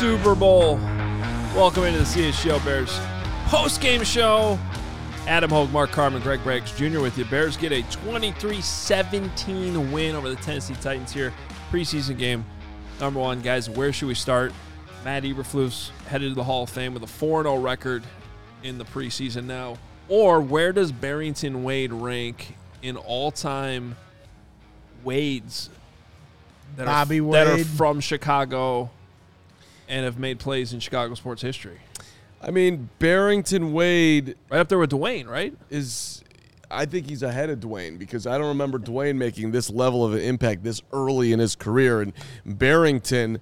[0.00, 0.76] Super Bowl.
[1.54, 2.98] Welcome into the CHGO Bears
[3.48, 4.58] post game show.
[5.26, 7.02] Adam Hoge, Mark Carman, Greg Braggs Jr.
[7.02, 7.26] with you.
[7.26, 11.34] Bears get a 23 17 win over the Tennessee Titans here.
[11.70, 12.46] Preseason game.
[12.98, 14.54] Number one, guys, where should we start?
[15.04, 18.02] Matt Eberflus headed to the Hall of Fame with a 4 0 record
[18.62, 19.76] in the preseason now.
[20.08, 23.96] Or where does Barrington Wade rank in all time
[25.04, 25.68] Wades
[26.76, 27.66] that Bobby are, that are Wade.
[27.66, 28.88] from Chicago
[29.90, 31.78] and have made plays in Chicago sports history.
[32.40, 35.54] I mean, Barrington Wade Right up there with Dwayne, right?
[35.68, 36.24] is.
[36.72, 40.14] I think he's ahead of Dwayne because I don't remember Dwayne making this level of
[40.14, 42.12] an impact this early in his career, and
[42.46, 43.40] Barrington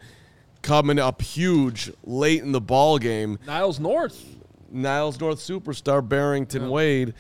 [0.63, 3.39] coming up huge late in the ball game.
[3.47, 4.25] Niles North.
[4.71, 7.13] Niles North superstar Barrington Wade.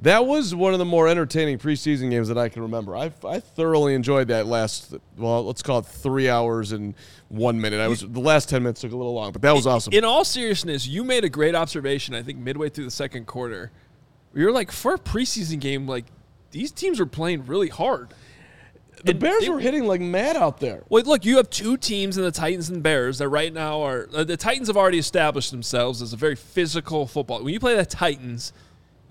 [0.00, 2.94] That was one of the more entertaining preseason games that I can remember.
[2.94, 6.94] I, I thoroughly enjoyed that last, well, let's call it three hours and
[7.28, 7.80] one minute.
[7.80, 9.92] I was the last ten minutes took a little long, but that was awesome.
[9.92, 12.14] In all seriousness, you made a great observation.
[12.14, 13.70] I think midway through the second quarter,
[14.34, 16.04] you're like for a preseason game, like
[16.52, 18.14] these teams are playing really hard.
[19.04, 20.84] the and Bears they- were hitting like mad out there.
[20.88, 24.08] Well, look, you have two teams in the Titans and Bears that right now are
[24.14, 27.42] uh, the Titans have already established themselves as a very physical football.
[27.42, 28.52] When you play the Titans,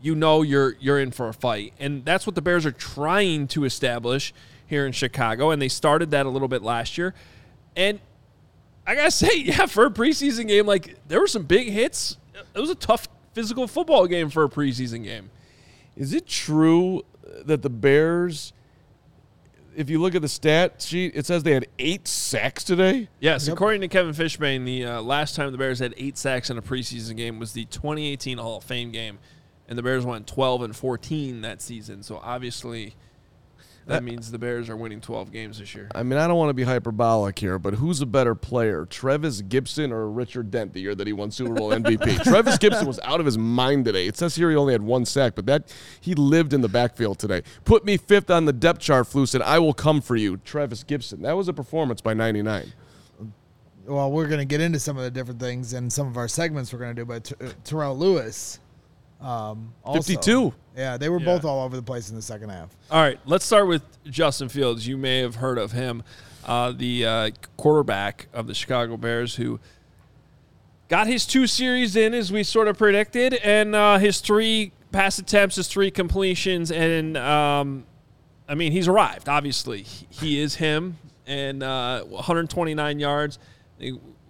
[0.02, 3.47] you know you're you're in for a fight, and that's what the Bears are trying
[3.50, 4.34] to establish
[4.68, 7.14] here in Chicago, and they started that a little bit last year.
[7.75, 8.00] And
[8.86, 12.18] I gotta say, yeah, for a preseason game, like there were some big hits.
[12.53, 15.30] It was a tough physical football game for a preseason game.
[15.96, 17.03] Is it true
[17.46, 18.53] that the Bears,
[19.75, 23.09] if you look at the stat sheet, it says they had eight sacks today?
[23.19, 26.58] Yes, according to Kevin Fishbain, the uh, last time the Bears had eight sacks in
[26.58, 29.19] a preseason game was the 2018 Hall of Fame game,
[29.68, 32.03] and the Bears went 12 and 14 that season.
[32.03, 32.96] So obviously,
[33.88, 35.90] that means the Bears are winning 12 games this year.
[35.94, 39.44] I mean, I don't want to be hyperbolic here, but who's a better player, Trevis
[39.44, 42.23] Gipson or Richard Dent, the year that he won Super Bowl MVP?
[42.23, 44.07] Trevis Gipson was out of his mind today.
[44.07, 47.19] It says here he only had one sack, but that he lived in the backfield
[47.19, 47.44] today.
[47.63, 50.84] Put me fifth on the depth chart, Flus, said, I will come for you, Trevis
[50.84, 51.22] Gipson.
[51.22, 52.73] That was a performance by 99.
[53.85, 56.28] Well, we're going to get into some of the different things and some of our
[56.28, 58.59] segments we're going to do, but Ter- uh, Terrell Lewis.
[59.22, 60.53] Um, also, 52.
[60.75, 61.25] Yeah, they were Yeah.
[61.25, 62.69] both all over the place in the second half.
[62.91, 64.86] All right, let's start with Justin Fields.
[64.88, 66.03] You may have heard of him,
[66.46, 69.59] uh, the uh, quarterback of the Chicago Bears, who
[70.90, 75.18] got his two series in as we sort of predicted, and uh, his three pass
[75.18, 77.85] attempts, his three completions, and um,
[78.50, 79.30] I mean he's arrived.
[79.30, 83.40] Obviously, he is him, and uh, 129 yards.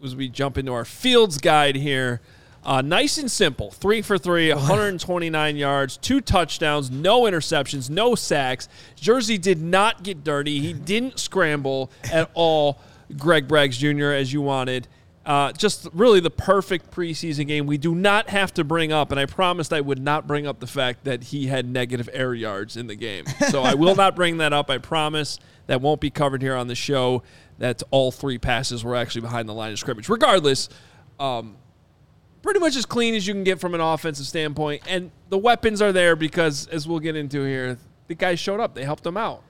[0.03, 2.22] As we jump into our Fields guide here.
[2.65, 3.69] Uh, nice and simple.
[3.69, 8.67] Three for three, 129 yards, two touchdowns, no interceptions, no sacks.
[8.95, 10.59] Jersey did not get dirty.
[10.59, 12.79] He didn't scramble at all,
[13.17, 14.87] Greg Braggs Jr., as you wanted.
[15.25, 17.65] Uh, just really the perfect preseason game.
[17.65, 20.59] We do not have to bring up, and I promised I would not bring up
[20.59, 23.25] the fact that he had negative air yards in the game.
[23.49, 24.69] So I will not bring that up.
[24.69, 27.23] I promise that won't be covered here on the show.
[27.57, 30.09] That all three passes were actually behind the line of scrimmage.
[30.09, 30.69] Regardless,
[31.19, 31.55] um,
[32.45, 34.83] pretty much as clean as you can get from an offensive standpoint.
[34.87, 37.77] And the weapons are there because, as we'll get into here,
[38.07, 38.75] the guys showed up.
[38.75, 39.41] They helped them out.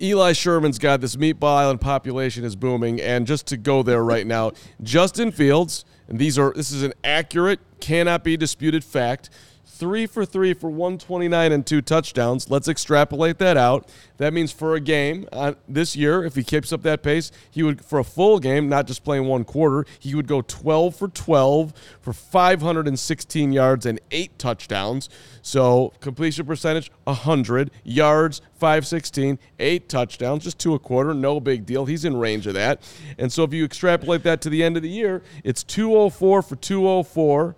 [0.00, 4.26] Eli Sherman's got this Meatball Island population is booming, and just to go there right
[4.26, 9.30] now, Justin Fields, and these are this is an accurate, cannot be disputed fact.
[9.78, 12.50] Three for three for 129 and two touchdowns.
[12.50, 13.88] Let's extrapolate that out.
[14.16, 17.62] That means for a game uh, this year, if he keeps up that pace, he
[17.62, 21.08] would, for a full game, not just playing one quarter, he would go 12 for
[21.08, 25.08] 12 for 516 yards and eight touchdowns.
[25.42, 27.70] So completion percentage, 100.
[27.84, 29.38] Yards, 516.
[29.60, 31.14] Eight touchdowns, just two a quarter.
[31.14, 31.86] No big deal.
[31.86, 32.82] He's in range of that.
[33.16, 36.56] And so if you extrapolate that to the end of the year, it's 204 for
[36.56, 37.56] 204.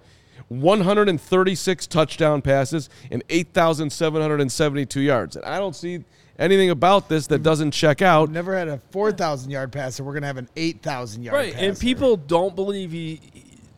[0.50, 5.37] 136 touchdown passes and 8,772 yards.
[5.37, 6.05] And I don't see
[6.38, 8.31] anything about this that doesn't check out.
[8.31, 10.05] Never had a 4,000 yard passer.
[10.05, 11.44] We're going to have an 8,000 yard pass.
[11.44, 11.67] Right, passer.
[11.67, 13.20] and people don't believe he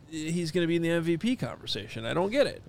[0.09, 2.05] he's going to be in the MVP conversation.
[2.05, 2.61] I don't get it.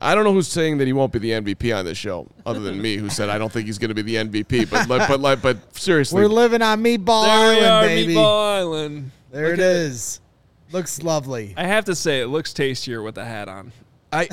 [0.00, 2.60] I don't know who's saying that he won't be the MVP on this show, other
[2.60, 4.68] than me, who said I don't think he's going to be the MVP.
[4.68, 8.14] But like, but like, but seriously, We're living on Meatball There we Island, are, baby.
[8.14, 9.10] Meatball Island.
[9.30, 10.20] There Look it at is.
[10.74, 11.54] Looks lovely.
[11.56, 13.70] I have to say, it looks tastier with the hat on.
[14.12, 14.28] I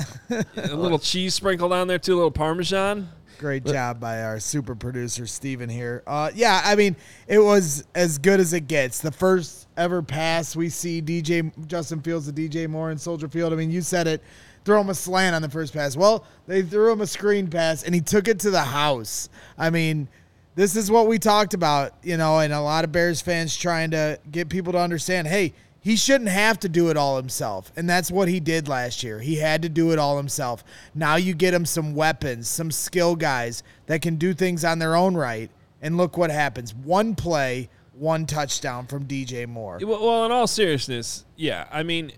[0.56, 3.08] A little cheese sprinkled on there too, a little Parmesan.
[3.38, 6.02] Great job by our super producer Steven here.
[6.04, 6.96] Uh, yeah, I mean,
[7.28, 8.98] it was as good as it gets.
[8.98, 13.52] The first ever pass we see DJ Justin Fields to DJ Moore in Soldier Field.
[13.52, 14.20] I mean, you said it.
[14.64, 15.96] Throw him a slant on the first pass.
[15.96, 19.28] Well, they threw him a screen pass and he took it to the house.
[19.56, 20.08] I mean,
[20.56, 23.92] this is what we talked about, you know, and a lot of Bears fans trying
[23.92, 25.52] to get people to understand, hey,
[25.82, 27.72] he shouldn't have to do it all himself.
[27.76, 29.18] And that's what he did last year.
[29.18, 30.62] He had to do it all himself.
[30.94, 34.94] Now you get him some weapons, some skill guys that can do things on their
[34.96, 35.50] own right.
[35.82, 36.72] And look what happens.
[36.72, 39.80] One play, one touchdown from DJ Moore.
[39.82, 41.66] Well, in all seriousness, yeah.
[41.72, 42.12] I mean,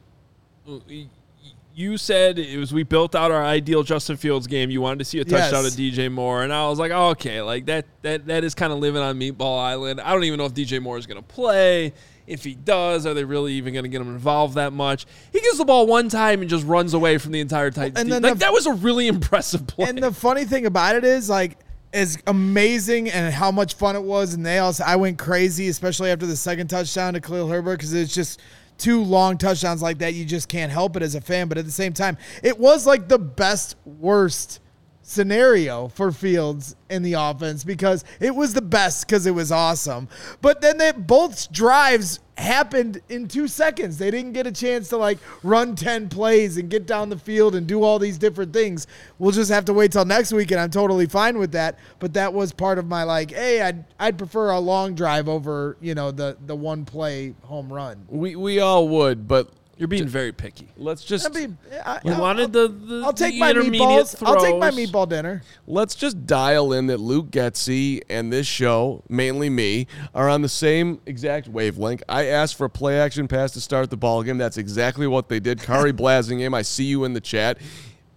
[1.75, 4.71] you said it was we built out our ideal Justin Fields game.
[4.71, 5.75] You wanted to see a touchdown Yes.
[5.75, 8.73] to DJ Moore, and I was like, oh, okay, like that that that is kind
[8.73, 10.01] of living on Meatball Island.
[10.01, 11.93] I don't even know if DJ Moore is going to play.
[12.27, 15.07] If he does, are they really even going to get him involved that much?
[15.33, 18.01] He gets the ball one time and just runs away from the entire Titans.
[18.01, 19.89] and then like the- that was a really impressive play.
[19.89, 21.59] And the funny thing about it is, like,
[21.93, 26.11] as amazing and how much fun it was, and they also, I went crazy, especially
[26.11, 28.41] after the second touchdown to Khalil Herbert, because it's just
[28.79, 30.15] two long touchdowns like that.
[30.15, 31.47] You just can't help it as a fan.
[31.49, 34.59] But at the same time, it was like the best, worst
[35.05, 40.09] scenario for Fields in the offense because it was the best because it was awesome.
[40.41, 43.99] But then they both drives happened in two seconds.
[43.99, 47.55] They didn't get a chance to like run 10 plays and get down the field
[47.55, 48.87] and do all these different things.
[49.19, 51.79] We'll just have to wait till next week and I'm totally fine with that.
[51.99, 55.77] But that was part of my like, hey, I'd I'd prefer a long drive over,
[55.81, 58.05] you know, the the one play home run.
[58.09, 60.69] we we all would, but You're being very picky.
[60.77, 63.83] let's just I mean, I, We I'll- wanted the, the I'll take the my intermediate
[63.83, 64.23] meatballs.
[64.27, 65.43] I'll take my meatball dinner.
[65.67, 70.49] let's just dial in that Luke Getsy and this show, mainly me, are on the
[70.49, 72.03] same exact wavelength.
[72.09, 74.39] I asked for a play action pass to start the ball game.
[74.39, 75.59] That's exactly what they did.
[75.59, 77.59] Khari Blasingame, I see you in the chat.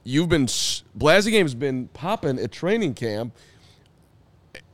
[0.03, 3.33] You've been Blasingame's been popping at training camp.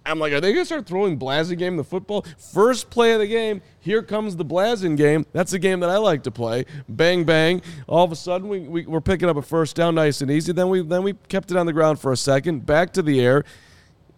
[0.06, 2.26] I'm like, are they gonna start throwing Blasingame the football?
[2.38, 5.26] First play of the game, here comes the Blasin game.
[5.32, 6.66] That's the game that I like to play.
[6.90, 7.62] Bang bang.
[7.88, 10.52] All of a sudden, we, we we're picking up a first down, nice and easy.
[10.52, 13.22] Then we then we kept it on the ground for a second, back to the
[13.22, 13.44] air.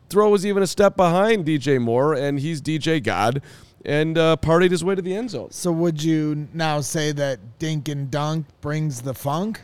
[0.10, 3.42] Throw was even a step behind DJ Moore, and he's DJ God,
[3.84, 5.52] and uh, partied his way to the end zone.
[5.52, 9.62] So would you now say that dink and dunk brings the funk?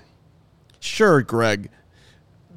[0.80, 1.70] Sure, Greg.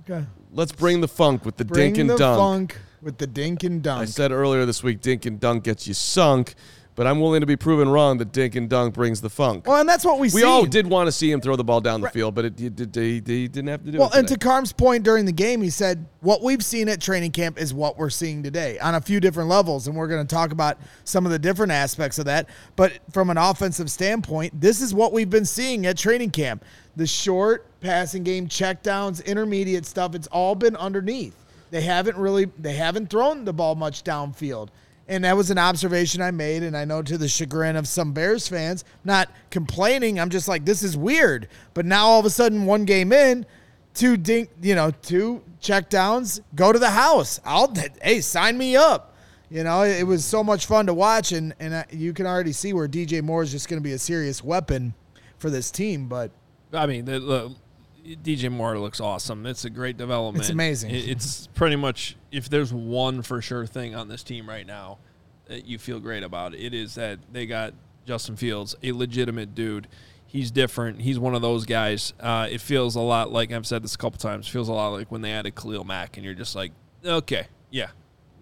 [0.08, 0.26] Okay.
[0.52, 2.38] Let's bring the funk with the Bring dink and the dunk.
[2.38, 4.02] funk with the dink and dunk.
[4.02, 6.54] I said earlier this week, dink and dunk gets you sunk,
[6.96, 9.66] but I'm willing to be proven wrong that dink and dunk brings the funk.
[9.66, 10.44] well, and that's what we, we see.
[10.44, 12.68] all did want to see him throw the ball down the field, but it, he,
[12.70, 14.10] did- he, he didn't have to do Well, it.
[14.12, 14.38] Well, and to.
[14.38, 17.98] Carm's point during the game, he said, What we've seen at training camp is what
[17.98, 19.88] we're seeing today on a few different levels.
[19.88, 22.48] And we're going to talk about some of the different aspects of that.
[22.76, 26.64] But from an offensive standpoint, this is what we've been seeing at training camp
[26.96, 30.14] the short passing game, checkdowns, intermediate stuff.
[30.14, 31.34] It's all been underneath.
[31.74, 34.68] They haven't really, they haven't thrown the ball much downfield.
[35.08, 38.12] And that was an observation I made, and I know to the chagrin of some
[38.12, 40.20] Bears fans, not complaining.
[40.20, 41.48] I'm just like, this is weird.
[41.74, 43.44] But now all of a sudden, one game in,
[43.92, 47.40] two dink, you know, two checkdowns, go to the house.
[47.44, 49.16] I'll hey, sign me up.
[49.50, 52.72] You know, it was so much fun to watch, and and you can already see
[52.72, 54.94] where DJ Moore is just going to be a serious weapon
[55.38, 56.06] for this team.
[56.06, 56.30] But
[56.72, 57.56] I mean, the, the,
[58.04, 59.46] DJ Moore looks awesome.
[59.46, 60.44] It's a great development.
[60.44, 60.90] It's amazing.
[60.92, 64.98] It's pretty much if there's one for sure thing on this team right now
[65.46, 67.74] that you feel great about, it is that they got
[68.06, 69.88] Justin Fields, a legitimate dude.
[70.26, 71.00] He's different.
[71.00, 72.12] He's one of those guys.
[72.18, 74.48] Uh, it feels a lot like I've said this a couple times.
[74.48, 76.72] Feels a lot like when they added Khalil Mack, and you're just like,
[77.04, 77.88] okay, yeah,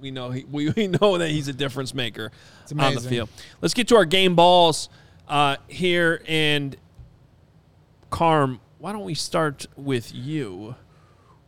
[0.00, 2.32] we know he, we, we know that he's a difference maker
[2.78, 3.28] on the field.
[3.60, 4.88] Let's get to our game balls
[5.28, 6.76] uh, here and
[8.10, 10.74] Carm, why don't we start with you?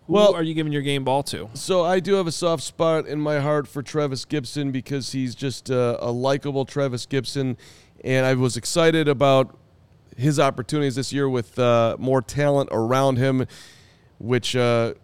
[0.06, 1.50] Who Well- are you giving your game ball to?
[1.54, 5.34] So I do have a soft spot in my heart for Trevis Gipson because he's
[5.34, 7.56] just a, a likable Trevis Gipson,
[8.04, 9.58] and I was excited about
[10.16, 13.48] his opportunities this year with uh, more talent around him,
[14.18, 14.94] which uh,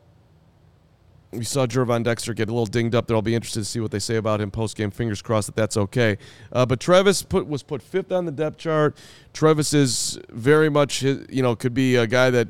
[1.32, 3.14] we saw Gervon Dexter get a little dinged up there.
[3.16, 4.90] I'll be interested to see what they say about him post game.
[4.90, 6.18] Fingers crossed that that's okay.
[6.52, 8.96] Uh, but Travis put was put fifth on the depth chart.
[9.32, 12.48] Travis is very much his- you know could be a guy that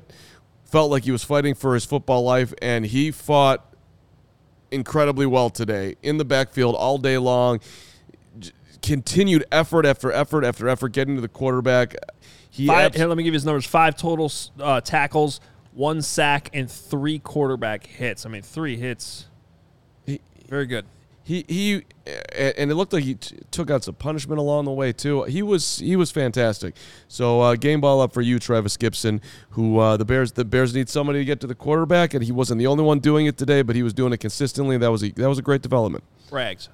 [0.64, 3.66] felt like he was fighting for his football life, and he fought
[4.70, 7.60] incredibly well today in the backfield all day long.
[8.38, 11.96] J- Continued effort after effort after effort getting to the quarterback.
[12.48, 15.40] He Five, abs- here, let me give you his numbers: five total uh, tackles,
[15.72, 18.26] one sack, and three quarterback hits.
[18.26, 19.26] I mean, three hits.
[20.06, 20.84] He- Very good.
[21.22, 21.82] he he
[22.36, 25.22] and it looked like he t- took out some punishment along the way too.
[25.24, 26.74] He was he was fantastic.
[27.06, 29.20] So uh, game ball up for you, Trevis Gipson.
[29.50, 32.32] Who uh, the Bears the Bears need somebody to get to the quarterback, and he
[32.32, 34.76] wasn't the only one doing it today, but he was doing it consistently.
[34.76, 36.02] That was a, that was a great development.
[36.32, 36.68] Rags.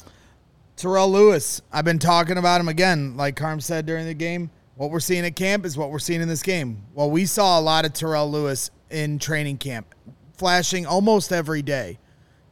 [0.77, 1.61] Terrell Lewis.
[1.73, 4.51] I've been talking about him again, like Carm said during the game.
[4.77, 6.83] What we're seeing at camp is what we're seeing in this game.
[6.95, 9.95] Well, we saw a lot of Terrell Lewis in training camp,
[10.37, 11.99] flashing almost every day.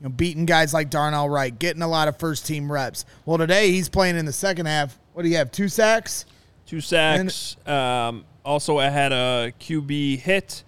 [0.01, 3.05] You know, beating guys like Darnell Wright, getting a lot of first team reps.
[3.25, 4.99] Well, today he's playing in the second half.
[5.13, 5.51] What do you have?
[5.51, 6.27] Two sacks?
[6.67, 7.57] Two sacks.
[7.67, 10.65] um, also, I had a QB hit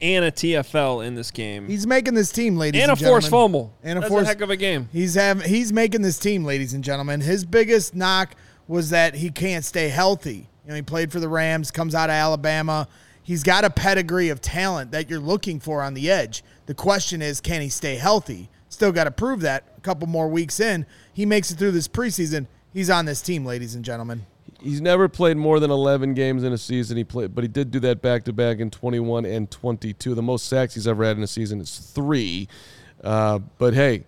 [0.00, 1.66] and a TFL in this game.
[1.66, 3.04] He's making this team, ladies and gentlemen.
[3.04, 3.74] and, a forced fumble.
[3.82, 4.88] And a That's forced a heck of a game.
[4.92, 7.20] He's having he's making this team, ladies and gentlemen.
[7.20, 8.34] His biggest knock
[8.66, 10.48] was that he can't stay healthy.
[10.64, 12.88] You know, he played for the Rams, comes out of Alabama.
[13.30, 16.42] He's got a pedigree of talent that you're looking for on the edge.
[16.66, 18.50] The question is, can he stay healthy?
[18.70, 19.72] Still got to prove that.
[19.76, 22.48] A couple more weeks in, he makes it through this preseason.
[22.72, 24.26] He's on this team, ladies and gentlemen.
[24.60, 26.96] He's never played more than 11 games in a season.
[26.96, 30.16] He played, but he did do that back to back in 21 and 22.
[30.16, 32.48] The most sacks he's ever had in a season is three.
[33.04, 34.06] Uh, but hey,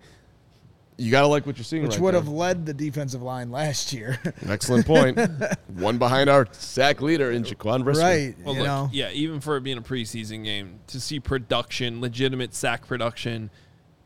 [0.97, 1.83] you gotta like what you're seeing.
[1.83, 2.21] Which right would there.
[2.21, 4.19] have led the defensive line last year.
[4.47, 5.19] Excellent point.
[5.67, 8.03] One behind our sack leader in Jaquan Brisker.
[8.03, 8.35] right.
[8.43, 8.89] Well, you look, know.
[8.91, 13.49] yeah, even for it being a preseason game, to see production, legitimate sack production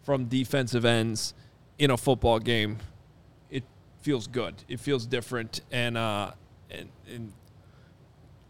[0.04, 1.34] from defensive ends
[1.78, 2.78] in a football game,
[3.50, 3.64] it
[4.02, 4.56] feels good.
[4.68, 6.32] It feels different, and uh,
[6.72, 7.34] and, and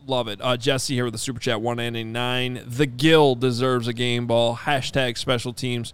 [0.06, 0.39] love it.
[0.41, 2.63] Uh, Jesse here with the super chat one ninety nine.
[2.65, 4.56] The Gill deserves a game ball.
[4.56, 5.94] Hashtag special teams.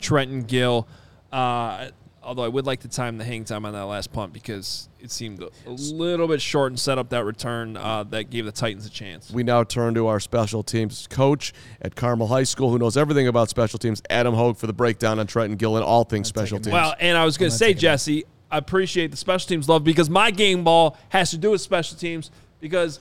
[0.00, 0.88] Trenton Gill.
[1.32, 1.88] Uh,
[2.22, 5.10] although I would like to time the hang time on that last punt because it
[5.10, 8.52] seemed a, a little bit short and set up that return uh, that gave the
[8.52, 9.30] Titans a chance.
[9.30, 13.28] We now turn to our special teams coach at Carmel High School, who knows everything
[13.28, 16.58] about special teams, Adam Hoge, for the breakdown on Trenton Gill and all things special
[16.58, 16.72] teams.
[16.72, 20.10] Well, and I was going to say, Jesse, I appreciate the special teams love because
[20.10, 23.00] my game ball has to do with special teams because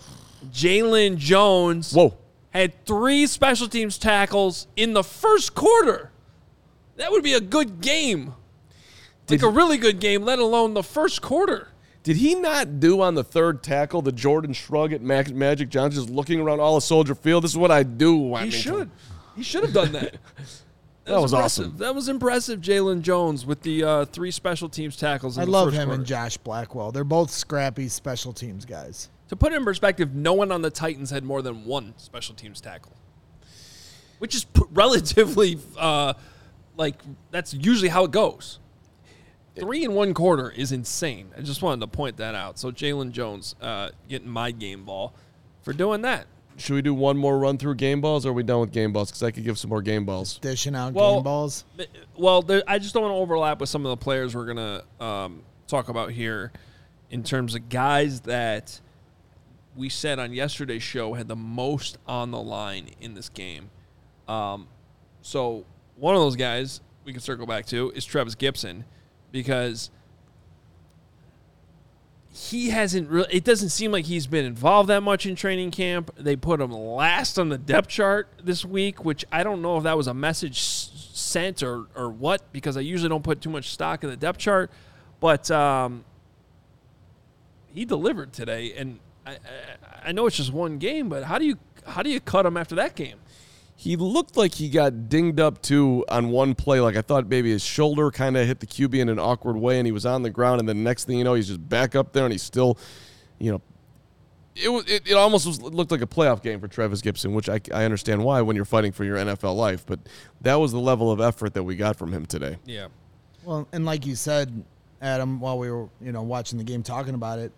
[0.52, 2.18] Jalen Jones Whoa.
[2.52, 6.11] had three special teams tackles in the first quarter.
[7.02, 8.34] That would be a good game.
[9.28, 11.68] like a really good game, let alone the first quarter.
[12.04, 16.04] Did he not do on the third tackle the Jordan shrug at Mac- Magic Johnson,
[16.04, 17.44] just looking around all of Soldier Field?
[17.44, 18.34] This is what I do.
[18.36, 18.92] I He mean, should.
[19.36, 20.18] He should have done that.
[21.06, 21.66] That was impressive.
[21.66, 21.78] awesome.
[21.80, 25.36] That was impressive, Jalen Jones, with the uh, three special teams tackles.
[25.36, 26.00] In I the love first him quarter.
[26.00, 26.92] and Josh Blackwell.
[26.92, 29.10] They're both scrappy special teams guys.
[29.30, 32.36] To put it in perspective, no one on the Titans had more than one special
[32.36, 32.92] teams tackle,
[34.20, 36.14] which is p- relatively uh,
[36.82, 36.96] like
[37.30, 38.60] that's usually how it goes.
[39.56, 41.30] Three in one quarter is insane.
[41.38, 42.58] I just wanted to point that out.
[42.58, 45.14] So Jalen Jones uh, getting my game ball
[45.62, 46.26] for doing that.
[46.58, 48.92] Should we do one more run through game balls, or are we done with game
[48.94, 49.10] balls?
[49.10, 50.38] Because I could give some more game balls.
[50.40, 51.66] Dishing out Well, game balls.
[52.18, 54.84] Well, there, I just don't want to overlap with some of the players we're gonna
[55.00, 56.52] um, talk about here,
[57.10, 58.80] in terms of guys that
[59.76, 63.70] we said on yesterday's show had the most on the line in this game.
[64.28, 64.68] Um,
[65.22, 65.66] so
[66.02, 68.86] one of those guys we can circle back to is Trevis Gipson,
[69.32, 69.92] because
[72.34, 73.28] he hasn't really.
[73.32, 76.10] It doesn't seem like he's been involved that much in training camp.
[76.18, 79.84] They put him last on the depth chart this week, which I don't know if
[79.84, 83.70] that was a message sent or or what, because I usually don't put too much
[83.70, 84.72] stock in the depth chart.
[85.20, 86.04] But um,
[87.68, 89.38] he delivered today, and I, I,
[90.06, 92.58] I know it's just one game, but how do you how do you cut him
[92.58, 93.20] after that game?
[93.82, 96.80] He looked like he got dinged up too on one play.
[96.80, 99.80] Like I thought maybe his shoulder kind of hit the QB in an awkward way,
[99.80, 100.60] and he was on the ground.
[100.60, 102.78] And then next thing you know, he's just back up there, and he's still,
[103.40, 103.62] you know,
[104.56, 107.50] it was it, it almost was, looked like a playoff game for Trevis Gipson, which
[107.50, 109.84] I, I understand why when you're fighting for your NFL life.
[109.84, 110.00] But
[110.42, 112.58] that was the level of effort that we got from him today.
[112.68, 112.90] Yeah.
[113.44, 114.64] Well, and like you said,
[115.02, 117.52] Adam, while we were you know watching the game talking about it,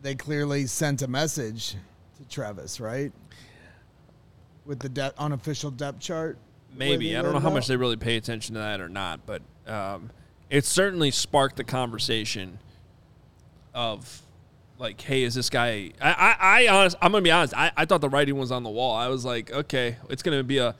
[0.00, 1.74] they clearly sent a message
[2.18, 3.10] to Travis, right?
[4.70, 6.38] With the de- unofficial depth chart.
[6.76, 9.42] Maybe I don't know how much they really pay attention to that or not, but
[9.66, 10.10] um,
[10.48, 12.60] it certainly sparked the conversation
[13.74, 14.22] of
[14.78, 15.90] like, hey, is this guy?
[16.00, 17.52] I, I, I honest, I'm gonna be honest.
[17.56, 18.94] I, I thought the writing was on the wall.
[18.94, 20.76] I was like, okay, it's gonna be a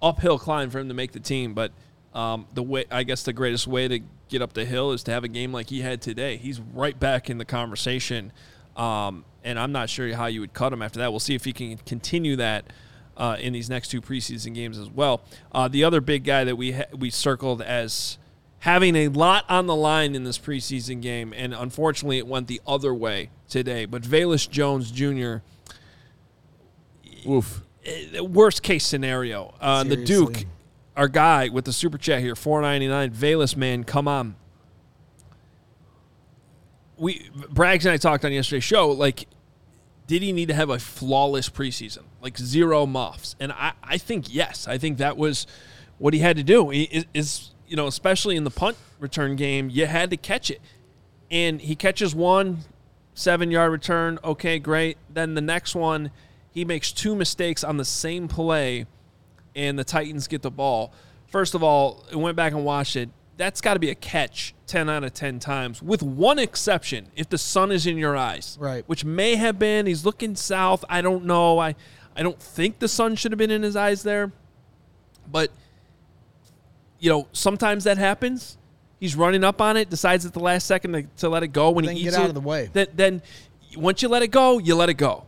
[0.00, 1.70] uphill climb for him to make the team, but
[2.14, 5.10] um, the way I guess the greatest way to get up the hill is to
[5.10, 6.38] have a game like he had today.
[6.38, 8.32] He's right back in the conversation,
[8.74, 11.10] um, and I'm not sure how you would cut him after that.
[11.10, 12.72] We'll see if he can continue that
[13.16, 15.22] uh, in these next two preseason games as well.
[15.52, 18.18] Uh, the other big guy that we ha- we circled as
[18.60, 22.60] having a lot on the line in this preseason game, and unfortunately, it went the
[22.66, 23.84] other way today.
[23.84, 25.36] But Velus Jones Jr.
[27.28, 27.62] Oof.
[27.84, 29.54] eh, worst case scenario.
[29.60, 30.44] Uh, the Duke,
[30.96, 33.10] our guy with the super chat here, four ninety nine.
[33.10, 34.36] Velus man, come on.
[36.96, 38.90] We Braggs and I talked on yesterday's show.
[38.90, 39.26] Like,
[40.06, 43.36] did he need to have a flawless preseason, like zero muffs?
[43.38, 44.66] And I, I think yes.
[44.66, 45.46] I think that was
[45.98, 46.70] what he had to do.
[46.70, 50.50] He is, is you know, especially in the punt return game, you had to catch
[50.50, 50.60] it,
[51.30, 52.64] and he catches one
[53.14, 54.18] seven yard return.
[54.24, 54.98] Okay, great.
[55.08, 56.10] Then the next one,
[56.50, 58.86] he makes two mistakes on the same play,
[59.54, 60.92] and the Titans get the ball.
[61.28, 63.08] First of all, I went back and watched it.
[63.36, 67.28] That's got to be a catch 10 out of 10 times, with one exception if
[67.28, 68.56] the sun is in your eyes.
[68.60, 68.84] Right.
[68.86, 69.86] Which may have been.
[69.86, 70.84] He's looking south.
[70.88, 71.58] I don't know.
[71.58, 71.74] I,
[72.16, 74.32] I don't think the sun should have been in his eyes there.
[75.30, 75.50] But,
[77.00, 78.56] you know, sometimes that happens.
[79.00, 81.70] He's running up on it, decides at the last second to, to let it go.
[81.70, 82.70] When Then he get out it, of the way.
[82.72, 83.22] Then, then
[83.76, 85.26] once you let it go, you let it go.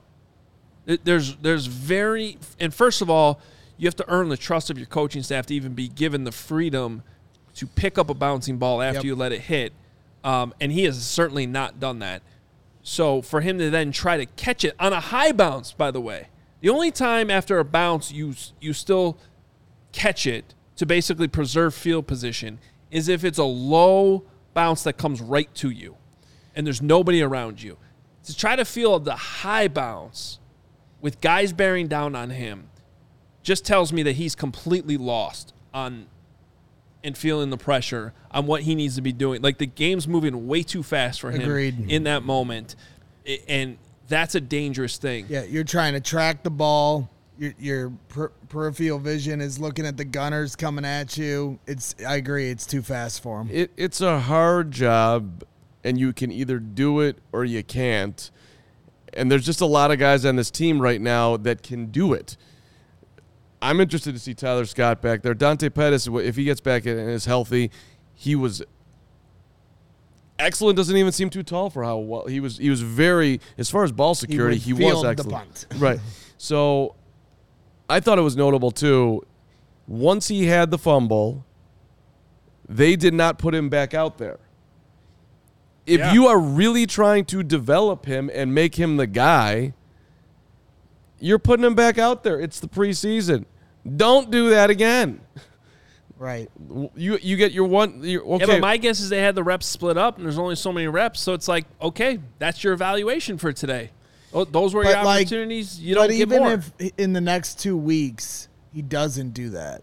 [1.02, 3.40] There's there's very and first of all,
[3.76, 6.30] you have to earn the trust of your coaching staff to even be given the
[6.30, 7.02] freedom
[7.56, 9.04] to pick up a bouncing ball after Yep.
[9.04, 9.72] you let it hit.
[10.22, 12.22] Um, and he has certainly not done that.
[12.84, 16.00] So for him to then try to catch it on a high bounce, by the
[16.00, 16.28] way,
[16.66, 19.16] the only time after a bounce you you still
[19.92, 22.58] catch it to basically preserve field position
[22.90, 25.96] is if it's a low bounce that comes right to you
[26.56, 27.76] and there's nobody around you.
[28.24, 30.40] To try to feel the high bounce
[31.00, 32.68] with guys bearing down on him
[33.44, 36.06] just tells me that he's completely lost on
[37.04, 39.40] and feeling the pressure on what he needs to be doing.
[39.40, 41.92] Like the game's moving way too fast for him Agreed.
[41.92, 42.74] in that moment.
[43.46, 45.26] And that's a dangerous thing.
[45.28, 47.10] Yeah, you're trying to track the ball.
[47.38, 51.58] Your, your per- peripheral vision is looking at the gunners coming at you.
[51.66, 53.50] It's I agree, it's too fast for him.
[53.50, 55.44] It, it's a hard job,
[55.84, 58.30] and you can either do it or you can't.
[59.12, 62.12] And there's just a lot of guys on this team right now that can do
[62.12, 62.36] it.
[63.62, 65.34] I'm interested to see Tyler Scott back there.
[65.34, 67.70] Dante Pettis, if he gets back and is healthy,
[68.14, 68.62] he was
[70.38, 70.76] excellent.
[70.76, 72.58] Doesn't even seem too tall for how well he was.
[72.58, 75.32] He was very, as far as ball security, would he, was excellent.
[75.32, 75.66] punt.
[75.78, 76.00] Right.
[76.38, 76.94] So,
[77.88, 79.24] I thought it was notable too.
[79.86, 81.44] Once he had the fumble,
[82.68, 84.38] they did not put him back out there.
[85.86, 86.12] If Yeah.
[86.12, 89.72] you are really trying to develop him and make him the guy,
[91.20, 92.40] you're putting him back out there.
[92.40, 93.44] It's the preseason.
[93.96, 95.20] Don't do that again.
[96.18, 96.50] Right.
[96.94, 98.02] You you get your one.
[98.02, 100.38] Your, okay, Yeah, but my guess is they had the reps split up, and there's
[100.38, 101.20] only so many reps.
[101.20, 103.90] So it's like, okay, that's your evaluation for today.
[104.32, 105.78] Oh, Those were your like, opportunities.
[105.80, 106.42] you but don't get even
[106.78, 109.82] if in the next two weeks he doesn't do that,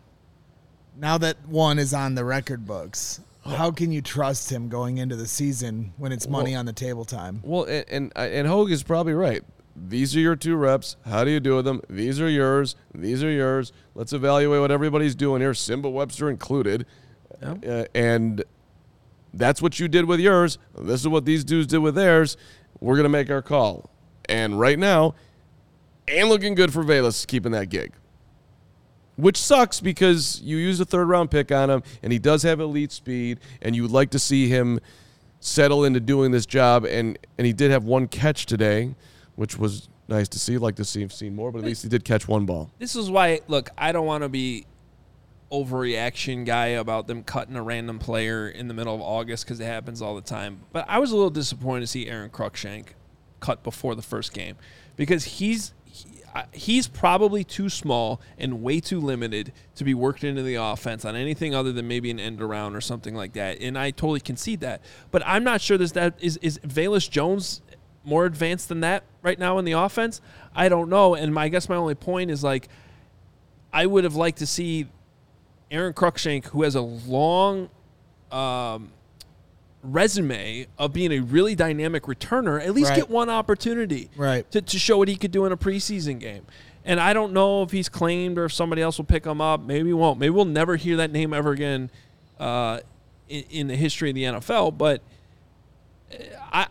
[0.97, 5.15] now that one is on the record books, how can you trust him going into
[5.15, 7.41] the season when it's money Well- on the table time?
[7.43, 9.43] Well, and, and uh, and Hoge is probably right.
[9.75, 10.97] These are your two reps.
[11.05, 11.81] How do you do with them?
[11.89, 12.75] These are yours.
[12.93, 13.73] These are yours.
[13.95, 16.85] Let's evaluate what everybody's doing here, Simba Webster included.
[17.41, 18.43] Uh, and
[19.33, 20.57] that's what you did with yours.
[20.77, 22.37] This is what these dudes did with theirs.
[22.79, 23.89] We're gonna make our call.
[24.29, 25.15] And right now,
[26.07, 27.93] ain't looking good for Velus keeping that gig.
[29.15, 32.59] Which sucks because you used a third round pick on him, and he does have
[32.59, 34.79] elite speed, and you would like to see him
[35.39, 36.85] settle into doing this job.
[36.85, 38.95] And, and he did have one catch today,
[39.35, 40.57] which was nice to see.
[40.57, 42.71] Like to see him seen more, but at least he did catch one ball.
[42.79, 44.65] this is why look i don't want to be
[45.51, 49.65] overreaction guy about them cutting a random player in the middle of august because it
[49.65, 52.87] happens all the time but i was a little disappointed to see aron cruickshank
[53.39, 54.55] cut before the first game
[54.95, 55.73] because he's
[56.51, 61.15] he's probably too small and way too limited to be worked into the offense on
[61.15, 64.59] anything other than maybe an end around or something like that and i totally concede
[64.59, 67.61] that but i'm not sure this that is is Velus jones
[68.05, 70.19] more advanced than that right now in the offense
[70.55, 72.67] i don't know and my, i guess my only point is like
[73.75, 74.85] I would have liked to see
[75.71, 77.71] Aron Cruickshank, who has a long
[78.31, 78.91] um,
[79.81, 82.97] resume of being a really dynamic returner, at least Right.
[82.97, 84.49] get one opportunity Right.
[84.51, 86.45] to, to show what he could do in a preseason game.
[86.85, 89.61] And I don't know if he's claimed or if somebody else will pick him up.
[89.61, 90.19] Maybe he won't.
[90.19, 91.89] Maybe we'll never hear that name ever again
[92.39, 92.81] uh,
[93.27, 94.77] in, in the history of the NFL.
[94.77, 95.01] But
[96.11, 96.17] uh,
[96.51, 96.67] I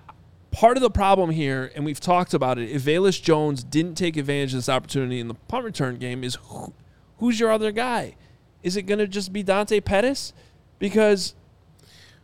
[0.52, 4.16] part of the problem here, and we've talked about it, if Velus Jones didn't take
[4.16, 6.72] advantage of this opportunity in the punt return game, is who,
[7.18, 8.14] who's your other guy?
[8.62, 10.32] Is it going to just be Dante Pettis?
[10.78, 11.34] Because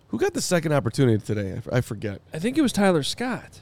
[0.09, 1.61] Who got the second opportunity today?
[1.73, 2.21] I forget.
[2.33, 3.61] I think it was Tyler Scott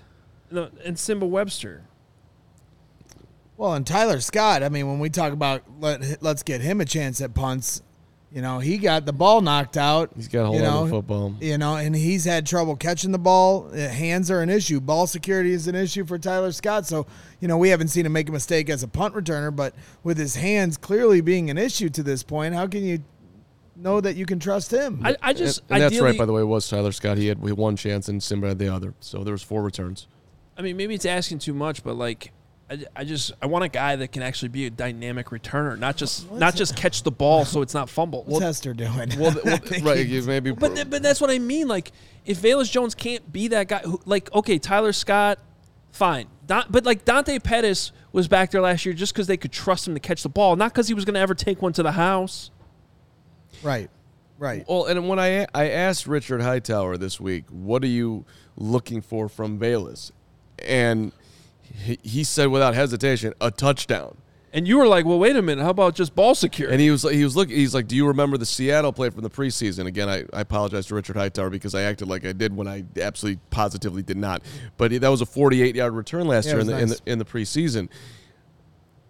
[0.50, 1.84] no, and Simba Webster.
[3.56, 6.84] Well, and Tyler Scott, I mean, when we talk about let, let's get him a
[6.84, 7.82] chance at punts,
[8.32, 10.10] you know, he got the ball knocked out.
[10.16, 11.34] He's got a hold you on the football.
[11.40, 13.70] You know, and he's had trouble catching the ball.
[13.72, 14.80] Uh, Hands are an issue.
[14.80, 16.86] Ball security is an issue for Tyler Scott.
[16.86, 17.06] So,
[17.40, 20.18] you know, we haven't seen him make a mistake as a punt returner, but with
[20.18, 23.02] his hands clearly being an issue to this point, how can you
[23.76, 25.00] know that you can trust him?
[25.04, 26.40] I, I just and, and that's right, by the way.
[26.40, 27.18] It was Tyler Scott.
[27.18, 28.94] He had had one chance, and Simba had the other.
[29.00, 30.08] So there was four returns.
[30.58, 32.32] I mean, maybe it's asking too much, but like,
[32.68, 35.96] I, I just I want a guy that can actually be a dynamic returner, not
[35.96, 38.26] just not just catch the ball so it's not fumbled.
[38.26, 39.12] What's Hester doing?
[39.18, 40.50] Well, th- well, right, he- you maybe.
[40.50, 41.68] But th- but that's what I mean.
[41.68, 41.92] Like,
[42.24, 45.38] if Velus Jones can't be that guy, who, like, okay, Tyler Scott,
[45.92, 46.26] fine.
[46.48, 49.86] Don, but like Dante Pettis was back there last year just because they could trust
[49.86, 51.82] him to catch the ball, not because he was going to ever take one to
[51.84, 52.50] the house.
[53.62, 53.90] right,
[54.38, 54.64] right.
[54.68, 58.24] Well, and when I I asked Richard Hightower this week, what are you
[58.56, 60.10] looking for from Velus,
[60.58, 61.12] and
[61.74, 64.16] he, he said without hesitation, a touchdown.
[64.52, 66.72] And you were like, well, wait a minute, how about just ball security?
[66.72, 67.56] And he was like, he was looking.
[67.56, 70.86] He's like, "Do you remember the Seattle play from the preseason?" Again, I, I apologize
[70.86, 74.42] to Richard Hightower because I acted like I did when I absolutely positively did not.
[74.78, 77.00] But that was a 48 yard return last Yeah, year in the, was in the
[77.12, 77.90] in the preseason.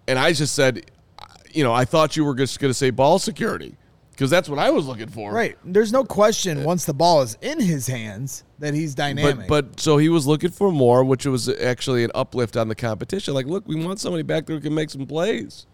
[0.09, 0.91] And I just said,
[1.53, 3.77] you know, I thought you were just going to say ball security
[4.17, 5.31] because that's what I was looking for.
[5.31, 5.59] Right.
[5.63, 9.47] There's no question once the ball is in his hands that he's dynamic.
[9.47, 12.75] But but so he was looking for more, which was actually an uplift on the
[12.75, 13.35] competition.
[13.35, 15.67] Like, look, we want somebody back there who can make some plays.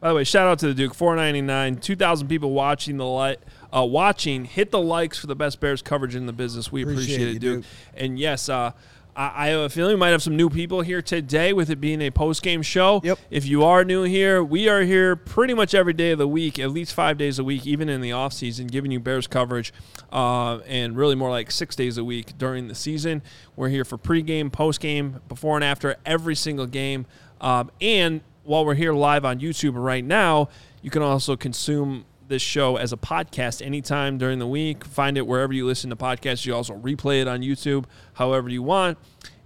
[0.00, 2.96] By the way, shout out to the Duke, four ninety nine, two thousand people watching
[2.96, 3.38] the light,
[3.72, 4.46] uh, watching.
[4.46, 6.72] Hit the likes for the best Bears coverage in the business.
[6.72, 7.56] We appreciate, Appreciate it, you, Duke.
[7.62, 7.64] Duke.
[7.94, 8.72] And yes, uh,
[9.20, 12.00] I, have a feeling we might have some new people here today with it being
[12.00, 13.02] a post game show.
[13.04, 13.18] Yep.
[13.28, 16.58] If you are new here, we are here pretty much every day of the week,
[16.58, 19.74] at least five days a week, even in the off season, giving you Bears coverage,
[20.10, 23.20] uh, and really more like six days a week during the season.
[23.56, 27.04] We're here for pregame, postgame, before and after every single game,
[27.42, 30.48] um, and while we're here live on YouTube right now,
[30.80, 34.86] you can also consume this show as a podcast anytime during the week.
[34.86, 36.46] Find it wherever you listen to podcasts.
[36.46, 38.96] You also replay it on YouTube however you want.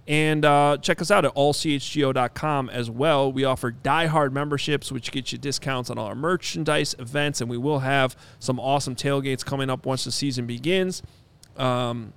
[0.07, 3.31] And uh, check us out at allchgo.com as well.
[3.31, 7.57] We offer diehard memberships, which get you discounts on all our merchandise events, and we
[7.57, 11.01] will have some awesome tailgates coming up once the season begins.
[11.57, 12.13] Um,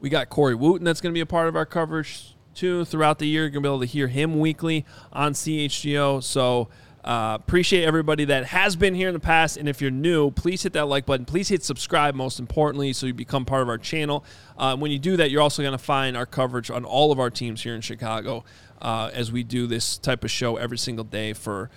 [0.00, 3.20] we got Corey Wootton that's going to be a part of our coverage too throughout
[3.20, 3.42] the year.
[3.42, 6.22] You're going to be able to hear him weekly on CHGO.
[6.22, 6.68] So
[7.04, 9.56] uh, appreciate everybody that has been here in the past.
[9.58, 11.26] And if you're new, please hit that like button.
[11.26, 14.24] Please hit subscribe, most importantly, so you become part of our channel.
[14.56, 17.20] Uh, when you do that, you're also going to find our coverage on all of
[17.20, 18.42] our teams here in Chicago
[18.80, 21.68] uh, as we do this type of show every single day for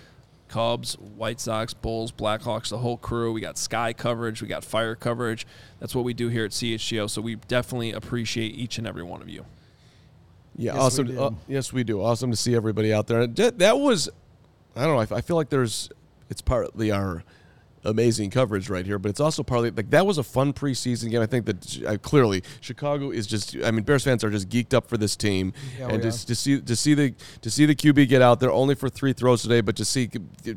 [0.47, 3.33] Cubs, White Sox, Bulls, Blackhawks, the whole crew.
[3.33, 5.45] We got Sky coverage, we got Fire coverage.
[5.81, 7.09] That's what we do here at CHGO.
[7.09, 9.45] So we definitely appreciate each and every one of you.
[10.55, 11.07] Yeah, Yes, awesome.
[11.07, 11.19] do.
[11.21, 12.01] uh, yes, we do.
[12.01, 13.27] Awesome to see everybody out there.
[13.27, 14.09] That, that was,
[14.77, 14.99] I don't know.
[14.99, 15.89] I, f- I feel like there's,
[16.29, 17.23] it's partly our
[17.83, 21.21] amazing coverage right here, but it's also partly like that was a fun preseason game.
[21.21, 23.55] I think that uh, clearly Chicago is just.
[23.63, 26.35] I mean, Bears fans are just geeked up for this team, Yeah, and we to,
[26.35, 29.41] see to see the to see the QB get out there only for three throws
[29.41, 30.09] today, but to see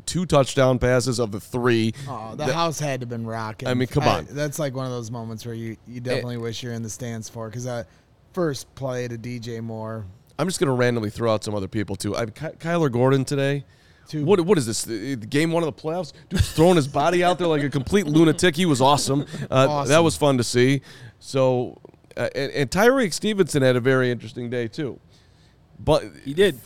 [0.05, 1.93] two touchdown passes of the three.
[2.07, 3.69] Oh, the that- house had to have been rocking.
[3.69, 4.27] I mean, come on.
[4.31, 7.29] that's like one of those moments where you, you definitely wish you're in the stands
[7.29, 7.87] for because that
[8.33, 10.05] first play to DJ Moore.
[10.39, 12.15] I'm just going to randomly throw out some other people too.
[12.15, 13.63] I Ky- Kyler Gordon today.
[14.07, 14.83] Two- What what is this?
[14.83, 16.11] The- the Game one of the playoffs?
[16.29, 18.55] Dude's throwing his body out there like a complete lunatic.
[18.55, 19.25] He was awesome.
[19.49, 20.81] Uh, That was fun to see.
[21.19, 21.79] So,
[22.17, 24.99] uh, and, and Tyrique Stevenson had a very interesting day too.
[25.79, 26.59] But He did.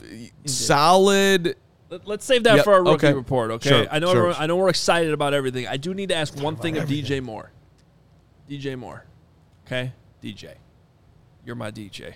[0.50, 1.56] solid.
[1.90, 3.14] Let- Let's save that Yep, for our rookie okay.
[3.14, 3.70] report, okay?
[3.70, 4.34] Sure, I know sure.
[4.34, 5.68] I know we're excited about everything.
[5.68, 7.52] I do need to ask one thing of DJ Moore.
[8.50, 9.06] DJ Moore,
[9.66, 9.92] okay?
[10.24, 10.56] DJ,
[11.46, 12.16] you're my DJ.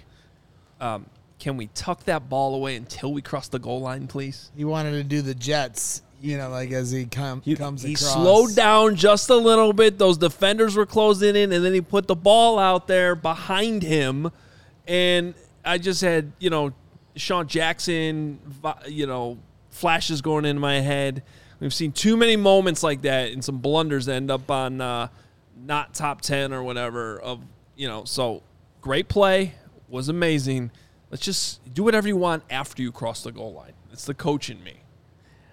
[0.82, 1.06] Um,
[1.40, 4.52] can we tuck that ball away until we cross the goal line, please?
[4.56, 8.14] He wanted to do the Jets, you know, like as he come, comes He across.
[8.14, 9.98] slowed down just a little bit.
[9.98, 14.30] Those defenders were closing in, and then he put the ball out there behind him.
[14.88, 16.74] And I just had, you know,
[17.16, 18.40] Sean Jackson,
[18.88, 19.38] you know,
[19.70, 21.24] flashes going into my head.
[21.60, 25.08] We've seen too many moments like that and some blunders that end up on uh,
[25.58, 27.20] not top 10 or whatever.
[27.20, 27.42] Of
[27.76, 28.44] You know, so
[28.82, 29.54] great play,
[29.90, 30.72] was amazing.
[31.12, 33.74] Let's just do whatever you want after you cross the goal line.
[33.92, 34.82] It's the coach in me.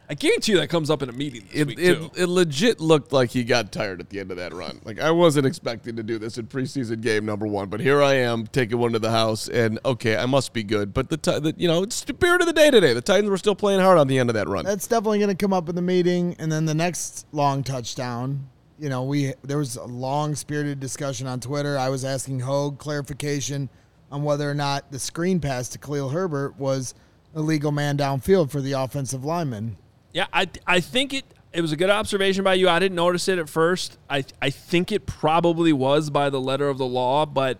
[0.09, 2.11] I guarantee you that comes up in a meeting this It, week it, too.
[2.15, 4.81] it legit looked like he got tired at the end of that run.
[4.85, 8.15] Like I wasn't expecting to do this in preseason game number one, but here I
[8.15, 10.95] am taking one to the house, and okay, I must be good.
[10.95, 12.93] But the, the you know it's the spirit of the day today.
[12.93, 14.65] The Titans were still playing hard on the end of that run.
[14.65, 18.49] That's definitely going to come up in the meeting, and then the next long touchdown.
[18.79, 21.77] You know, we there was a long spirited discussion on Twitter.
[21.77, 23.71] I was asking Hoge clarification
[24.11, 26.95] on whether or not the screen pass to Khalil Herbert was
[27.35, 29.77] a legal man downfield for the offensive lineman.
[30.13, 32.69] Yeah, I I think it it was a good observation by you.
[32.69, 33.99] I didn't notice it at first.
[34.09, 37.59] I I think it probably was by the letter of the law, but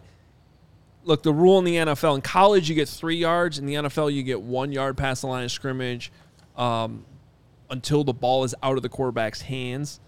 [1.05, 4.13] look, the rule in the NFL in college you get three yards, in the NFL
[4.13, 6.11] you get one yard past the line of scrimmage
[6.57, 7.05] um,
[7.71, 10.01] until the ball is out of the quarterback's hands,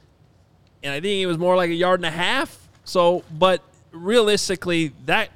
[0.83, 2.68] and I think it was more like a yard and a half.
[2.85, 5.31] So, but realistically, that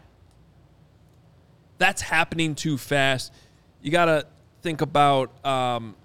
[1.82, 3.32] that's happening too fast.
[3.82, 4.26] You got to
[4.62, 5.30] think about.
[5.44, 5.96] Um,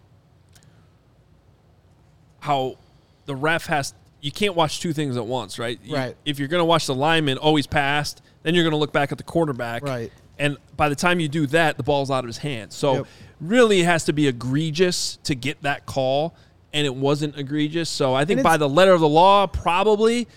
[2.40, 2.78] how
[3.26, 5.80] the ref has you can't watch two things at once, right?
[5.84, 6.16] You- Right.
[6.26, 9.12] if you're going to watch the lineman always passed, then you're going to look back
[9.12, 9.84] at the quarterback.
[9.84, 10.12] Right.
[10.40, 12.74] And by the time you do that, the ball's out of his hands.
[12.76, 13.08] So Yep.
[13.42, 16.36] really it has to be egregious to get that call
[16.74, 17.90] and it wasn't egregious.
[17.90, 20.28] So I think by the letter of the law probably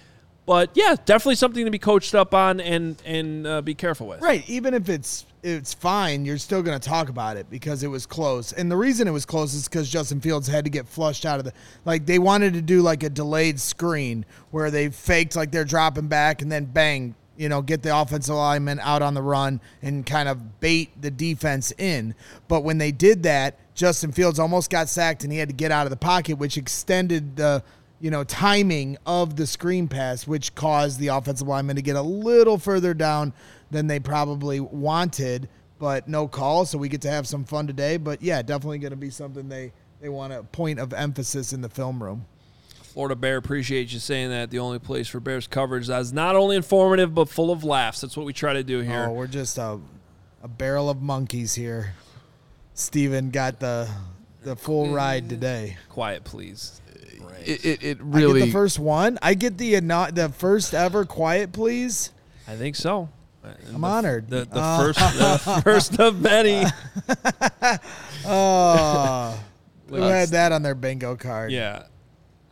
[0.46, 4.20] but yeah, definitely something to be coached up on and and uh, be careful with.
[4.20, 4.48] Right.
[4.48, 8.07] Even if it's it's fine, you're still going to talk about it because it was
[8.07, 8.53] close.
[8.53, 11.38] And the reason it was close is because Justin Fields had to get flushed out
[11.38, 11.53] of the
[11.85, 16.09] like they wanted to do like a delayed screen where they faked like they're dropping
[16.09, 20.05] back and then bang, you know, get the offensive lineman out on the run and
[20.05, 22.14] kind of bait the defense in.
[22.48, 25.72] But when they did that, Justin Fields almost got sacked and he had to get
[25.72, 27.62] out of the pocket, which extended the
[28.00, 32.02] you know, timing of the screen pass, which caused the offensive lineman to get a
[32.02, 33.32] little further down
[33.70, 36.64] than they probably wanted, but no call.
[36.64, 37.98] So we get to have some fun today.
[37.98, 41.60] But yeah, definitely going to be something they, they want a point of emphasis in
[41.60, 42.24] the film room.
[42.82, 44.50] Florida Bear appreciate you saying that.
[44.50, 48.00] The only place for Bears coverage that is not only informative but full of laughs.
[48.00, 49.06] That's what we try to do oh, here.
[49.08, 49.78] Oh, we're just a,
[50.42, 51.94] a barrel of monkeys here.
[52.74, 53.88] Steven got the
[54.42, 55.28] the full ride mm.
[55.28, 55.76] today.
[55.90, 56.79] Quiet, please.
[57.44, 59.18] It, it, it I really get the first one.
[59.22, 62.12] I get the not the first ever quiet please.
[62.48, 63.09] I think so.
[63.72, 64.28] I'm honored.
[64.28, 66.64] The, the Uh, first, the first of many.
[68.26, 69.38] Oh,
[69.88, 71.52] who Let's- had that on their bingo card?
[71.52, 71.85] Yeah.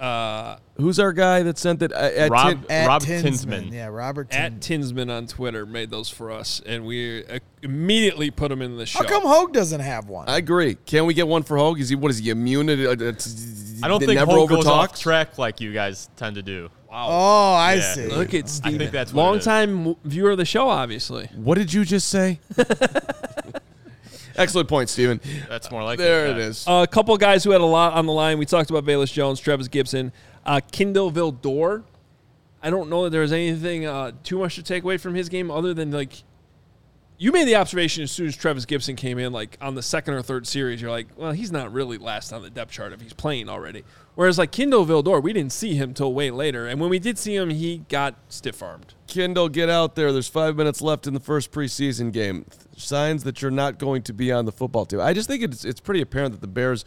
[0.00, 1.90] Uh, who's our guy that sent it?
[1.90, 3.22] At, at Rob- Tin- At Rob Tinsman.
[3.64, 3.72] Tinsman.
[3.72, 5.08] Yeah, Robert at Tinsman.
[5.08, 8.86] Tinsman on Twitter made those for us, and we uh, immediately put them in the
[8.86, 9.00] show.
[9.00, 10.28] How come Hoge doesn't have one?
[10.28, 10.76] I agree.
[10.86, 11.80] Can we get one for Hoge?
[11.80, 12.68] Is he what is he immune?
[12.68, 13.12] To, uh, uh,
[13.82, 15.00] I don't they think never Hope goes off overtalks?
[15.00, 16.70] track like you guys tend to do.
[16.90, 17.06] wow.
[17.08, 17.94] oh, I Yeah.
[17.94, 18.06] see.
[18.08, 18.78] Look at I Steven.
[18.78, 19.44] think that's what it Long is.
[19.44, 21.28] time viewer of the show, obviously.
[21.34, 22.40] What did you just say?
[24.36, 25.20] Excellent point, Steven.
[25.48, 26.30] That's more like There it.
[26.30, 26.64] it is.
[26.68, 28.38] a couple guys who had a lot on the line.
[28.38, 30.12] We talked about Velus Jones, Trevis Gipson,
[30.46, 31.82] uh, Kindle Vildor.
[32.62, 35.28] I don't know that there was anything uh, too much to take away from his
[35.28, 36.22] game other than like
[37.18, 40.14] you made the observation as soon as Trevis Gipson came in, like on the second
[40.14, 43.00] or third series, you're like, well, he's not really last on the depth chart if
[43.00, 43.84] he's playing already.
[44.14, 47.18] Whereas like Kindle Vildor, we didn't see him till way later, and when we did
[47.18, 48.94] see him, he got stiff armed.
[49.08, 50.12] Kendall, get out there.
[50.12, 52.46] There's five minutes left in the first preseason game.
[52.76, 55.00] Signs that you're not going to be on the football team.
[55.00, 56.84] I just think it's it's pretty apparent that the Bears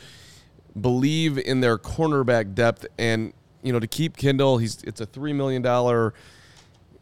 [0.80, 5.34] believe in their cornerback depth, and you know to keep Kendall, he's it's a three
[5.34, 6.14] million dollar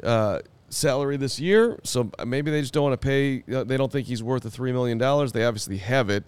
[0.03, 1.79] uh, salary this year.
[1.83, 3.39] So maybe they just don't want to pay.
[3.47, 5.31] They don't think he's worth the three million dollars.
[5.31, 6.23] They obviously have it,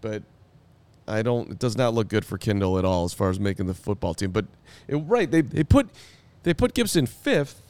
[0.00, 0.22] but
[1.06, 1.50] I don't.
[1.50, 4.14] It does not look good for Kendall at all as far as making the football
[4.14, 4.30] team.
[4.30, 4.46] But
[4.88, 5.88] it, right, they they put
[6.44, 7.62] they put Gipson fifth,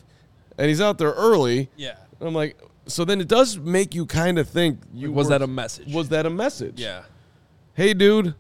[0.59, 1.68] and he's out there early.
[1.77, 1.96] Yeah.
[2.20, 4.79] I'm like, so then it does make you kind of think.
[4.94, 5.92] You Was were- that a message?
[5.92, 6.81] Was that a message?
[6.81, 7.03] Yeah.
[7.74, 8.37] Hey, dude,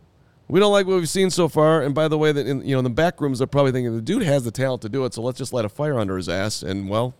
[0.46, 1.82] we don't like what we've seen so far.
[1.82, 3.94] And by the way, that in you know in the back rooms, they're probably thinking
[3.96, 5.12] the dude has the talent to do it.
[5.12, 6.62] So let's just light a fire under his ass.
[6.62, 7.14] And well,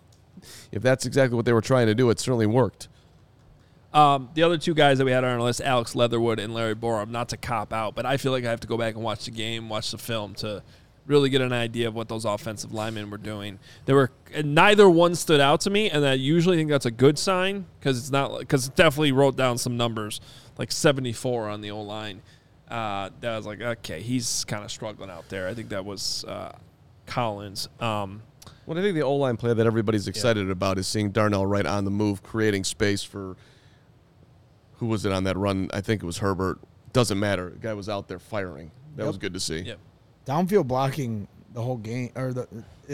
[0.71, 2.87] if that's exactly what they were trying to do, it certainly worked.
[3.93, 6.75] Um, the other two guys that we had on our list, Alex Leatherwood and Larry
[6.75, 9.03] Borom, not to cop out, but I feel like I have to go back and
[9.03, 10.63] watch the game, watch the film to
[11.05, 13.59] really get an idea of what those offensive linemen were doing.
[13.85, 14.11] There were
[14.43, 17.97] neither one stood out to me, and I usually think that's a good sign because
[17.97, 20.19] it's not because it definitely wrote down some numbers
[20.57, 22.21] like 74 on the O line.
[22.69, 25.47] Uh, that was like, okay, he's kind of struggling out there.
[25.47, 26.53] I think that was uh,
[27.05, 27.69] Collins.
[27.79, 28.23] Um,
[28.65, 31.65] Well, I think the O line play that everybody's excited about is seeing Darnell Wright
[31.65, 33.35] on the move, creating space for
[34.77, 35.69] who was it on that run?
[35.73, 36.59] I think it was Herbert.
[36.93, 37.49] Doesn't matter.
[37.51, 38.71] The guy was out there firing.
[38.95, 39.07] That Yep.
[39.07, 39.59] was good to see.
[39.59, 39.79] Yep.
[40.25, 42.47] Downfield blocking the whole game or the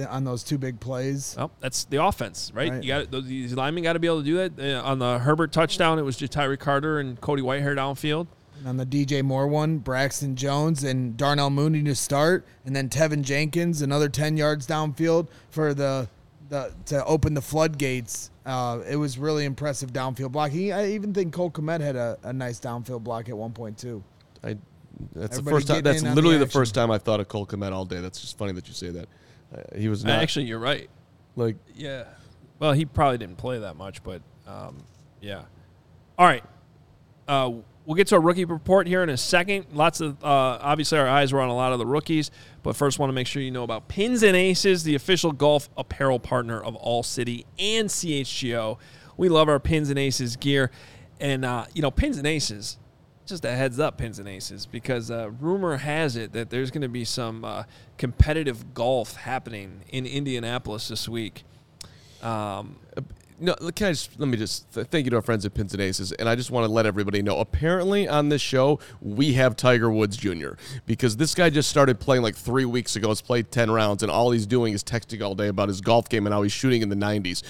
[0.09, 1.35] on those two big plays.
[1.37, 2.71] Well, that's the offense, right?
[2.71, 2.83] Right.
[2.83, 4.59] You got those these linemen got to be able to do that.
[4.59, 8.27] Uh, on the Herbert touchdown, it was just Tyree Carter and Cody Whitehair downfield.
[8.61, 12.89] And on the DJ Moore one, Braxton Jones and Darnell Mooney to start, and then
[12.89, 16.07] Teven Jenkins another ten yards downfield for the
[16.49, 18.29] the to open the floodgates.
[18.45, 20.71] Uh, it was really impressive downfield blocking.
[20.71, 24.03] I even think Cole Kmet had a, a nice downfield block at one point too.
[24.43, 24.57] I,
[25.15, 25.81] that's the first time.
[25.81, 27.99] That's in on the literally the, first time I thought of Cole Kmet all day.
[27.99, 29.07] That's just funny that you say that.
[29.55, 30.87] Uh, he was not Actually, you're right.
[31.35, 32.03] like Yeah.
[32.59, 34.77] Well, he probably didn't play that much, but um,
[35.19, 35.43] yeah.
[36.19, 36.43] All right.
[37.27, 37.53] Uh,
[37.85, 39.65] we'll get to a rookie report here in a second.
[39.73, 42.31] Lots of uh, obviously our eyes were on a lot of the rookies,
[42.63, 45.69] but first want to make sure you know about Pins and Aces, the official golf
[45.77, 48.77] apparel partner of All City and CHGO.
[49.17, 50.71] We love our Pins and Aces gear,
[51.19, 52.77] and uh, you know Pins and Aces.
[53.25, 56.81] Just a heads up, Pins and Aces, because uh, rumor has it that there's going
[56.81, 57.63] to be some uh,
[57.97, 61.43] competitive golf happening in Indianapolis this week.
[62.21, 62.77] Um,
[63.43, 65.73] No, can I just let me just th- thank you to our friends at Pins
[65.73, 67.39] and Aces, and I just want to let everybody know.
[67.39, 70.51] Apparently, on this show, we have Tiger Woods Jr.
[70.85, 73.09] because this guy just started playing like three weeks ago.
[73.09, 76.07] Has played ten rounds, and all he's doing is texting all day about his golf
[76.07, 77.41] game and how he's shooting in the 90s.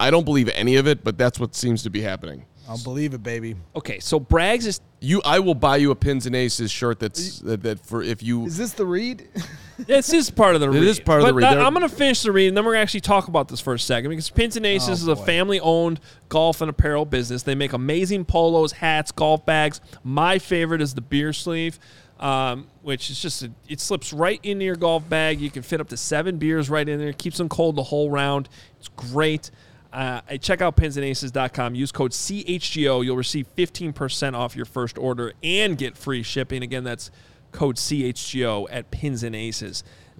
[0.00, 2.46] I don't believe any of it, but that's what seems to be happening.
[2.68, 3.54] I'll believe it, baby.
[3.76, 6.98] okay, so Braggs is You, I will buy you a Pins and Aces shirt.
[6.98, 8.46] That's that, that for if you.
[8.46, 9.28] Is this the read?
[9.78, 10.84] This is part of the read.
[10.84, 11.42] is part of the read.
[11.42, 13.48] that- I'm going to finish the read, and then we're going to actually talk about
[13.48, 15.24] this for a second because Pins and Aces Oh, is a boy.
[15.26, 16.00] family-owned
[16.30, 17.42] golf and apparel business.
[17.42, 19.82] They make amazing polos, hats, golf bags.
[20.02, 21.78] My favorite is the beer sleeve,
[22.18, 25.42] um, which is just a, it slips right into your golf bag.
[25.42, 27.12] You can fit up to seven beers right in there.
[27.12, 28.48] Keeps them cold the whole round.
[28.78, 29.50] It's great.
[29.96, 31.74] Uh, check out pinsandaces.com.
[31.74, 33.02] Use code CHGO.
[33.02, 36.62] You'll receive 15% off your first order and get free shipping.
[36.62, 37.10] Again, that's
[37.50, 38.90] code CHGO at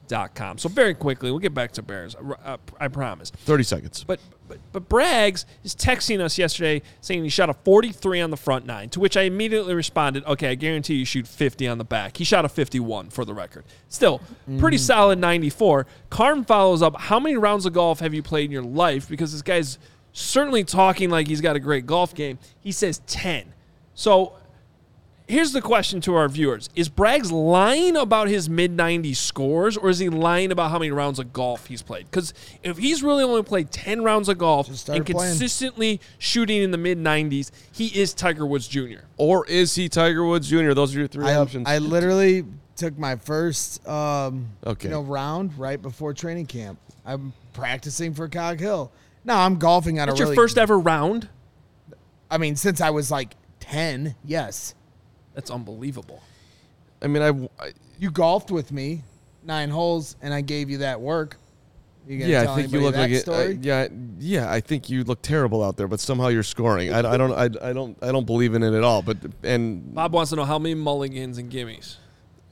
[0.09, 0.59] pinsandaces.com.
[0.59, 2.17] So very quickly, we'll get back to Bears.
[2.17, 3.31] I, uh, I promise.
[3.31, 4.05] Thirty seconds.
[4.05, 8.37] But, but but Braggs is texting us yesterday saying he shot a 43 on the
[8.37, 11.85] front nine, to which I immediately responded, "Okay, I guarantee you shoot 50 on the
[11.85, 13.65] back." He shot a 51 for the record.
[13.89, 14.21] Still,
[14.59, 15.87] pretty solid 94.
[16.11, 19.33] Karn follows up, "How many rounds of golf have you played in your life?" Because
[19.33, 19.79] this guy's
[20.13, 22.39] certainly talking like he's got a great golf game.
[22.61, 23.53] He says 10.
[23.95, 24.35] So
[25.29, 29.89] here's the question to our viewers Is Braggs lying about his mid 90s scores, or
[29.89, 32.07] is he lying about how many rounds of golf he's played?
[32.11, 35.33] Because if he's really only played 10 rounds of golf Just started and playing.
[35.33, 39.01] consistently shooting in the mid 90s, he is Tiger Woods Jr.
[39.17, 40.73] or is he Tiger Woods Jr.?
[40.73, 41.69] Those are your three I, options.
[41.69, 42.45] I literally
[42.77, 44.89] took my first um, Okay.
[44.89, 46.79] you know, round right before training camp.
[47.05, 48.93] I'm practicing for Cog Hill.
[49.25, 50.13] No, I'm golfing on a.
[50.13, 51.29] That's a your first ever round?
[52.31, 54.75] I mean, since I was like ten, yes.
[55.37, 56.21] That's unbelievable.
[57.01, 59.03] I mean, I, I You golfed with me
[59.45, 61.37] nine holes, and I gave you that work.
[62.09, 63.21] You gonna yeah, tell I think you look like it.
[63.21, 63.47] story?
[63.55, 66.93] I, yeah, yeah, I think you look terrible out there, but somehow you're scoring.
[66.93, 69.03] I, I don't, I, I don't, I don't believe in it at all.
[69.03, 71.97] But and Bob wants to know how many mulligans and gimmies.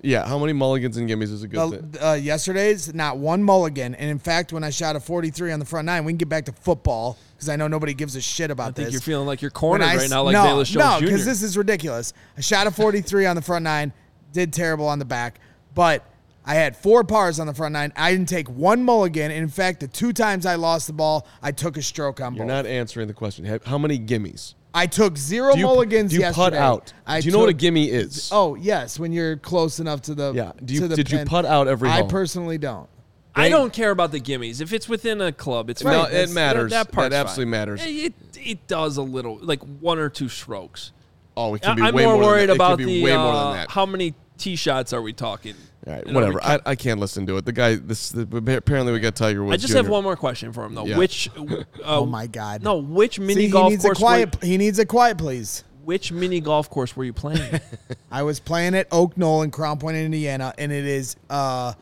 [0.03, 1.95] yeah, how many mulligans and gimmies is a good Uh, thing?
[2.03, 5.65] uh, yesterday's not one mulligan, and in fact, when I shot a 43 on the
[5.65, 8.51] front nine, we can get back to football because I know nobody gives a shit
[8.51, 8.93] about I think this.
[8.95, 11.05] you're feeling like you're When cornered I right now, like no, Bayless Jones no, Jr.
[11.07, 12.13] because this is ridiculous.
[12.37, 13.93] I shot a 43 on the front nine,
[14.33, 15.41] did terrible on the back,
[15.75, 16.05] but
[16.47, 17.93] I had four pars on the front nine.
[17.97, 19.31] I didn't take one mulligan.
[19.31, 22.45] In fact, the two times I lost the ball, I took a stroke on You're
[22.47, 22.55] both.
[22.55, 23.45] not answering the question.
[23.45, 24.55] How- How many gimmies?
[24.77, 26.51] I took zero Do you, mulligans do you yesterday.
[26.51, 26.93] putt out?
[27.07, 28.29] I do you know what a took- gimme is?
[28.33, 30.51] Oh yes, when you're close enough to the Yeah.
[30.65, 31.27] Do you- to the did you pin.
[31.29, 32.09] putt out every I hole?
[32.09, 32.89] personally don't.
[33.37, 34.61] I don't care about the gimmies.
[34.61, 36.07] If it's within a club, it's No, fine.
[36.07, 36.71] it That's- matters.
[36.71, 37.51] That, part's That absolutely fine.
[37.51, 37.81] matters.
[37.85, 40.93] It, it does a little, like one or two strokes.
[41.37, 42.65] Oh, it can be I'm way more more worried than that.
[42.65, 43.71] about it can be the way more uh, than that.
[43.71, 45.55] how many tee shots are we talking?
[45.87, 46.45] All right, And are we whatever.
[46.45, 47.45] I, I can't listen to it.
[47.45, 48.23] The guy, this the,
[48.57, 49.55] apparently we got Tiger Woods.
[49.55, 49.79] I just Jr.
[49.79, 50.87] have one more question for him though.
[50.87, 50.97] Yeah.
[50.99, 51.29] Which?
[51.39, 51.65] Uh,
[52.01, 52.63] Oh my God.
[52.63, 53.99] No, which mini See, he golf needs a course?
[53.99, 54.41] quiet.
[54.41, 55.65] Were, He needs a quiet, please.
[55.85, 57.61] which mini golf course were you playing?
[58.11, 61.75] I was playing at Oak Knoll in Crown Point, Indiana, and it is uh,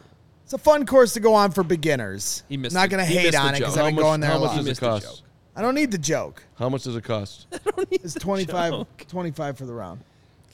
[0.53, 2.43] it's a fun course to go on for beginners.
[2.49, 3.79] He missed Not gonna he hate on it because.
[3.79, 4.57] I've been much- going there how a much lot.
[4.59, 5.23] does it cost?
[5.57, 6.43] I don't need the joke.
[6.59, 7.47] How much does it cost?
[7.91, 9.05] It's 25, joke.
[9.09, 10.01] 25 for the round.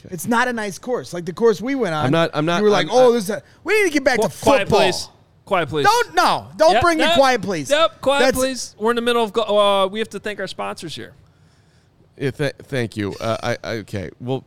[0.04, 2.04] It's not a nice course like the course we went on.
[2.06, 3.88] I'm not- I'm not- You were like, I'm- oh, I- this is a, we need
[3.88, 4.78] to get back to Qu- quiet, football.
[4.80, 5.08] please.
[5.44, 5.84] Quiet, please.
[5.86, 7.70] Don't no, don't Yep, bring yep, the quiet, please.
[7.70, 8.76] Yep, quiet, That's- please.
[8.78, 9.36] We're in the middle of.
[9.36, 11.14] Uh, we have to thank our sponsors here.
[12.16, 13.14] Yeah, th- thank you.
[13.20, 14.10] Uh, I, I okay.
[14.20, 14.44] Well,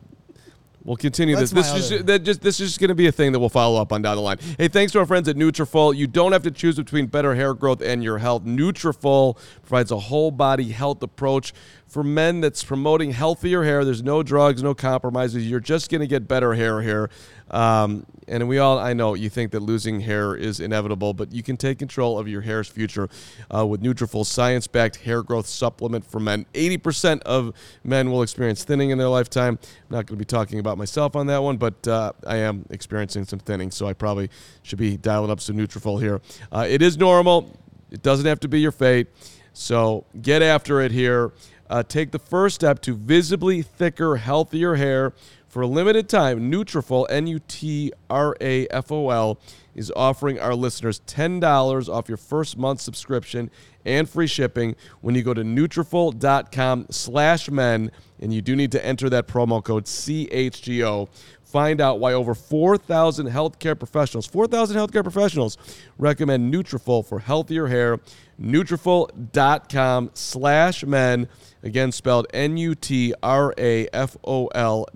[0.84, 1.70] we'll continue That's this.
[1.72, 3.80] This is that just this is just going to be a thing that we'll follow
[3.80, 4.38] up on down the line.
[4.58, 5.96] Hey, thanks to our friends at Nutrafol.
[5.96, 8.44] You don't have to choose between better hair growth and your health.
[8.44, 11.52] Nutrafol provides a whole body health approach
[11.92, 13.84] for men that's promoting healthier hair.
[13.84, 15.46] There's no drugs, no compromises.
[15.46, 17.10] You're just going to get better hair here.
[17.50, 21.42] Um, and we all, I know, you think that losing hair is inevitable, but you
[21.42, 23.10] can take control of your hair's future
[23.54, 26.46] uh, with Nutrafol science-backed hair growth supplement for men.
[26.54, 27.52] 80% of
[27.84, 29.58] men will experience thinning in their lifetime.
[29.60, 32.64] I'm not going to be talking about myself on that one, but uh, I am
[32.70, 34.30] experiencing some thinning, so I probably
[34.62, 36.22] should be dialing up some Nutrafol here.
[36.50, 37.54] Uh, it is normal.
[37.90, 39.08] It doesn't have to be your fate.
[39.52, 41.32] So get after it here.
[41.72, 45.14] Uh, take the first step to visibly thicker, healthier hair.
[45.48, 47.38] For a limited time, Nutrafol, N-U-T-R-A-F-O-L,
[49.74, 53.50] is offering our listeners $10 off your first month subscription
[53.86, 58.84] and free shipping when you go to Nutrafol.com slash men, and you do need to
[58.84, 61.08] enter that promo code CHGO.
[61.42, 65.56] Find out why over 4,000 healthcare professionals, 4,000 healthcare professionals
[65.98, 67.98] recommend Nutrafol for healthier hair.
[68.40, 71.28] Nutrafol.com slash men.
[71.62, 73.16] Again, spelled N-U-T-R-A-F-O-L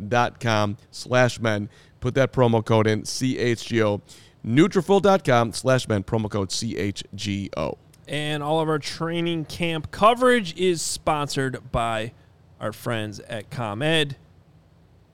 [0.09, 1.69] dot com slash men.
[2.01, 4.01] Put that promo code in, CHGO.
[4.45, 7.77] Nutrafol.com slash men, promo code CHGO.
[8.09, 12.13] And all of our training camp coverage is sponsored by
[12.61, 14.17] our friends at ComEd.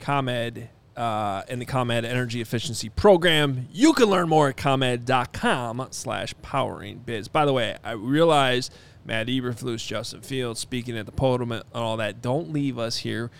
[0.00, 3.68] ComEd uh, and the ComEd Energy Efficiency Program.
[3.72, 7.28] You can learn more at ComEd.com slash powering biz.
[7.28, 8.70] By the way, I realize
[9.04, 12.22] Matt Eberflus, Justin Fields speaking at the podium and all that.
[12.22, 13.30] Don't leave us here.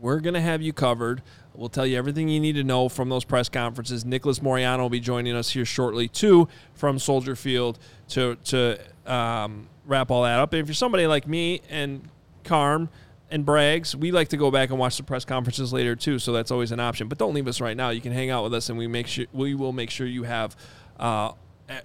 [0.00, 1.22] We're going to have you covered.
[1.54, 4.04] We'll tell you everything you need to know from those press conferences.
[4.04, 9.68] Nicholas Moreano will be joining us here shortly, too, from Soldier Field to, to um,
[9.86, 10.52] wrap all that up.
[10.52, 12.02] And if you're somebody like me and
[12.42, 12.88] Carm
[13.30, 16.32] and Braggs, we like to go back and watch the press conferences later, too, so
[16.32, 17.06] that's always an option.
[17.08, 17.90] But don't leave us right now.
[17.90, 20.24] You can hang out with us, and we, make sure, we will make sure you
[20.24, 20.56] have
[20.98, 21.30] uh,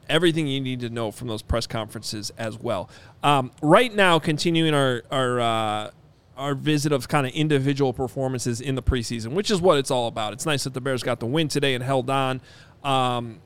[0.10, 2.90] everything you need to know from those press conferences as well.
[3.24, 5.92] Um, right now, continuing our, our uh,
[6.38, 10.08] our visit of kind of individual performances in the preseason, which is what it's all
[10.08, 10.34] about.
[10.34, 12.42] It's nice that the Bears got the win today and held on.
[12.84, 13.40] Um,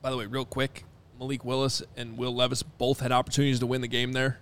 [0.00, 0.84] by the way, real quick,
[1.20, 4.40] Malik Willis and Will Levis both had opportunities to win the game there.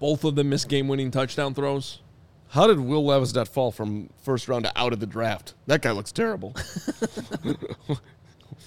[0.00, 2.00] Both of them missed game-winning touchdown throws.
[2.48, 5.54] How did Will Levis not fall from first round to out of the draft?
[5.66, 6.54] That guy looks terrible.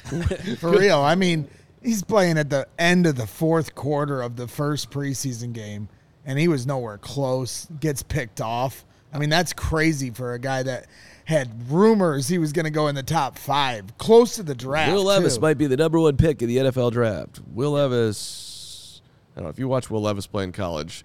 [0.60, 1.00] For real.
[1.00, 1.48] I mean,
[1.82, 5.90] he's playing at the end of the fourth quarter of the first preseason game,
[6.26, 7.68] and he was nowhere close.
[7.80, 8.86] Gets picked off.
[9.14, 10.88] I mean, that's crazy for a guy that
[11.26, 14.94] had rumors he was going to go in the top five, close to the draft.
[14.94, 15.42] Will Levis too.
[15.42, 17.42] might be the number one pick in the NFL draft.
[17.54, 19.02] Will Levis.
[19.36, 21.04] I don't know if you watch Will Levis play in college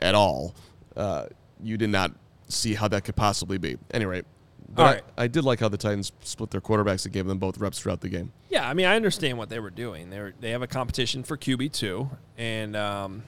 [0.00, 0.54] at all,
[0.96, 1.26] uh,
[1.62, 2.12] you did not
[2.48, 3.76] see how that could possibly be.
[3.92, 4.22] Anyway,
[4.74, 7.38] but All I- I, did like how the Titans split their quarterbacks and gave them
[7.38, 8.32] both reps throughout the game.
[8.50, 10.10] Yeah, I mean, I understand what they were doing.
[10.10, 13.22] They were, they have a competition for QB two, and um,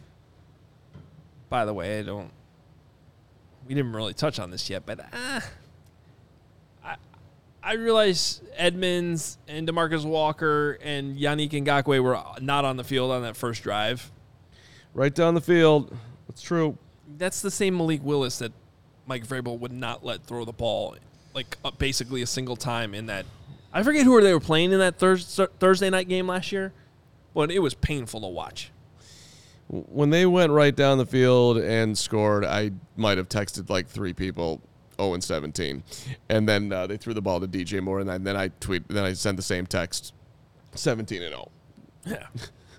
[1.48, 2.30] by the way, I don't.
[3.66, 5.40] We didn't really touch on this yet, but uh,
[6.84, 6.96] I
[7.62, 13.22] I realize Edmunds and Demarcus Walker and Yannick Ngakoue were not on the field on
[13.22, 14.10] that first drive.
[14.94, 15.96] Right down the field.
[16.28, 16.78] That's true.
[17.18, 18.52] That's the same Malik Willis that
[19.06, 20.96] Mike Vrabel would not let throw the ball,
[21.36, 23.26] like uh, basically a single time in that.
[23.72, 26.72] I forget who they were playing in that Thurs Thursday night game last year,
[27.34, 28.72] but it was painful to watch.
[29.68, 34.12] When they went right down the field and scored, I might have texted like three
[34.12, 34.60] people.
[34.98, 35.82] 0 and 17,
[36.30, 38.88] and then uh, they threw the ball to DJ Moore, and then- then I tweet,
[38.88, 40.14] then I sent the same text,
[40.74, 41.50] 17 and 0.
[42.06, 42.26] Yeah.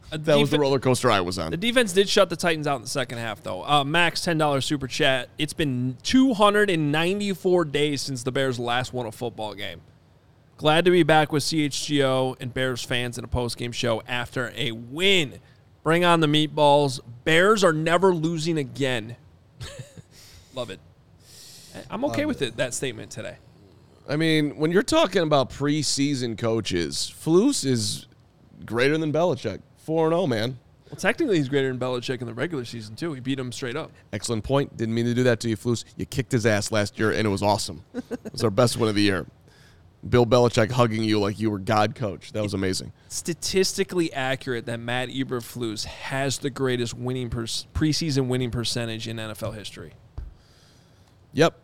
[0.09, 1.51] That was the roller coaster I was on.
[1.51, 3.63] The defense did shut the Titans out in the second half, though.
[3.65, 5.29] Uh, Max, $10 super chat.
[5.37, 9.81] It's been 294 days since the Bears last won a football game.
[10.55, 14.71] Glad to be back with CHGO and Bears fans in a post-game show after a
[14.71, 15.39] win.
[15.83, 16.99] Bring on the meatballs.
[17.25, 19.17] Bears are never losing again.
[20.55, 20.79] Love it.
[21.91, 23.37] I'm okay with it, that statement today.
[24.09, 28.07] I mean, when you're talking about preseason coaches, Flus is
[28.65, 29.61] greater than Belichick.
[29.87, 30.59] 4 0, man.
[30.89, 33.13] Well, technically, he's greater than Belichick in the regular season, too.
[33.13, 33.89] He beat him straight up.
[34.11, 34.75] Excellent point.
[34.75, 35.85] Didn't mean to do that to you, Flus.
[35.95, 37.85] You kicked his ass last year, and it was awesome.
[37.93, 39.25] it was our best win of the year.
[40.07, 42.33] Bill Belichick hugging you like you were God coach.
[42.33, 42.91] That was amazing.
[43.07, 49.55] statistically accurate that Matt Eberflus has the greatest winning per- preseason winning percentage in NFL
[49.55, 49.93] history.
[51.31, 51.57] Yep.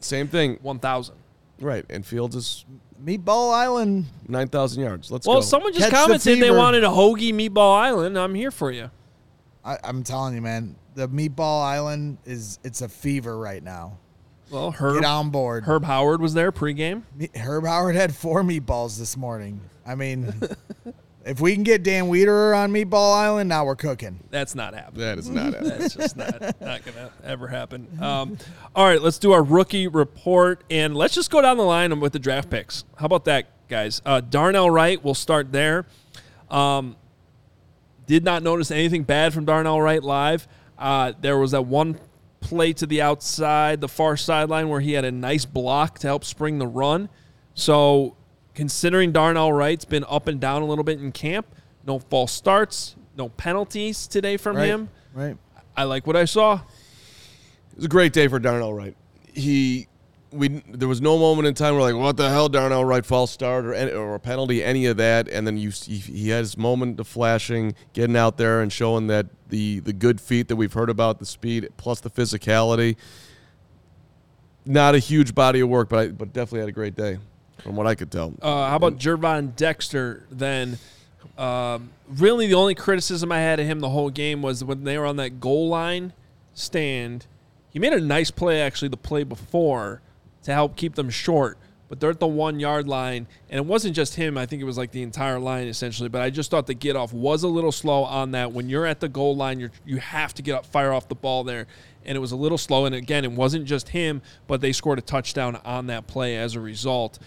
[0.00, 0.58] Same thing.
[0.62, 1.14] 1,000.
[1.60, 1.84] Right.
[1.88, 2.64] And Fields is
[3.04, 4.06] Meatball Island.
[4.26, 5.10] 9,000 yards.
[5.10, 5.38] Let's Well, go.
[5.38, 8.18] Well, someone just Catch the commented they wanted a hoagie Meatball Island.
[8.18, 8.90] I'm here for you.
[9.64, 13.98] I, I'm telling you, man, the Meatball Island is it's a fever right now.
[14.50, 15.64] Well, Herb, Get on board.
[15.64, 17.02] Herb Howard was there pregame.
[17.36, 19.60] Herb Howard had four meatballs this morning.
[19.86, 20.32] I mean,
[21.28, 24.18] if we can get Dan Wiederer on Meatball Island, now we're cooking.
[24.30, 25.00] That's not happening.
[25.00, 25.62] that is not it.
[25.62, 27.86] That's just not, not going to ever happen.
[28.00, 28.38] Um,
[28.74, 32.14] all right, let's do our rookie report, and let's just go down the line with
[32.14, 32.84] the draft picks.
[32.96, 34.00] How about that, guys?
[34.06, 35.84] Uh, Darnell Wright, we'll start there.
[36.50, 36.96] Um,
[38.06, 40.48] did not notice anything bad from Darnell Wright live.
[40.78, 42.00] Uh, there was that one
[42.40, 46.24] play to the outside, the far sideline, where he had a nice block to help
[46.24, 47.10] spring the run.
[47.54, 48.16] So,
[48.58, 51.46] considering Darnell Wright's been up and down a little bit in camp,
[51.86, 54.66] no false starts, no penalties today from Right.
[54.66, 54.88] him.
[55.14, 55.36] Right.
[55.76, 56.54] I like what I saw.
[56.54, 58.96] It was a great day for Darnell Wright.
[59.32, 59.86] He,
[60.32, 63.30] we, there was no moment in time where like, what the hell, Darnell Wright false
[63.30, 65.28] start or any, or a penalty, any of that.
[65.28, 69.06] And then you, see he had his moment of flashing, getting out there and showing
[69.06, 72.96] that the the good feet that we've heard about, the speed plus the physicality.
[74.66, 77.18] Not a huge body of work, but I, but definitely had a great day,
[77.62, 78.34] from what I could tell.
[78.40, 80.78] Uh, how about Gervon Dexter then?
[81.36, 84.98] Um, really, the only criticism I had of him the whole game was when they
[84.98, 86.12] were on that goal line
[86.54, 87.26] stand.
[87.70, 90.00] He made a nice play, actually, the play before
[90.42, 91.58] to help keep them short.
[91.88, 94.36] But they're at the one yard line, and it wasn't just him.
[94.36, 96.10] I think it was like the entire line essentially.
[96.10, 98.52] But I just thought the get off was a little slow on that.
[98.52, 101.14] When you're at the goal line, you you have to get up, fire off the
[101.14, 101.66] ball there,
[102.04, 102.84] and it was a little slow.
[102.84, 106.54] And again, it wasn't just him, but they scored a touchdown on that play as
[106.54, 107.18] a result.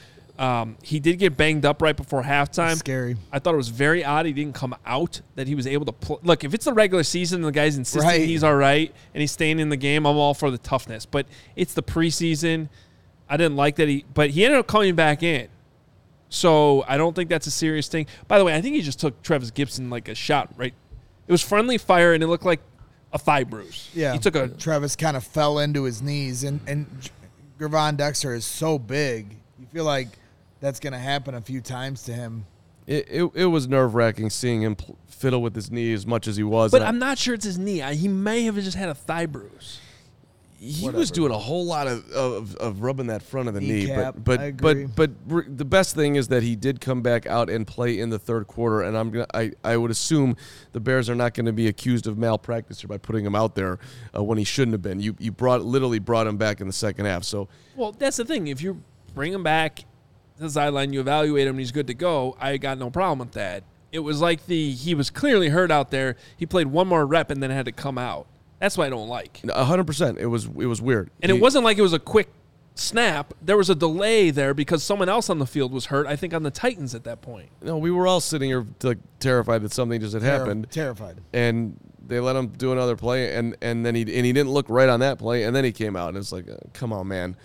[0.42, 2.76] Um, he did get banged up right before halftime.
[2.76, 3.16] Scary.
[3.32, 5.22] I thought it was very odd he didn't come out.
[5.36, 6.44] That he was able to pl- look.
[6.44, 8.22] If it's the regular season, and the guy's insisting Right.
[8.28, 10.06] he's all right and he's staying in the game.
[10.08, 11.06] I'm all for the toughness.
[11.06, 12.70] But it's the preseason.
[13.30, 15.48] I didn't like that he, but he ended up coming back in.
[16.30, 18.08] So I don't think that's a serious thing.
[18.28, 20.50] By the way, I think he just took Trevis Gipson like a shot.
[20.58, 20.74] Right,
[21.28, 22.62] it was friendly fire and it looked like
[23.14, 23.90] a thigh bruise.
[23.94, 24.14] Yeah.
[24.14, 26.88] he took a Trevis kind of fell into his knees, and and
[27.60, 29.36] Gervon Dexter is so big.
[29.60, 30.08] You feel like
[30.62, 32.46] that's going to happen a few times to him.
[32.88, 36.28] It, it, it was nerve wracking seeing him pl- fiddle with his knee as much
[36.28, 36.72] as he was.
[36.72, 37.82] But and I- I'm not sure it's his knee.
[37.82, 39.80] I, he may have just had a thigh bruise.
[40.60, 41.00] he Whatever.
[41.00, 44.22] was doing a whole lot of, of, of rubbing that front of the Kneecap, knee,
[44.26, 44.86] but I but agree.
[44.86, 48.00] but but r- the best thing is that he did come back out and play
[48.00, 50.36] in the third quarter, and I'm gonna I, I would assume
[50.72, 53.78] the Bears are not going to be accused of malpractice by putting him out there
[54.16, 55.00] uh, when he shouldn't have been.
[55.00, 58.26] You you brought literally brought him back in the second half, so Well, that's the
[58.26, 58.48] thing.
[58.48, 58.84] If you
[59.16, 59.84] bring him back to
[60.42, 62.36] the sideline, you evaluate him, and he's good to go.
[62.40, 63.64] I got no problem with that.
[63.92, 66.16] It was like the he was clearly hurt out there.
[66.38, 68.28] He played one more rep and then had to come out.
[68.60, 69.42] That's what I don't like.
[69.50, 72.00] hundred percent, it was it was weird, And He- it wasn't like it was a
[72.00, 72.30] quick
[72.76, 73.34] snap.
[73.42, 76.08] There was a delay there because someone else on the field was hurt.
[76.08, 77.50] I think on the Titans at that point.
[77.62, 80.68] No, we were all sitting here like, terrified that something just had Terri- happened.
[80.72, 81.18] Terrified.
[81.34, 84.68] and they let him do another play, and and then he and he didn't look
[84.70, 87.08] right on that play, and then he came out, and it's like, uh, come on,
[87.08, 87.36] man,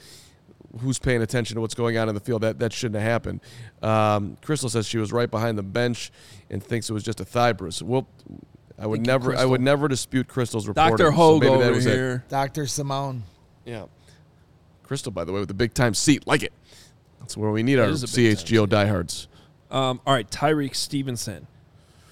[0.79, 2.43] who's paying attention to what's going on in the field?
[2.43, 3.41] That that shouldn't have happened.
[3.83, 6.11] Um, Crystal says she was right behind the bench
[6.51, 7.83] and thinks it was just a thigh bruise.
[7.83, 8.07] Well,
[8.79, 10.91] I would Thank you, never, I would never dispute Crystal's report.
[10.91, 11.95] Doctor so Hoge maybe that over was it.
[11.95, 12.25] here.
[12.29, 12.67] Dr.
[12.67, 13.23] Simone.
[13.65, 13.87] Yeah,
[14.83, 16.53] Crystal, by the way, with the big time seat, like it.
[17.21, 19.29] That's where we need our is time CHGO diehards.
[19.71, 21.47] Um, all right, Tyrique Stevenson.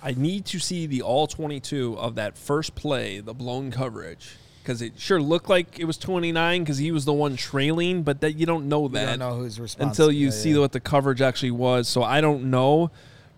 [0.02, 4.80] I need to see the all 22 of that first play, the blown coverage, because
[4.80, 8.32] it sure looked like it was 29 because he was the one trailing, but that
[8.32, 9.90] you don't know You that don't know who's responsible.
[9.90, 10.58] until you Yeah, see yeah.
[10.60, 11.86] what the coverage actually was.
[11.86, 12.90] So I don't know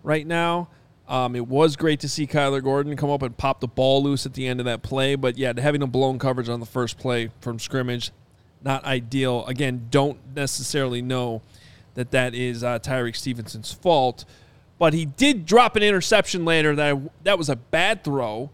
[0.03, 0.69] right now.
[1.09, 4.25] Um, it was great to see Kyler Gordon come up and pop the ball loose
[4.25, 6.97] at the end of that play, but yeah, having a blown coverage on the first
[6.97, 8.11] play from scrimmage,
[8.63, 9.45] not ideal.
[9.47, 11.41] Again, don't necessarily know
[11.95, 14.25] that that is uh, Tyrique Stevenson's fault,
[14.79, 18.49] but he did drop an interception later that I, that was a bad throw,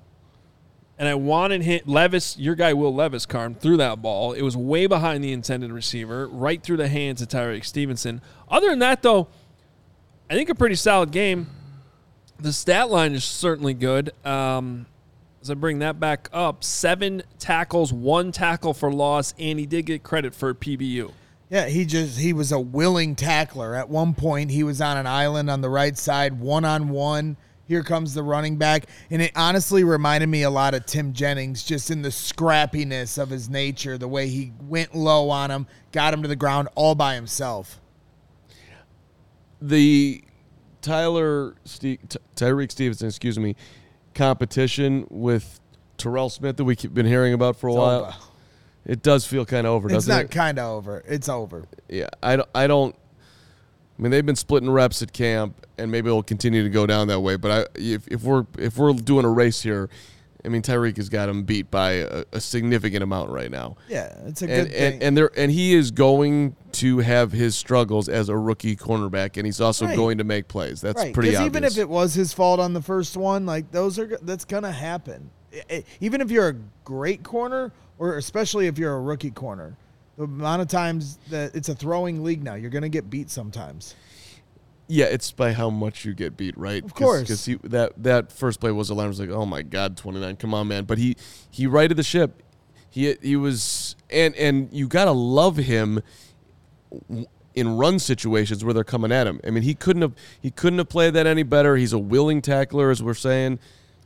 [0.97, 4.33] and I wanted hit Levis, your guy Will Levis, Carm threw that ball.
[4.33, 8.21] It was way behind the intended receiver, right through the hands of Tyrique Stevenson.
[8.47, 9.27] Other than that, though,
[10.29, 11.47] I think a pretty solid game.
[12.39, 14.11] The stat line is certainly good.
[14.25, 14.85] Um,
[15.41, 19.85] as I bring that back up, seven tackles, one tackle for loss, and he did
[19.85, 21.11] get credit for PBU.
[21.49, 23.75] Yeah, he just he was a willing tackler.
[23.75, 27.37] At one point, he was on an island on the right side, one on one.
[27.74, 31.63] Here comes the running back, and it honestly reminded me a lot of Tim Jennings,
[31.63, 36.13] just in the scrappiness of his nature, the way he went low on him, got
[36.13, 37.80] him to the ground all by himself.
[39.59, 40.24] the
[40.84, 43.55] Tyler Ste- Ty- Tyrique Stevenson, excuse me,
[44.13, 45.59] competition with
[45.97, 47.99] Terrell Smith that we've been hearing about for a It's while.
[48.05, 48.13] over.
[48.86, 51.03] It does feel kind of over, It's doesn't not kind of over.
[51.07, 51.65] It's over.
[51.89, 52.95] yeah, I don't, I don't.
[54.04, 57.08] I mean, they've been splitting reps at camp, and maybe it'll continue to go down
[57.08, 57.38] that way.
[57.38, 59.89] But I, if, if we're if we're doing a race here,
[60.43, 63.78] I mean, Tyrique has got him beat by a, a significant amount right now.
[63.88, 64.93] Yeah, it's a and, good thing.
[64.95, 69.38] and and there and he is going to have his struggles as a rookie cornerback,
[69.38, 69.95] and he's also Right.
[69.95, 70.82] going to make plays.
[70.82, 71.45] That's right, pretty obvious.
[71.49, 74.74] even if it was his fault on the first one, like those are that's gonna
[74.74, 75.30] happen.
[75.54, 79.78] I- I- even if you're a great corner, or especially if you're a rookie corner,
[80.18, 83.95] the amount of times that it's a throwing league now, you're gonna get beat sometimes.
[84.88, 86.84] Yeah, it's by how much you get beat, right?
[86.84, 87.22] Of course.
[87.22, 90.53] because that that first play was alarm was like, oh my god, twenty nine, come
[90.53, 90.84] on, man.
[90.84, 91.16] But he
[91.49, 92.43] he righted the ship.
[92.89, 96.01] He he was and and you gotta love him
[97.55, 99.39] in run situations where they're coming at him.
[99.45, 101.76] I mean, he couldn't have he couldn't have played that any better.
[101.76, 103.59] He's a willing tackler, as we're saying.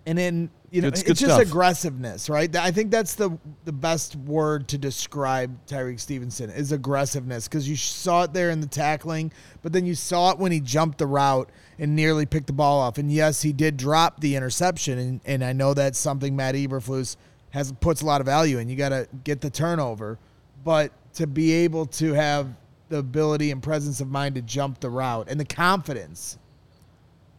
[0.06, 1.48] And then you know Good- it's good just stuff.
[1.48, 2.54] aggressiveness, right?
[2.56, 7.76] I think that's the the best word to describe Tyrique Stevenson is aggressiveness because you
[7.76, 11.08] saw it there in the tackling, but then you saw it when he jumped the
[11.08, 11.50] route
[11.80, 12.98] and nearly picked the ball off.
[12.98, 17.16] And yes, he did drop the interception, and, and I know that's something Matt Eberflus
[17.52, 18.68] has puts a lot of value in.
[18.68, 20.20] You got to get the turnover,
[20.66, 22.50] but to be able to have
[22.90, 26.38] the ability and presence of mind to jump the route and the confidence.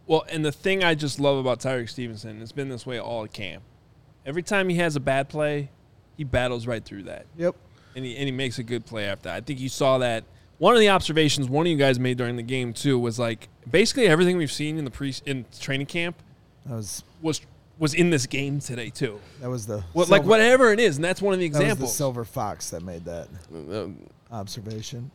[0.09, 3.27] Well, and the thing I just love about Tyrique Stevenson, it's been this way all
[3.27, 3.61] camp.
[4.25, 5.69] Every time he has a bad play,
[6.17, 7.27] he battles right through that.
[7.37, 7.55] Yep.
[7.95, 9.29] and he, and he makes a good play after.
[9.29, 10.23] I think you saw that.
[10.57, 13.49] One of the observations one of you guys made during the game too was like
[13.69, 16.17] basically everything we've seen in the pre in training camp
[16.65, 17.41] That was was
[17.77, 19.21] was in this game today too.
[19.41, 21.77] that was the What, like whatever it is, and that's one of the That was
[21.77, 23.27] the silver fox that made that
[23.71, 23.87] Uh,
[24.35, 25.11] observation.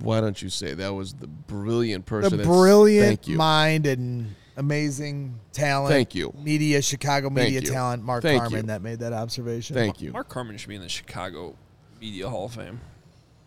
[0.00, 2.38] Why don't you say that was the brilliant person?
[2.38, 3.36] that's- brilliant Thank you.
[3.36, 5.92] mind and amazing talent.
[5.92, 6.32] Thank you.
[6.42, 7.66] Media, Chicago media you.
[7.66, 8.66] talent, Mark Thank Carman you.
[8.68, 9.74] that made that observation.
[9.74, 10.12] Thank you.
[10.12, 11.56] Mark Carman should be in the Chicago
[12.00, 12.80] Media Hall of Fame.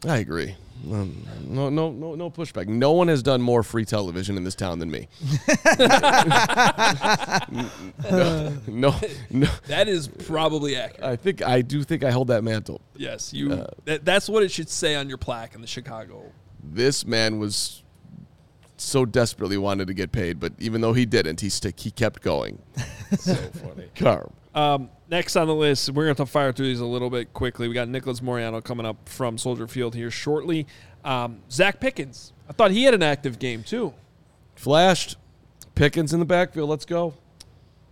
[0.06, 0.56] I agree.
[0.92, 2.68] Um, no, no, no, no pushback.
[2.68, 5.08] No one has done more free television in this town than me.
[8.12, 8.96] no, no,
[9.32, 9.48] no.
[9.68, 11.04] That is probably accurate.
[11.04, 12.82] I think I do think I hold that mantle.
[12.96, 13.54] yes, you.
[13.54, 16.24] Uh, that, that's what it should say on your plaque in the Chicago.
[16.64, 17.84] This man was
[18.78, 22.22] so desperately wanted to get paid, but even though he didn't, he stick he kept
[22.22, 22.60] going.
[23.20, 23.88] So funny.
[23.96, 24.34] Carm.
[24.54, 27.68] Um, next on the list, we're going to fire through these a little bit quickly.
[27.68, 30.68] We got Nicholas Moreano coming up from Soldier Field here shortly.
[31.04, 33.94] Um, Zacch Pickens, I thought he had an active game too.
[34.56, 35.18] Flashed.
[35.76, 36.70] Pickens in the backfield.
[36.70, 37.14] Let's go.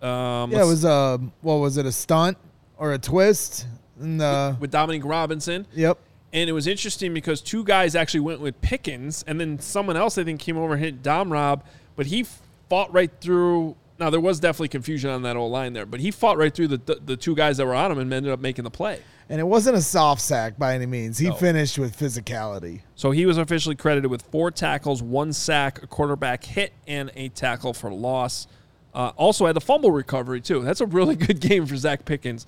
[0.01, 1.85] Um, Yeah, it was a what was it?
[1.85, 2.37] A stunt
[2.77, 3.67] or a twist?
[3.99, 5.67] And the with Dominic Robinson.
[5.73, 5.97] yep.
[6.33, 10.17] And it was interesting because two guys actually went with Pickens, and then someone else
[10.17, 11.63] I think came over and hit Dom Rob,
[11.95, 12.25] but he
[12.69, 13.77] fought right through.
[13.97, 16.67] Now there was definitely confusion on that old line there, but he fought right through
[16.67, 18.99] the, the the two guys that were on him and ended up making the play.
[19.29, 21.17] And it wasn't a soft sack by any means.
[21.17, 21.35] He No.
[21.35, 22.81] finished with physicality.
[22.95, 27.29] So he was officially credited with four tackles, one sack, a quarterback hit, and a
[27.29, 28.47] tackle for loss.
[28.93, 30.61] Uh, also had the fumble recovery too.
[30.61, 32.45] That's a really good game for Zacch Pickens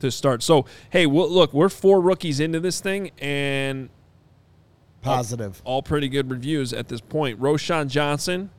[0.00, 0.42] to start.
[0.44, 3.90] So hey, well, look, we're four rookies into this thing, and
[5.02, 5.60] Positive.
[5.64, 7.38] all pretty good reviews at this point.
[7.40, 8.50] Roschon Johnson,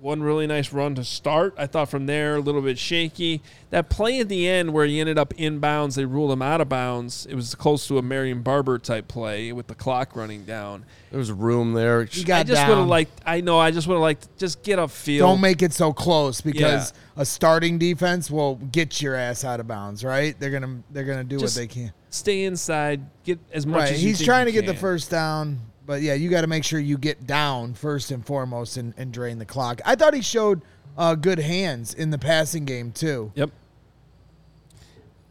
[0.00, 1.54] one really nice run to start.
[1.58, 3.42] I thought from there a little bit shaky.
[3.70, 6.68] That play at the end where he ended up inbounds, they ruled him out of
[6.68, 7.26] bounds.
[7.26, 10.84] It was close to a Marion Barber type play with the clock running down.
[11.10, 12.02] There was room there.
[12.12, 12.68] You got I just down.
[12.70, 13.20] would have liked.
[13.26, 13.58] I know.
[13.58, 15.26] I just would have liked just get a feel.
[15.26, 19.66] Don't make it so close because a starting defense will get your ass out of
[19.66, 20.38] bounds, right?
[20.38, 21.92] They're gonna they're gonna do Just what they can.
[22.10, 23.00] stay inside.
[23.24, 23.92] Get as much Right.
[23.92, 25.58] as you He's think trying you to get the first down,
[25.88, 29.10] but yeah, you got to make sure you get down first and foremost and, and
[29.10, 29.80] drain the clock.
[29.86, 30.60] I thought he showed
[30.98, 33.32] uh, good hands in the passing game too.
[33.34, 33.50] Yep.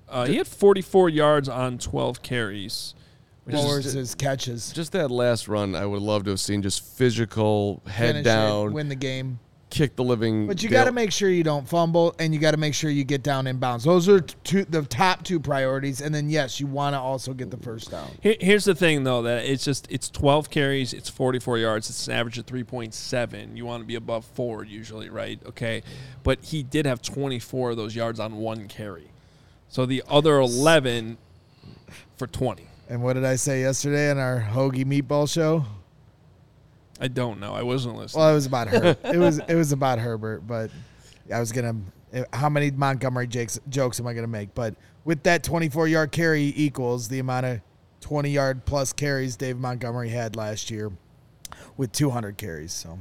[0.10, 2.96] Uh, he had 44 yards on 12 carries.
[3.44, 6.84] which is- his catches, Just that last run, I would love to have seen just
[6.84, 9.38] physical, head finish it, down, win the game.
[9.70, 10.48] Kick the living.
[10.48, 12.90] But you got to make sure you don't fumble, and you got to make sure
[12.90, 13.84] you get down in bounds.
[13.84, 16.02] Those are two, the top two priorities.
[16.02, 18.10] And then yes, you want to also get the first down.
[18.22, 22.08] Here- Here's the thing, though, that it's just it's 12 carries, it's 44 yards, it's
[22.08, 23.58] an average of 3.7.
[23.58, 25.40] You want to be above four usually, right?
[25.46, 25.84] Okay,
[26.24, 29.10] but he did have 24 of those yards on one carry,
[29.70, 31.18] so the other 11
[32.16, 32.64] for 20.
[32.90, 35.66] And what did I say yesterday on our hoagie meatball show?
[37.00, 37.54] I don't know.
[37.54, 38.22] I wasn't listening.
[38.22, 38.98] Well, it was about her.
[39.04, 40.72] it was it was about Herbert, but
[41.34, 41.76] I was gonna.
[42.34, 44.56] How many Montgomery jakes, jokes am I gonna make?
[44.56, 47.62] But with that 24 yard carry equals the amount of
[48.02, 50.92] 20 yard plus carries Dave Montgomery had last year
[51.76, 52.72] with 200 carries.
[52.72, 53.00] So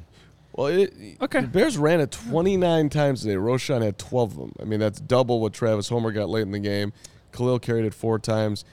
[0.52, 1.42] Well, it, Okay.
[1.42, 3.34] The Bears ran it 29 times today.
[3.36, 4.52] Roschon had 12 of them.
[4.60, 6.92] I mean, that's double what Travis Homer got late in the game.
[7.32, 8.64] Khalil carried it four times.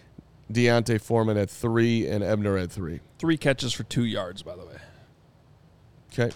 [0.52, 3.00] D'Onta Foreman had three, and Ebner had three.
[3.18, 4.76] Three catches for two yards, by the way.
[6.14, 6.34] Okay.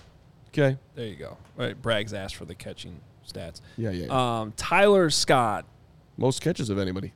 [0.49, 0.77] Okay.
[0.95, 1.37] There you go.
[1.55, 3.61] Right, Braggs asked for the catching stats.
[3.77, 4.07] Yeah, yeah.
[4.07, 4.39] yeah.
[4.39, 5.65] Um, Tyler Scott.
[6.17, 7.13] Most catches of anybody.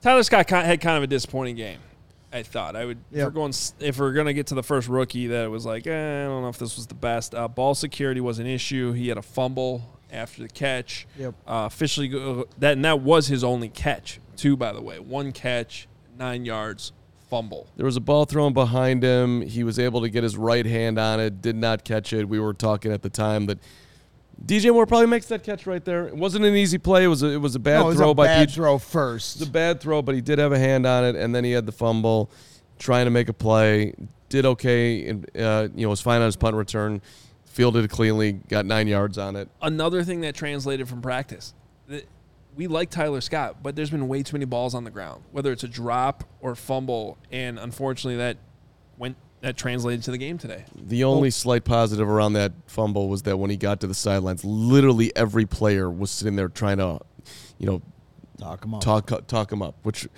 [0.00, 1.80] Tyler Scott had kind of a disappointing game.
[2.32, 2.98] I thought I would.
[3.10, 5.86] If we're going, if we're gonna get to the first rookie, that it was like
[5.86, 7.34] eh, I don't know if this was the best.
[7.34, 8.92] Uh, ball security was an issue.
[8.92, 11.06] He had a fumble after the catch.
[11.18, 11.34] Yep.
[11.46, 14.56] Uh, officially, go, that and that was his only catch too.
[14.56, 16.92] By the way, one catch, nine yards,
[17.30, 17.68] fumble.
[17.76, 19.40] There was a ball thrown behind him.
[19.40, 22.28] He was able to get his right hand on it, did not catch it.
[22.28, 23.58] We were talking at the time that
[24.44, 26.08] DJ Moore probably makes that catch right there.
[26.08, 27.04] It wasn't an easy play.
[27.04, 28.54] It was a, it was a bad No, it was throw a by bad PJ.
[28.54, 29.42] throw It's first.
[29.42, 31.66] a bad throw, but he did have a hand on it, and then he had
[31.66, 32.30] the fumble,
[32.78, 33.94] trying to make a play.
[34.28, 37.02] Did okay, and uh, you know was fine on his punt return,
[37.44, 39.48] fielded it cleanly, got nine yards on it.
[39.60, 41.52] Another thing that translated from practice.
[42.60, 45.22] That We like Tyler Scott, but there's been way too many balls on the ground,
[45.32, 48.36] whether it's a drop or fumble, and unfortunately that
[48.98, 50.64] went that translated to the game today.
[50.74, 54.44] The only slight positive around that fumble was that when he got to the sidelines,
[54.44, 57.00] literally every player was sitting there trying to,
[57.58, 57.82] you know,
[58.38, 58.80] Talk him up.
[58.80, 60.08] talk talk him up, which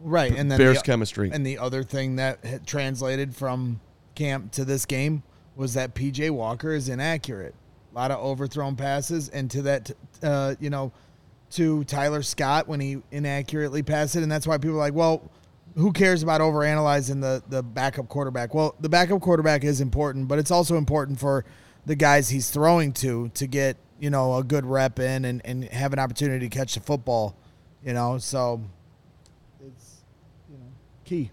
[0.00, 1.30] Right, and then bears the, chemistry.
[1.32, 3.80] And the other thing that had translated from
[4.14, 5.22] camp to this game
[5.54, 7.54] was that PJ Walker is inaccurate.
[7.92, 9.90] A lot of overthrown passes, and to that,
[10.22, 10.92] uh, you know,
[11.52, 15.30] to Tyler Scott when he inaccurately passed it, and that's why people are like, well,
[15.76, 18.54] who cares about overanalyzing the the backup quarterback?
[18.54, 21.44] Well, the backup quarterback is important, but it's also important for
[21.86, 25.64] the guys he's throwing to to get you know a good rep in and, and
[25.64, 27.36] have an opportunity to catch the football.
[27.84, 28.62] You know, so
[29.60, 30.02] it's
[30.50, 30.66] you know
[31.04, 31.30] key.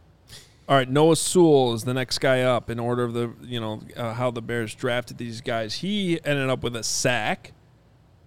[0.67, 3.82] All right, Noah Sewell is the next guy up in order of the you know
[3.97, 5.76] uh, how the Bears drafted these guys.
[5.76, 7.53] He ended up with a sack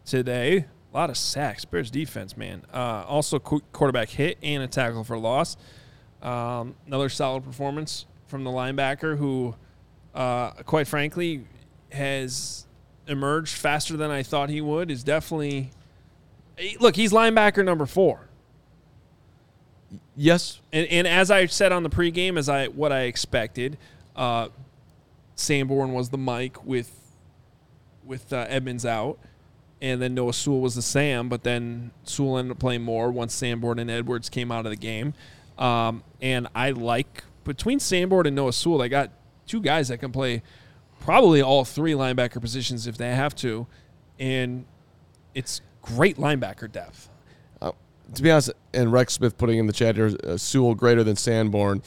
[0.05, 0.67] today.
[0.93, 1.65] A lot of sacks.
[1.65, 2.63] Bears defense, man.
[2.73, 5.57] Uh, also, qu- quarterback hit and a tackle for loss.
[6.21, 9.55] Um, another solid performance from the linebacker, who,
[10.15, 11.45] uh, quite frankly,
[11.91, 12.67] has
[13.07, 14.91] emerged faster than I thought he would.
[14.91, 15.71] Is definitely
[16.79, 16.95] look.
[16.97, 18.29] He's linebacker number four.
[20.17, 23.79] yes, And, and as I said on the pregame, as I what I expected,
[24.15, 24.49] uh,
[25.37, 26.91] Sanborn was the Mike with
[28.05, 29.19] with uh, Edmunds out,
[29.83, 31.29] and then Noah Sewell was the Sam.
[31.29, 34.77] But then Sewell ended up playing more once Sanborn and Edwards came out of the
[34.77, 35.13] game.
[35.59, 39.11] Um, and I like between Sanborn and Noah Sewell, they got
[39.47, 40.43] two guys that can play
[41.01, 43.67] probably all three linebacker positions if they have to,
[44.19, 44.65] and
[45.35, 47.09] it's great linebacker depth.
[47.61, 47.73] uh,
[48.15, 51.17] to be honest, and Rex Smith putting in the chat here, uh, Sewell greater than
[51.17, 51.83] Sanborn.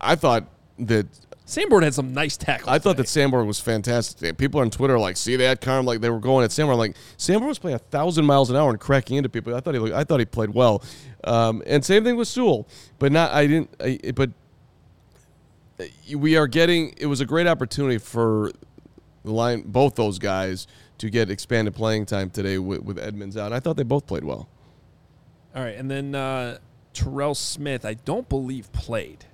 [0.00, 0.46] I thought
[0.78, 1.06] that
[1.48, 2.68] Sanborn had some nice tackles.
[2.68, 3.04] I thought today.
[3.04, 4.18] that Sanborn was fantastic.
[4.18, 4.32] today.
[4.34, 6.74] People on Twitter are like, see that Carm, like they were going at Sanborn.
[6.74, 9.54] I'm like Sanborn was playing a thousand miles an hour and cracking into people.
[9.56, 10.82] I thought he, looked- I thought he played well.
[11.24, 12.68] Um, and same thing with Sewell,
[12.98, 13.32] but not.
[13.32, 13.70] I didn't.
[13.80, 14.30] I, but
[15.80, 15.84] uh,
[16.18, 16.92] we are getting.
[16.98, 18.52] It was a great opportunity for
[19.24, 20.66] the line, both those guys,
[20.98, 23.54] to get expanded playing time today with, with Edmunds out.
[23.54, 24.50] I thought they both played well.
[25.56, 26.58] All right, and then uh,
[26.92, 29.24] Terrell Smith, I don't believe played.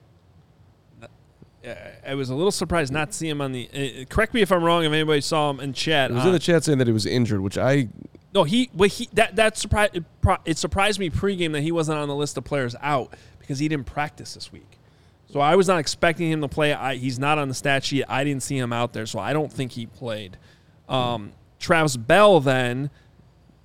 [1.66, 1.74] Uh,
[2.06, 3.68] I was a little surprised not to see him on the.
[3.72, 4.84] Uh, correct me if I'm wrong.
[4.84, 6.92] If anybody saw him in chat, It was uh, in the chat saying that he
[6.92, 7.88] was injured, which I
[8.34, 8.70] no, he.
[8.74, 9.96] Well, he that that surprised.
[9.96, 10.04] It,
[10.44, 13.68] it surprised me pregame that he wasn't on the list of players out because he
[13.68, 14.78] didn't practice this week.
[15.30, 16.72] So I was not expecting him to play.
[16.72, 18.04] I, he's not on the stat sheet.
[18.08, 20.36] I didn't see him out there, so I don't think he played.
[20.88, 22.90] Um, Travis Bell then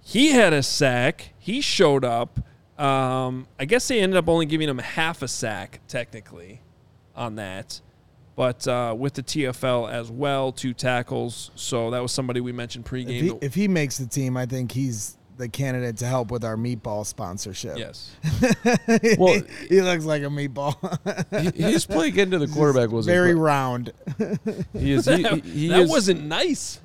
[0.01, 1.33] he had a sack.
[1.37, 2.39] He showed up.
[2.79, 6.61] Um, I guess they ended up only giving him half a sack technically
[7.15, 7.81] on that,
[8.39, 11.51] but uh, with the TFL as well, two tackles.
[11.55, 13.21] So that was somebody we mentioned If pregame.
[13.21, 16.55] he, if he makes the team, I think he's the candidate to help with our
[16.55, 17.77] meatball sponsorship.
[17.77, 18.15] yes.
[19.19, 20.73] Well- he looks like a meatball.
[21.53, 23.91] his play getting to the quarterback was very incre- round.
[24.71, 25.05] He is.
[25.05, 26.79] He, he, he that is, wasn't nice.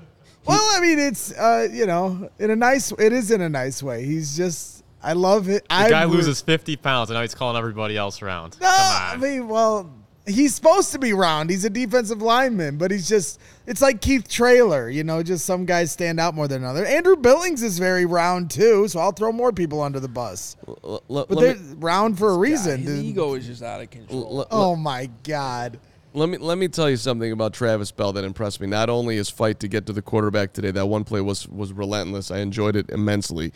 [0.46, 2.90] Well, I mean, it's uh, you know, in a nice.
[2.98, 4.05] It is in a nice way.
[4.05, 4.82] He's just.
[5.00, 5.68] I love it.
[5.68, 8.57] The I guy would- loses 50 pounds and now he's calling everybody else around.
[8.61, 9.92] No, Come I mean, well,
[10.26, 11.50] he's supposed to be round.
[11.50, 13.40] He's a defensive lineman, but he's just.
[13.66, 15.22] It's like Keith Traylor, you know.
[15.22, 16.84] Just some guys stand out more than another.
[16.84, 20.56] Andrew Billings is very round too, so I'll throw more people under the bus.
[20.68, 22.80] L- l- But they're round for a reason.
[22.82, 23.04] His dude.
[23.04, 24.22] ego is just out of control.
[24.22, 25.78] l- l- Oh my god.
[26.16, 28.66] Let me let me tell you something about Travis Bell that impressed me.
[28.68, 31.72] Not only his fight to get to the quarterback today, that one play was was
[31.72, 32.30] relentless.
[32.30, 33.52] I enjoyed it immensely,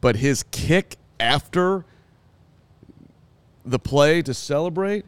[0.00, 1.84] but his kick after
[3.66, 5.04] the play to celebrate.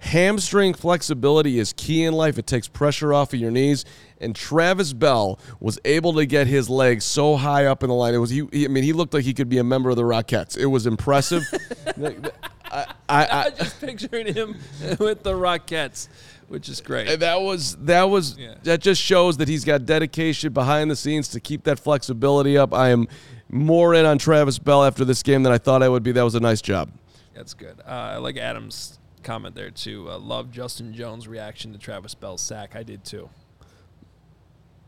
[0.00, 2.38] Hamstring flexibility is key in life.
[2.38, 3.84] It takes pressure off of your knees.
[4.20, 8.14] And Travis Bell was able to get his legs so high up in the line.
[8.14, 9.96] It was he, he- I mean, he looked like he could be a member of
[9.96, 10.56] the Rockettes.
[10.56, 11.44] It was impressive.
[11.96, 12.14] I,
[12.70, 14.56] I, I I, just picturing him
[14.98, 16.08] with the Rockettes,
[16.48, 17.08] which is great.
[17.08, 18.54] And that was that was Yeah.
[18.64, 22.74] that just shows that he's got dedication behind the scenes to keep that flexibility up.
[22.74, 23.08] I am
[23.48, 26.12] more in on Travis Bell after this game than I thought I would be.
[26.12, 26.90] That was a nice job.
[27.34, 27.80] That's good.
[27.86, 30.10] Uh, I like Adam's comment there too.
[30.10, 32.74] Uh, love Justin Jones' reaction to Travis Bell's sack.
[32.74, 33.28] I did too.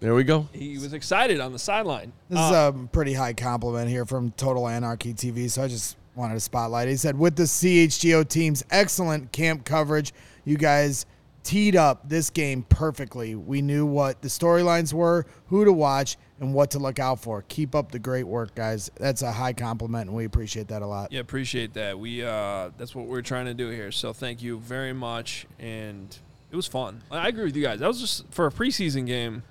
[0.00, 0.48] There we go.
[0.52, 2.12] He was excited on the sideline.
[2.30, 6.34] This is a pretty high compliment here from Total Anarchy TV, so I just wanted
[6.34, 6.88] to spotlight.
[6.88, 10.14] He said, "With the CHGO team's excellent camp coverage,
[10.46, 11.04] you guys
[11.42, 13.34] teed up this game perfectly.
[13.34, 17.42] We knew what the storylines were, who to watch, and what to look out for.
[17.48, 18.90] Keep up the great work, guys.
[18.96, 21.12] That's a high compliment, and we appreciate that a lot.
[21.12, 21.98] Yeah, appreciate that.
[21.98, 23.92] We uh, that's what we're trying to do here.
[23.92, 26.16] So thank you very much, and
[26.50, 27.02] it was fun.
[27.10, 27.80] I agree with you guys.
[27.80, 29.42] That was just for a preseason game.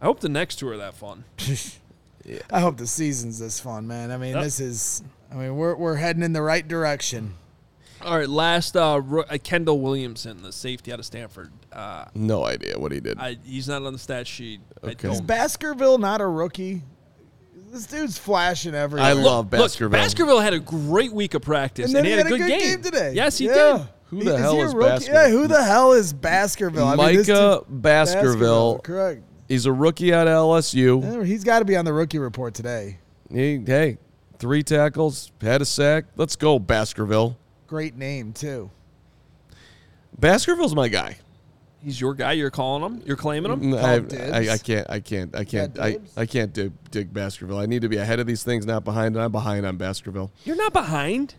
[0.00, 1.24] I hope the next two are that fun.
[2.52, 4.10] I hope the season's this fun, man.
[4.10, 4.44] I mean, Yep.
[4.44, 5.02] this is.
[5.30, 7.34] I mean, we're we're heading in the right direction.
[8.04, 11.50] All right, last uh, uh, Kendall Williamson, the safety out of Stanford.
[11.72, 13.18] Uh, No idea what he did.
[13.18, 14.60] I, he's not on the stat sheet.
[14.84, 15.10] Okay.
[15.10, 16.82] Is Baskerville not a rookie?
[17.72, 19.04] This dude's flashing everywhere.
[19.06, 19.98] I love Look, Baskerville.
[19.98, 22.80] Baskerville had a great week of practice, And then he had, a good, game.
[22.82, 23.12] today.
[23.14, 23.78] Yes, he Yeah.
[23.78, 23.88] did.
[24.06, 24.88] Who the Is hell he a is rookie?
[24.88, 25.22] Baskerville?
[25.22, 26.86] Yeah, who the hell is Baskerville?
[26.86, 28.78] I mean, this Micah dude- Baskerville.
[28.78, 29.22] Correct.
[29.48, 31.24] He's a rookie out of LSU.
[31.26, 32.98] He's got to be on the rookie report today.
[33.30, 33.98] He, hey,
[34.38, 36.06] three tackles, had a sack.
[36.16, 37.36] Let's go, Baskerville.
[37.68, 38.70] Great name too.
[40.18, 41.18] Baskerville's my guy.
[41.84, 42.32] He's your guy.
[42.32, 43.02] You're calling him.
[43.06, 43.74] You're claiming him.
[43.74, 44.02] I,
[44.32, 44.90] I, I can't.
[44.90, 45.34] I can't.
[45.36, 45.78] I can't.
[45.78, 45.98] I.
[46.16, 47.58] I can't dig, dig Baskerville.
[47.58, 49.14] I need to be ahead of these things, not behind.
[49.14, 50.32] And I'm behind on Baskerville.
[50.44, 51.36] You're not behind.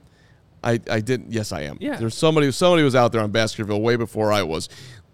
[0.64, 1.32] I, I didn't.
[1.34, 1.78] Yes, I am.
[1.82, 1.98] Yeah.
[1.98, 2.52] There's somebody.
[2.54, 4.70] Somebody was out there on Baskerville way before I was.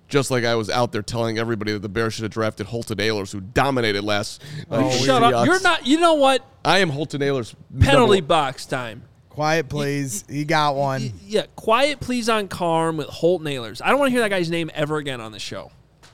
[0.07, 2.97] Just like I was out there telling everybody that the Bears should have drafted Holton
[2.99, 4.43] Ahlers, who dominated last.
[4.69, 5.33] uh, Oh, Shut Seahawks.
[5.33, 5.45] up.
[5.47, 5.87] You're not.
[5.87, 6.45] You know what?
[6.63, 7.55] I am Holton Ahlers.
[7.79, 9.01] Penalty box time.
[9.35, 10.23] Quiet, please.
[10.29, 11.11] He got one.
[11.25, 13.81] Yeah, quiet please on Carm with Holton Ahlers.
[13.83, 15.71] I don't want to hear that guy's name ever again on the show.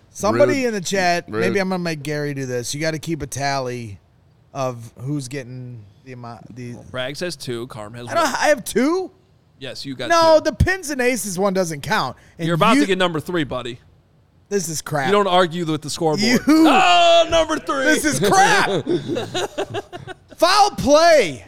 [0.10, 0.66] Somebody Rude.
[0.70, 1.26] in the chat.
[1.30, 1.40] Rude.
[1.42, 2.74] Maybe I'm gonna make Gary do this.
[2.74, 4.00] You got to keep a tally
[4.54, 6.56] of who's getting the amount.
[6.56, 7.68] The Rags has two.
[7.68, 8.24] Carm has I don't.
[8.24, 8.34] one.
[8.36, 9.12] I have two.
[9.60, 10.46] Yes, you got No, two.
[10.50, 12.18] the pins and aces one doesn't count.
[12.40, 13.80] And You're about you- to get number three, buddy.
[14.50, 15.06] This is crap.
[15.06, 16.20] You don't argue with the scoreboard.
[16.22, 17.84] You- Oh, number three.
[17.86, 18.84] This is crap.
[20.38, 21.46] Foul play.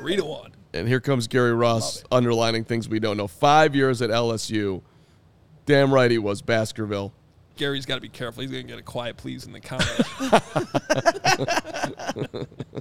[0.00, 0.52] Read it one.
[0.74, 3.26] And here comes Gary Ross underlining things we don't know.
[3.26, 4.82] Five years at LSU.
[5.66, 7.12] Damn right he was Baskerville.
[7.56, 8.42] Gary's got to be careful.
[8.42, 10.08] He's going to get a quiet please in the comments.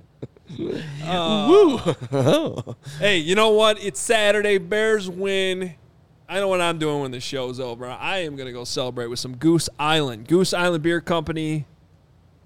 [1.03, 1.93] Uh,
[2.99, 3.81] hey, you know what?
[3.83, 4.57] It's Saturday.
[4.57, 5.75] Bears win.
[6.29, 7.85] I know what I'm doing when the show's over.
[7.85, 10.27] I am going to go celebrate with some Goose Island.
[10.27, 11.65] Goose Island Beer Company,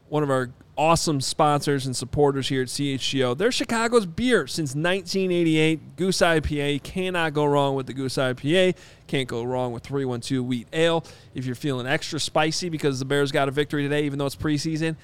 [0.10, 0.52] one of our
[0.82, 3.38] awesome sponsors and supporters here at CHGO.
[3.38, 5.96] They're Chicago's beer since 1988.
[5.96, 6.82] Goose IPA.
[6.82, 8.76] Cannot go wrong with the Goose IPA.
[9.06, 11.06] Can't go wrong with 312 Wheat Ale.
[11.36, 14.36] If you're feeling extra spicy because the Bears got a victory today, even though it's
[14.36, 14.96] preseason,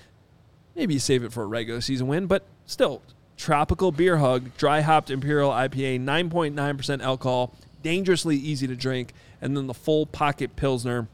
[0.75, 3.03] maybe you save it for a regular season win, but still,
[3.37, 7.53] tropical beer hug, dry hopped imperial IPA, 9.9% alcohol,
[7.83, 9.13] dangerously easy to drink,
[9.43, 11.07] and then the full pocket pilsner.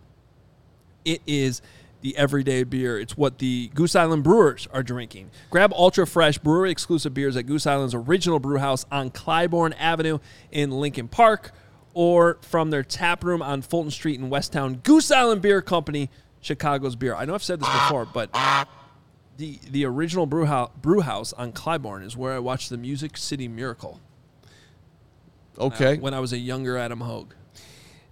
[1.03, 1.61] It is
[2.04, 2.99] the everyday beer.
[2.99, 5.32] It's what the Goose Island brewers are drinking.
[5.49, 10.20] Grab ultra fresh brewery exclusive beers at Goose Island's original brew house on Clybourn Avenue
[10.51, 11.51] in Lincoln Park
[11.95, 14.84] or from their tap room on Fulton Street in Westtown.
[14.84, 16.10] Goose Island Beer Company,
[16.41, 17.16] Chicago's beer.
[17.16, 18.32] I know I've said this before, but
[19.38, 23.16] the the original brew house, brew house on Clybourn is where I watched the Music
[23.18, 23.99] City Miracle
[25.58, 25.97] uh, Okay.
[25.97, 27.30] when I was a younger Adam Hoge.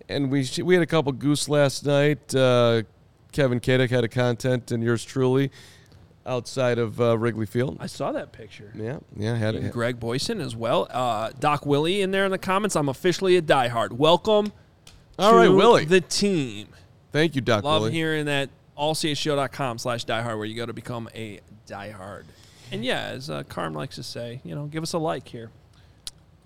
[0.10, 2.34] and we sh- we had a couple goose last night.
[2.34, 2.84] Uh,
[3.32, 5.51] Kevin Kadek had a content, and yours truly,
[6.25, 7.77] outside of uh, Wrigley Field.
[7.79, 8.71] I saw that picture.
[8.75, 9.71] Yeah, yeah, had And it.
[9.73, 10.88] Greg Boyson as well.
[10.89, 12.75] Uh, Doc Willie in there in the comments.
[12.75, 13.91] I'm officially a diehard.
[13.91, 14.51] Welcome.
[15.17, 15.86] All to right, Willie.
[15.86, 16.67] The team.
[17.11, 17.63] Thank you, Doc.
[17.63, 17.93] Love Willie.
[17.93, 18.49] hearing that.
[18.77, 22.23] allchshow.com slash diehard where you go to become a diehard.
[22.71, 25.51] And yeah, as uh, Carm likes to say, you know, give us a like here.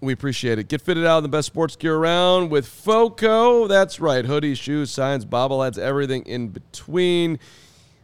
[0.05, 0.67] We appreciate it.
[0.67, 3.67] Get fitted out in the best sports gear around with FOCO.
[3.67, 4.23] That's right.
[4.23, 7.39] Hoodies, shoes, signs, bobbleheads, everything in between.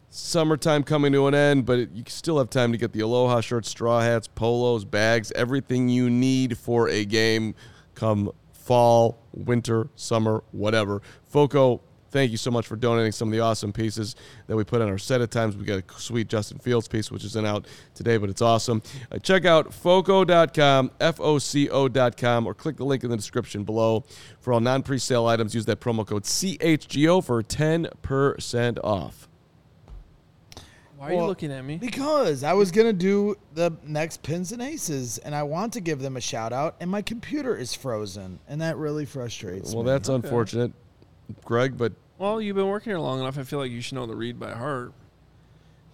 [0.10, 3.70] Summertime coming to an end, but you still have time to get the Aloha shirts,
[3.70, 7.54] straw hats, polos, bags, everything you need for a game
[7.93, 11.04] come fall, winter, summer, whatever.
[11.28, 11.82] FOCO,
[12.12, 14.16] thank you so much for donating some of the awesome pieces
[14.47, 15.55] that we put on our set at times.
[15.55, 18.82] We got a sweet Justin Fields piece, which isn't out today, but it's awesome.
[19.12, 23.64] Uh, check out FOCO.com, F O C O.com, or click the link in the description
[23.64, 24.03] below.
[24.39, 29.28] For all non presale items, use that promo code CHGO for 10% off.
[31.01, 31.78] Why are you looking at me?
[31.78, 35.99] Because I was gonna do the next pins and aces, and I want to give
[35.99, 39.88] them a shout out, and my computer is frozen, and that really frustrates Well, me.
[39.88, 40.74] Well, that's unfortunate,
[41.45, 43.38] Greg, but Well, you've been working here long enough.
[43.38, 44.93] I feel like you should know the read by heart.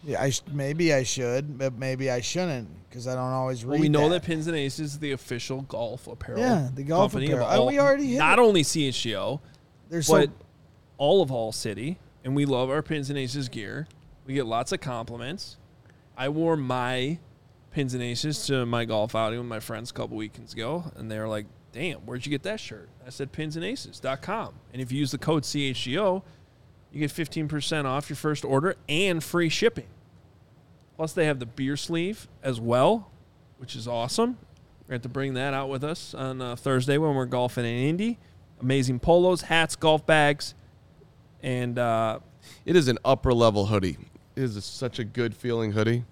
[0.04, 3.72] yeah, I sh- maybe I should, but maybe I shouldn't because I don't always read.
[3.74, 4.22] Well, we know that.
[4.22, 6.40] that Pins and Aces is the official golf apparel.
[6.40, 7.48] Yeah, the golf company apparel.
[7.48, 8.42] Of all, we already hit not it.
[8.42, 9.40] only CHGO,
[9.90, 10.34] There's but so
[10.98, 13.88] all of All City, and we love our Pins and Aces gear.
[14.26, 15.58] We get lots of compliments.
[16.18, 17.20] I wore my
[17.72, 21.10] Pins and Aces to my golf outing with my friends a couple weekends ago, and
[21.12, 22.90] they were like, damn, where'd you get that shirt?
[23.08, 24.54] I said pinsandaces.com.
[24.74, 26.22] And if you use the code CHGO,
[26.92, 29.88] you get 15% off your first order and free shipping.
[30.98, 33.10] Plus, they have the beer sleeve as well,
[33.60, 34.38] which is awesome.
[34.88, 37.72] We're going to bring that out with us on uh, Thursday when we're golfing in
[37.72, 38.18] Indy.
[38.62, 40.54] Amazing polos, hats, golf bags,
[41.42, 42.20] and uh,
[42.66, 43.98] It is an upper level hoodie.
[44.36, 46.04] It is a, such a good feeling hoodie.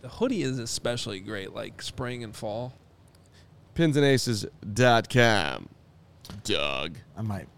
[0.00, 2.72] the hoodie is especially great, like spring and fall.
[3.74, 5.68] Pinsandaces.com.
[6.44, 6.96] Doug.
[7.16, 7.48] I might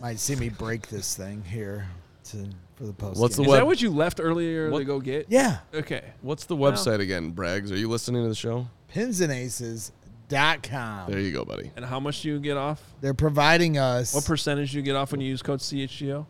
[0.00, 1.86] might see me break this thing here
[2.24, 3.20] to for the post.
[3.20, 5.26] What's the Is web- that what you left earlier What- to go get?
[5.28, 5.58] Yeah.
[5.74, 6.02] Okay.
[6.22, 7.70] What's the website again, Braggs?
[7.72, 8.68] Are you listening to the show?
[8.94, 11.10] Pinsandaces.com.
[11.10, 11.70] There you go, buddy.
[11.76, 12.82] And how much do you get off?
[13.00, 16.26] They're providing us What percentage do you get off when you use code CHGO?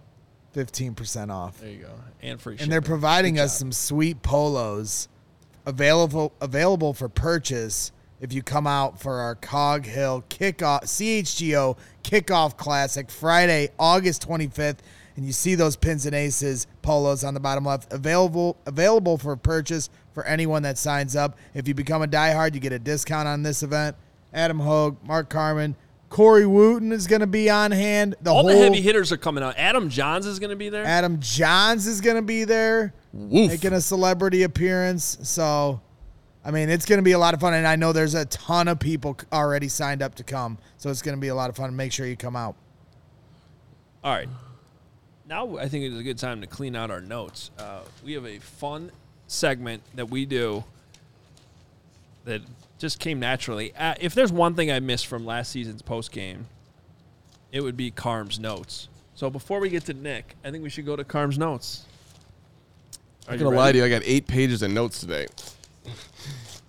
[0.55, 1.61] 15% off.
[1.61, 1.91] There you go.
[2.23, 2.65] And free shipping.
[2.65, 3.59] And they're providing Good us job.
[3.59, 5.09] some sweet polos
[5.67, 12.57] available available for purchase if you come out for our Cog Hill kickoff CHGO kickoff
[12.57, 14.79] classic Friday, August 25th.
[15.17, 19.35] And you see those pins and aces polos on the bottom left available available for
[19.37, 21.37] purchase for anyone that signs up.
[21.55, 23.97] If you become a diehard, you get a discount on this event.
[24.33, 25.75] Adam Hoge, Mark Carman,
[26.09, 28.15] Corey Wootton is going to be on hand.
[28.23, 29.55] The All whole the heavy hitters are coming out.
[29.57, 30.85] Adam Johns is going to be there.
[30.85, 33.51] Adam Johns is going to be there Woof.
[33.51, 35.19] making a celebrity appearance.
[35.23, 35.81] So,
[36.45, 37.55] I mean, it's going to be a lot of fun.
[37.55, 40.59] And I know there's a ton of people already signed up to come.
[40.79, 41.75] So it's going to be a lot of fun.
[41.77, 42.55] Make sure you come out.
[44.03, 44.29] All right.
[45.29, 47.51] Now I think it is a good time to clean out our notes.
[47.59, 48.91] Uh, we have a fun
[49.27, 50.65] segment that we do
[52.25, 52.41] that
[52.79, 53.75] just came naturally.
[53.77, 56.47] Uh, if there's one thing I missed from last season's post game,
[57.53, 58.89] it would be Carm's notes.
[59.15, 61.85] So before we get to Nick, I think we should go to Carm's notes.
[63.27, 63.85] Are I'm you gonna lie to you.
[63.85, 65.27] I got eight pages of notes today.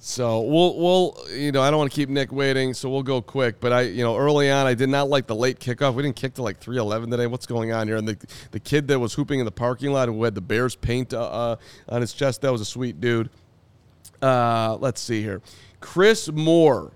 [0.10, 3.22] So we'll we'll you know I don't want to keep Nick waiting, so we'll go
[3.22, 3.60] quick.
[3.60, 5.94] But I you know early on I did not like the late kickoff.
[5.94, 7.28] We didn't kick to like three eleven today.
[7.28, 7.96] What's going on here?
[7.96, 8.18] And the
[8.50, 11.22] the kid that was hooping in the parking lot who had the Bears paint uh,
[11.22, 11.56] uh,
[11.90, 13.30] on his chest that was a sweet dude.
[14.20, 15.44] Uh, let's see here,
[15.80, 16.92] Chris Moore,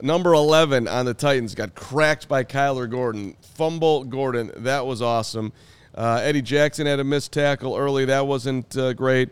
[0.00, 3.36] number eleven on the Titans, got cracked by Kyler Gordon.
[3.42, 5.52] Fumble Gordon, that was awesome.
[5.94, 8.06] Uh, Eddie Jackson had a missed tackle early.
[8.06, 9.28] That wasn't uh, great.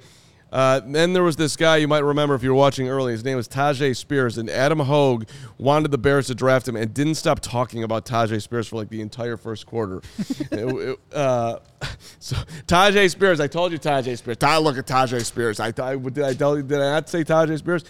[0.52, 3.12] Uh, then there was this guy you might remember if you were watching early.
[3.12, 5.28] His name was Tyjae Spears, and Adam Hoge
[5.58, 8.88] wanted the Bears to draft him and didn't stop talking about Tyjae Spears for like
[8.88, 10.02] the entire first quarter.
[10.50, 11.58] It- uh,
[12.18, 12.36] so
[12.66, 14.38] Tyjae Spears, I told you Tyjae Spears.
[14.42, 15.60] I look at Tyjae Spears.
[15.60, 17.84] I, I did I tell you did I not say Tyjae Spears?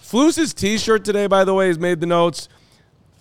[0.00, 2.48] Flus's T-shirt today, by the way, has made the notes.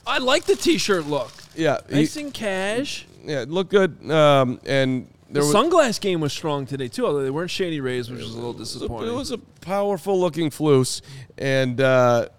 [0.06, 1.32] I like the T-shirt look.
[1.54, 3.06] Yeah, he- Nice and cash.
[3.26, 4.10] yeah, it looked good.
[4.10, 8.10] Um, and The was sunglass game was strong today too, although they weren't shady rays,
[8.10, 9.14] which was a little disappointing.
[9.14, 11.02] It was a powerful looking Flus.
[11.38, 12.30] And uh,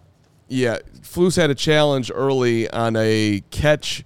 [0.49, 4.05] yeah, Flus had a challenge early on a catch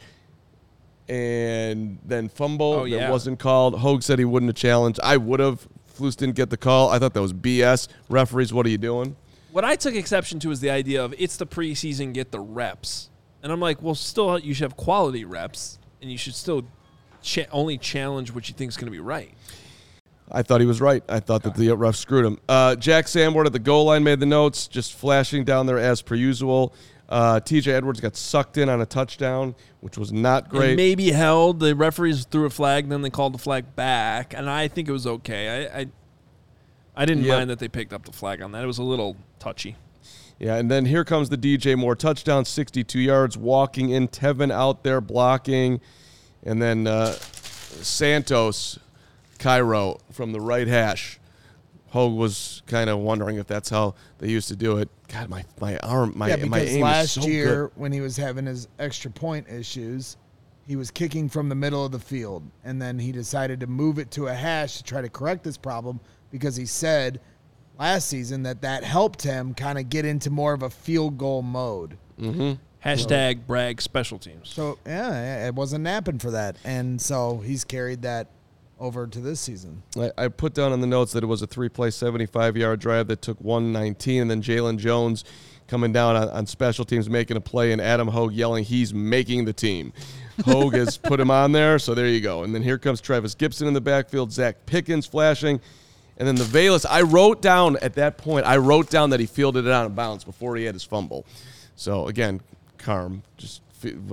[1.09, 3.78] and then fumble Oh, that wasn't called.
[3.78, 4.99] Hoge said he wouldn't have challenged.
[5.03, 5.66] I would have.
[5.99, 6.89] Flus didn't get the call.
[6.89, 7.87] I thought that was BS.
[8.09, 9.14] Referees, what are you doing?
[9.51, 13.11] What I took exception to is the idea of it's the preseason, get the reps.
[13.43, 16.64] And I'm like, well, still, you should have quality reps, and you should still
[17.23, 19.33] cha- only challenge what you think is going to be right.
[20.31, 21.03] I thought he was right.
[21.09, 22.39] I thought that the ref screwed him.
[22.49, 26.01] Uh, Jack Sanborn at the goal line made the notes, just flashing down there as
[26.01, 26.75] per usual.
[27.09, 30.77] Uh, TJ Edwards got sucked in on a touchdown, which was not great.
[30.77, 31.61] maybe held.
[31.61, 34.93] The referees threw a flag, then they called the flag back, and I think it
[34.93, 35.68] was okay.
[35.70, 35.87] I I,
[36.97, 37.37] I didn't Yep.
[37.39, 38.64] mind that they picked up the flag on that.
[38.64, 39.77] It was a little touchy.
[40.39, 44.09] Yeah, and then here comes the DJ Moore touchdown, 62 yards, walking in.
[44.09, 45.81] Teven out there blocking.
[46.45, 48.78] And then uh, Santos,
[49.38, 51.18] Cairo from the right hash.
[51.88, 54.88] Hoge was kind of wondering if that's how they used to do it.
[55.09, 57.80] God, my, my arm, my, yeah, my aim last is so year good.
[57.80, 60.16] when he was having his extra point issues,
[60.66, 63.99] he was kicking from the middle of the field, and then he decided to move
[63.99, 67.20] it to a hash to try to correct this problem because he said
[67.78, 71.43] last season that that helped him kind of get into more of a field goal
[71.43, 71.99] mode.
[72.85, 74.49] Hashtag brag special teams.
[74.49, 78.28] So yeah, it wasn't napping for that, and so he's carried that
[78.83, 79.83] over to this season.
[79.97, 82.80] I, I put down in the notes that it was a three play, 75 yard
[82.80, 84.22] drive that took 119.
[84.22, 85.24] And then Jaylon Jones
[85.68, 89.45] coming down on, on special teams, making a play, and Adam Hoge yelling, he's making
[89.45, 89.93] the team.
[90.45, 92.43] Hoge has put him on there, so there you go.
[92.43, 95.61] And then here comes Trevis Gipson in the backfield, Zacch Pickens flashing.
[96.18, 99.26] And then the Velus, I wrote down at that point, I wrote down that he
[99.26, 101.24] fielded it out of bounds before he had his fumble.
[101.76, 102.41] So again,
[102.83, 103.62] Carm, just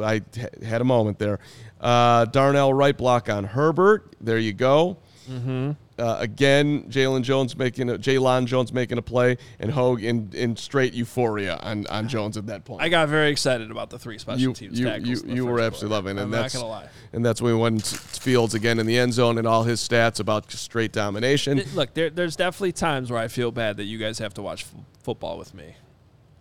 [0.01, 0.21] I
[0.63, 1.39] had a moment there.
[1.79, 4.15] Uh, Darnell Wright block on Herbert.
[4.21, 4.97] There you go.
[5.29, 10.55] Uh, again, Jaylon Jones making a Jaylon Jones making a play, and Hoge in, in
[10.55, 12.81] straight euphoria on, on Jones at that point.
[12.81, 15.23] I got very excited about the three special you teams you tackles.
[15.25, 16.87] you, you were absolutely loving, and I'm that's not gonna lie.
[17.13, 19.85] and that's when we went to Fields again in the end zone and all his
[19.87, 21.57] stats about straight domination.
[21.57, 24.41] Th- Look, there, there's definitely times where I feel bad that you guys have to
[24.41, 25.75] watch f- football with me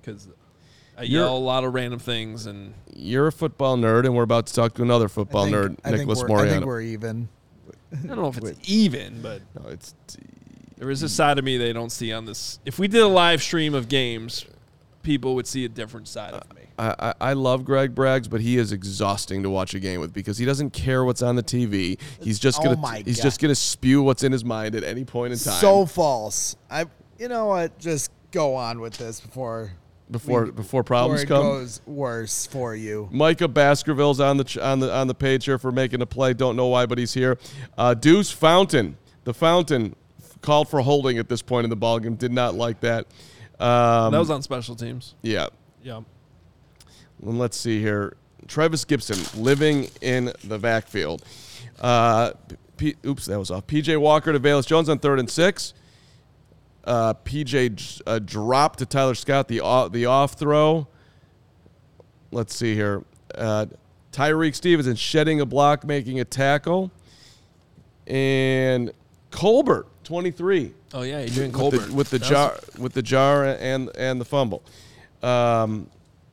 [0.01, 0.29] because
[0.99, 4.25] I You're- yell a lot of random things and You're a football nerd, and we're
[4.25, 6.65] about to talk to another I football think- nerd, I think Nicholas we're- I think
[6.65, 6.67] Moreano.
[6.67, 7.29] we're even.
[7.93, 9.95] I don't know if it's even, but No, it's
[10.77, 12.59] there is a side of me they don't see on this.
[12.65, 14.45] If we did a live stream of games,
[15.03, 16.63] people would see a different side of me.
[16.79, 20.13] I, I I love Greg Braggs, but he is exhausting to watch a game with
[20.13, 21.97] because he doesn't care what's on the TV.
[22.01, 23.23] Oh he's just Oh gonna my he's God.
[23.25, 25.55] just gonna spew what's in his mind at any point in time.
[25.61, 26.57] So false.
[26.71, 26.85] I.
[27.19, 27.77] You know what?
[27.81, 29.73] Just go on with this before
[30.11, 31.43] before we- before before problems it come.
[31.43, 33.09] goes worse for you.
[33.13, 36.33] Micah Baskerville's on the on the on the page here for making a play.
[36.35, 37.39] Don't know why, but he's here.
[37.77, 39.95] Uh, Deuce Fountain, the Fountain,
[40.41, 42.17] called for holding at this point in the ballgame.
[42.17, 43.07] Did not like that.
[43.61, 45.15] Um, that was on special teams.
[45.23, 45.49] yeah.
[45.83, 46.01] Yeah.
[47.23, 48.15] And let's see here.
[48.47, 51.23] Trevis Gipson living in the backfield.
[51.81, 52.33] Uh,
[52.77, 53.67] P- oops, that was off.
[53.67, 55.75] PJ Walker to Velus Jones on third and six.
[56.89, 60.87] Uh, PJ uh, drop to Tyler Scott the off, the off throw.
[62.33, 63.05] Let's see here.
[63.35, 63.67] Uh,
[64.11, 66.91] Tyrique Stevenson shedding a block, making a tackle,
[68.07, 68.91] and
[69.31, 70.73] Colbert 23.
[70.95, 74.19] Oh, yeah, Adrian with Colbert the, with the That jar with the jar and and
[74.19, 74.63] the fumble.
[75.23, 75.89] Um,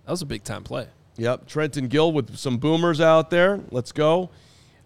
[0.06, 0.88] That was a big time play.
[1.18, 3.60] Yep, Trenton Gill with some boomers out there.
[3.72, 4.30] Let's go.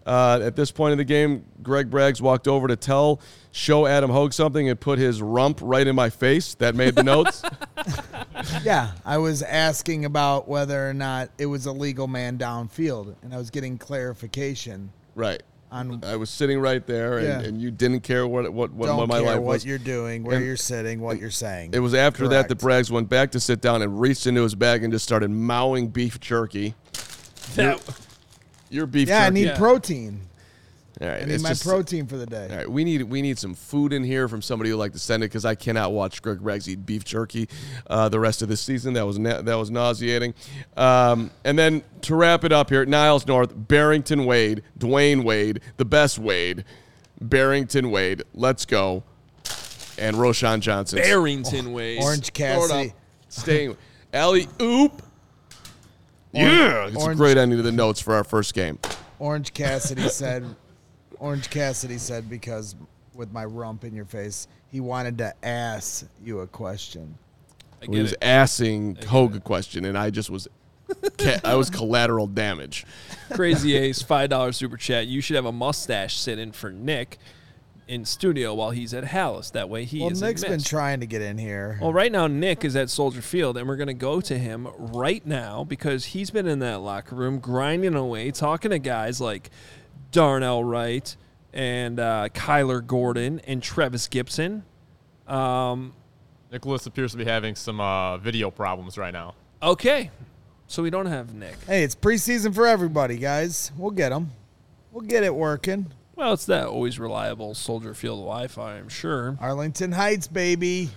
[0.04, 3.20] Uh, at this point in the game, Greg Braggs walked over to tell,
[3.52, 6.54] show Adam Hoge something, and put his rump right in my face.
[6.54, 7.42] That made the notes.
[8.64, 13.34] Yeah, I was asking about whether or not it was a legal man downfield, and
[13.34, 15.42] I was getting clarification right.
[15.70, 16.02] on.
[16.04, 17.40] I was sitting right there, and, Yeah.
[17.40, 19.66] and you didn't care what what, what, don't my care life what was.
[19.66, 21.70] you're doing, where And- you're sitting, what you're saying.
[21.74, 22.86] It was after that that Correct.
[22.86, 25.88] Braggs went back to sit down and reached into his bag and just started mowing
[25.88, 26.74] beef jerky.
[27.56, 27.80] That,
[28.70, 29.58] Your beef Yeah, I need Yeah.
[29.58, 30.22] protein.
[31.02, 32.48] All right, I need it's my just- protein for the day.
[32.50, 34.98] All right, we need we need some food in here from somebody who like to
[34.98, 37.48] send it because I cannot watch Greg Braggs eat beef jerky
[37.88, 38.92] uh, the rest of this season.
[38.92, 40.34] That was na- that was nauseating.
[40.76, 45.86] Um, and then to wrap it up here, Niles North, Barrington Wade, Dwyane Wade, the
[45.86, 46.64] best Wade,
[47.18, 48.22] Barrington Wade.
[48.34, 49.02] Let's go,
[49.96, 50.98] and Roschon Johnson.
[50.98, 52.02] Barrington Wade.
[52.02, 52.68] Orange Throw it up.
[52.68, 52.94] Cassidy.
[53.30, 53.76] Staying.
[54.12, 55.02] Alley oop.
[56.32, 58.78] Yeah, it's a great ending to the notes for our first game.
[59.18, 60.44] Orange Cassidy said.
[61.20, 62.74] Orange Cassidy said because
[63.14, 67.16] with my rump in your face, he wanted to ask you a question.
[67.82, 68.18] He was it.
[68.22, 70.48] asking Hoge a question, and I just was,
[71.44, 72.86] I was collateral damage.
[73.32, 75.06] Crazy Ace, five dollar super chat.
[75.06, 77.18] You should have a mustache sit in for Nick
[77.88, 79.52] in studio while he's at Halas.
[79.52, 81.78] That way he Well, isn't Nick's been trying to get in here.
[81.80, 84.68] Well, right now Nick is at Soldier Field, and we're going to go to him
[84.78, 89.50] right now because he's been in that locker room grinding away, talking to guys like
[90.10, 91.16] Darnell Wright
[91.52, 94.62] and uh, Kyler Gordon and Trevis Gipson.
[95.26, 95.92] Um,
[96.52, 99.34] Nicholas appears to be having some uh, video problems right now.
[99.62, 100.10] okay,
[100.66, 101.56] so we don't have Nick.
[101.66, 103.72] Hey, it's preseason for everybody, guys.
[103.76, 104.30] We'll get them.
[104.92, 105.86] We'll get it working.
[106.16, 109.38] Well, it's that always reliable Soldier Field Wi-Fi, I'm sure.
[109.40, 110.90] Arlington Heights, baby.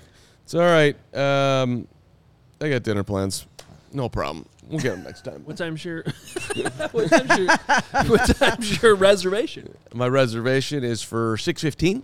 [0.44, 0.96] It's all right.
[1.16, 1.88] Um,
[2.60, 3.46] I got dinner plans.
[3.94, 4.46] No problem.
[4.70, 5.42] We'll get them next time.
[5.46, 6.04] What time's your
[6.92, 7.48] what time's your
[8.08, 9.76] what time's your reservation?
[9.94, 12.04] My reservation is for six fifteen.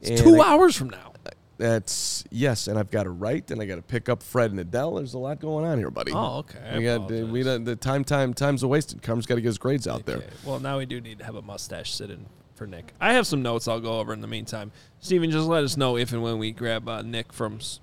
[0.00, 1.12] It's Two hours from now.
[1.58, 4.60] That's yes, and I've got to write, and I got to pick up Fred and
[4.60, 4.94] Adele.
[4.94, 6.12] There's a lot going on here, buddy.
[6.14, 6.78] Oh, okay.
[6.78, 7.24] We got apologize.
[7.32, 9.02] we the time time time's a wasted.
[9.02, 10.18] Carm's got to get his grades out there.
[10.18, 10.26] Okay.
[10.44, 12.94] Well, now we do need to have a mustache sit in for Nick.
[13.00, 14.70] I have some notes I'll go over in the meantime.
[15.00, 17.80] Steven, just let us know if and when we grab uh, Nick from S-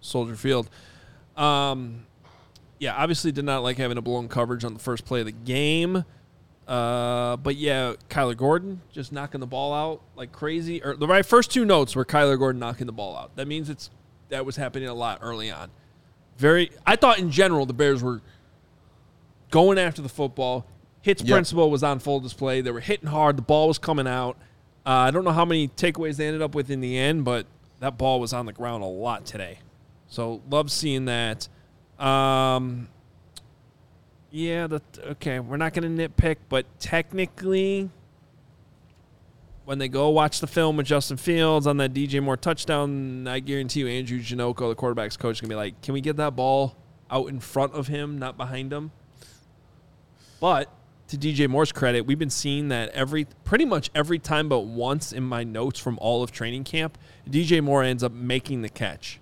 [0.00, 0.70] Soldier Field.
[1.36, 2.06] Um,
[2.78, 5.32] yeah, obviously did not like having a blown coverage on the first play of the
[5.32, 6.04] game.
[6.66, 10.82] Uh, but yeah, Kyler Gordon just knocking the ball out like crazy.
[10.82, 13.34] Or the right first two notes were Kyler Gordon knocking the ball out.
[13.36, 13.88] That means it's
[14.28, 15.70] that was happening a lot early on.
[16.36, 18.20] Very, I thought in general the Bears were
[19.50, 20.66] going after the football.
[21.00, 21.30] Hits Yep.
[21.30, 22.60] principle was on full display.
[22.60, 23.38] They were hitting hard.
[23.38, 24.36] The ball was coming out.
[24.84, 27.46] Uh, I don't know how many takeaways they ended up with in the end, but
[27.80, 29.60] that ball was on the ground a lot today.
[30.08, 31.48] So love seeing that.
[31.98, 32.88] Um,
[34.30, 35.40] yeah, that okay.
[35.40, 37.90] We're not going to nitpick, but technically,
[39.64, 43.40] when they go watch the film with Justin Fields on that DJ Moore touchdown, I
[43.40, 46.36] guarantee you, Andrew Janocko, the quarterback's coach, is gonna be like, "Can we get that
[46.36, 46.74] ball
[47.10, 48.92] out in front of him, not behind him?"
[50.40, 50.70] But
[51.08, 55.12] to DJ Moore's credit, we've been seeing that every pretty much every time but once
[55.12, 56.96] in my notes from all of training camp,
[57.28, 59.20] DJ Moore ends up making the catch.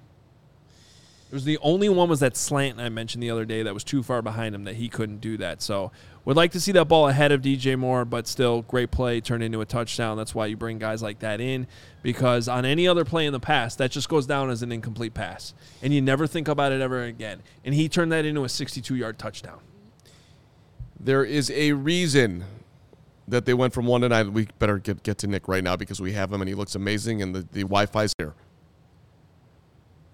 [1.37, 4.03] Was the only one was that slant I mentioned the other day that was too
[4.03, 5.61] far behind him that he couldn't do that.
[5.61, 5.93] So
[6.25, 9.43] would like to see that ball ahead of DJ Moore, but still great play turned
[9.43, 10.17] into a touchdown.
[10.17, 11.67] That's why you bring guys like that in
[12.03, 15.13] because on any other play in the past, that just goes down as an incomplete
[15.13, 15.53] pass,
[15.83, 17.43] and you never think about it ever again.
[17.67, 19.59] And he turned that into a 62-yard touchdown.
[20.99, 22.45] There is a reason
[23.29, 24.33] that they went from one to nine.
[24.33, 26.75] We better get get to Nick right now because we have him and he looks
[26.75, 28.33] amazing and the, the Wi-Fi's here.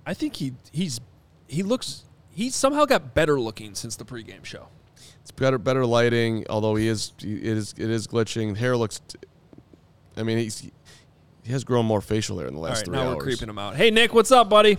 [0.05, 0.99] I think he he's
[1.53, 4.69] he looks he somehow got better looking since the pregame show.
[5.21, 8.57] It's better better lighting, although he is he, it is it is glitching.
[8.57, 9.01] Hair looks.
[10.17, 10.61] I mean, he's
[11.43, 13.17] he has grown more facial hair in the last right, three now hours.
[13.17, 13.77] we're creeping him out.
[13.77, 14.79] Hey Nick, what's up, buddy?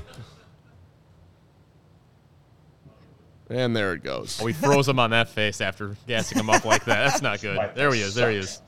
[3.49, 4.39] And there it goes.
[4.41, 7.09] Oh, we froze him on that face after gassing him up like that.
[7.09, 7.59] That's not good.
[7.75, 8.15] There he is.
[8.15, 8.61] There he is.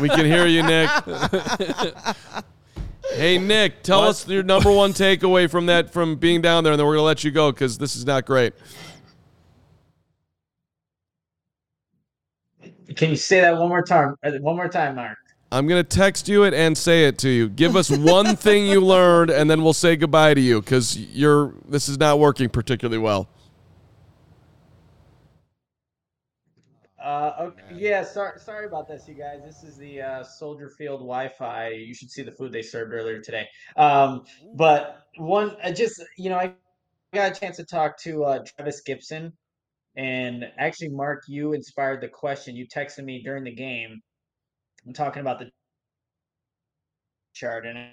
[0.00, 0.88] we can hear you, Nick.
[3.12, 4.08] hey, Nick, tell What?
[4.10, 7.06] us your number one takeaway from that from being down there, and then we're gonna
[7.06, 8.54] let you go because this is not great.
[12.96, 14.14] Can you say that one more time?
[14.22, 15.18] uh, One more time, Mark.
[15.52, 17.48] I'm gonna text you it and say it to you.
[17.48, 21.54] Give us one thing you learned, and then we'll say goodbye to you because you're
[21.68, 23.28] this is not working particularly well.
[27.04, 29.42] Uh, okay, yeah, sorry, sorry about this, you guys.
[29.44, 31.68] This is the uh, Soldier Field Wi-Fi.
[31.68, 33.46] You should see the food they served earlier today.
[33.76, 34.22] Um,
[34.54, 36.54] but one, I just you know, I
[37.12, 39.32] got a chance to talk to uh, Trevis Gipson,
[39.96, 42.56] and actually, Mark, you inspired the question.
[42.56, 44.00] You texted me during the game.
[44.86, 45.50] I'm talking about the
[47.34, 47.90] chart, and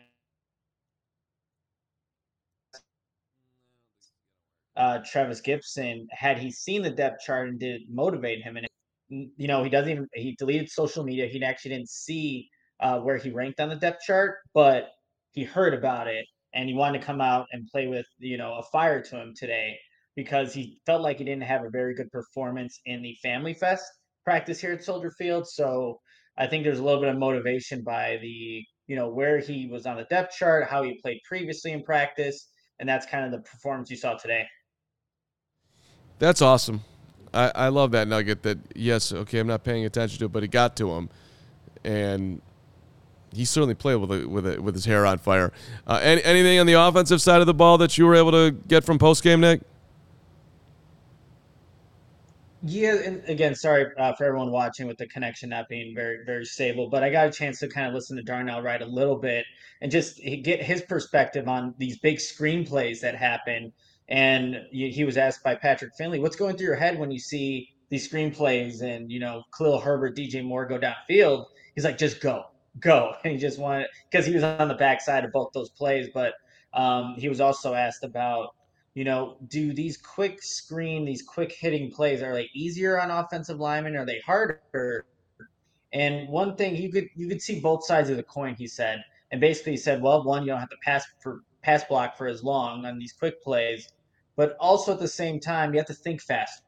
[4.78, 8.56] uh, Trevis Gipson, had he seen the depth chart and did it motivate him?
[8.56, 8.72] And it,
[9.12, 11.28] you know, he doesn't even he deleted social media.
[11.28, 14.90] He actually didn't see uh, where he ranked on the depth chart, but
[15.32, 18.56] he heard about it and he wanted to come out and play with you know
[18.56, 19.78] a fire to him today
[20.16, 23.86] because he felt like he didn't have a very good performance in the Family Fest
[24.24, 25.48] practice here at Soldier Field.
[25.48, 26.00] So
[26.38, 29.86] I think there's a little bit of motivation by the you know where he was
[29.86, 32.48] on the depth chart, how he played previously in practice,
[32.80, 34.46] and that's kind of the performance you saw today.
[36.20, 36.84] That's awesome.
[37.34, 38.44] I, I love that nugget.
[38.44, 41.10] That yes, okay, I'm not paying attention to it, but it got to him,
[41.84, 42.42] and
[43.34, 45.52] he certainly played with it with it with his hair on fire.
[45.88, 48.52] Uh, any, anything on the offensive side of the ball that you were able to
[48.52, 49.62] get from post game, Nick?
[52.64, 56.46] Yeah, and again, sorry uh, for everyone watching with the connection not being very, very
[56.46, 59.16] stable, but I got a chance to kind of listen to Darnell Wright a little
[59.16, 59.46] bit
[59.82, 63.74] and just get his perspective on these big screenplays that happen.
[64.12, 67.70] And he was asked by Patrick Finley, "What's going through your head when you see
[67.90, 72.44] these screenplays and you know Khalil Herbert, DJ Moore go downfield?" He's like, "Just go,
[72.80, 76.10] go," and he just wanted because he was on the backside of both those plays.
[76.14, 76.34] But
[76.74, 78.50] um, he was also asked about
[78.94, 83.60] you know, do these quick screen, these quick hitting plays, are they easier on offensive
[83.60, 83.96] linemen?
[83.96, 85.06] Are they harder?
[85.94, 89.04] And one thing you could you could see both sides of the coin, he said.
[89.32, 92.28] And basically he said, well, one, you don't have to pass for pass block for
[92.28, 93.88] as long on these quick plays,
[94.36, 96.64] but also at the same time, you have to think faster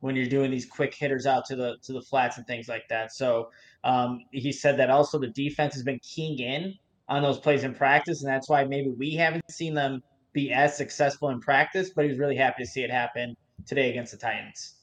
[0.00, 2.86] when you're doing these quick hitters out to the to the flats and things like
[2.88, 3.12] that.
[3.12, 3.50] So
[3.84, 6.74] um, he said that also the defense has been keying in
[7.08, 10.02] on those plays in practice, and that's why maybe we haven't seen them
[10.34, 13.34] be as successful in practice, but he was really happy to see it happen
[13.66, 14.74] today against the Titans.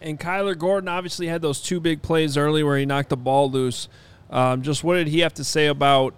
[0.00, 3.50] And Kyler Gordon obviously had those two big plays early where he knocked the ball
[3.50, 3.88] loose.
[4.30, 6.14] Um, just what did he have to say about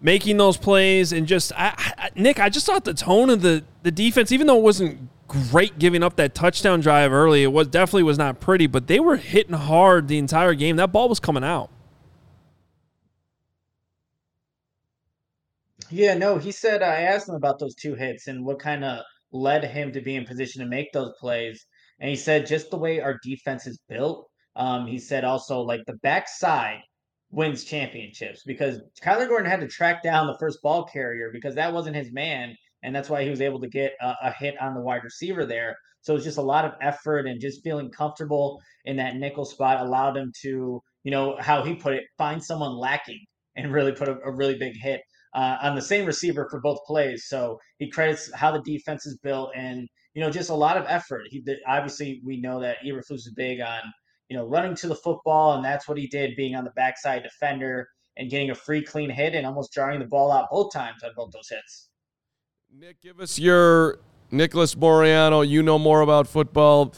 [0.00, 2.40] making those plays and just I, I, Nick?
[2.40, 6.02] I just thought the tone of the the defense, even though it wasn't great giving
[6.02, 9.54] up that touchdown drive early, it was definitely was not pretty, but they were hitting
[9.54, 10.76] hard the entire game.
[10.76, 11.70] That ball was coming out.
[15.90, 19.04] Yeah, no, he said I asked him about those two hits and what kind of
[19.32, 21.66] led him to be in position to make those plays.
[22.00, 24.28] And he said just the way our defense is built.
[24.56, 26.80] Um, he said also like the backside
[27.34, 31.72] wins championships because Kyler Gordon had to track down the first ball carrier because that
[31.72, 34.74] wasn't his man, and that's why he was able to get a, a hit on
[34.74, 35.76] the wide receiver there.
[36.02, 39.80] So it's just a lot of effort and just feeling comfortable in that nickel spot
[39.80, 43.24] allowed him to, you know, how he put it, find someone lacking
[43.56, 45.00] and really put a, a really big hit
[45.34, 47.26] uh, on the same receiver for both plays.
[47.26, 50.84] So he credits how the defense is built and you know just a lot of
[50.88, 51.22] effort.
[51.30, 53.80] He obviously we know that Eberflus is big on
[54.34, 57.22] you know running to the football, and that's what he did, being on the backside
[57.22, 61.04] defender and getting a free clean hit and almost drawing the ball out both times
[61.04, 61.90] on both those hits.
[62.76, 64.00] Nick, give us your
[64.32, 66.92] Nicholas Moreano, you know more about football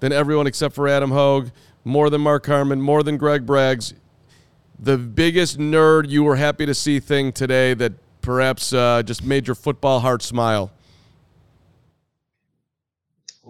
[0.00, 1.50] than everyone except for Adam Hoge,
[1.84, 3.94] more than Mark Harmon, more than Greg Braggs.
[4.78, 9.46] The biggest nerd you were happy to see thing today that perhaps uh, just made
[9.46, 10.70] your football heart smile.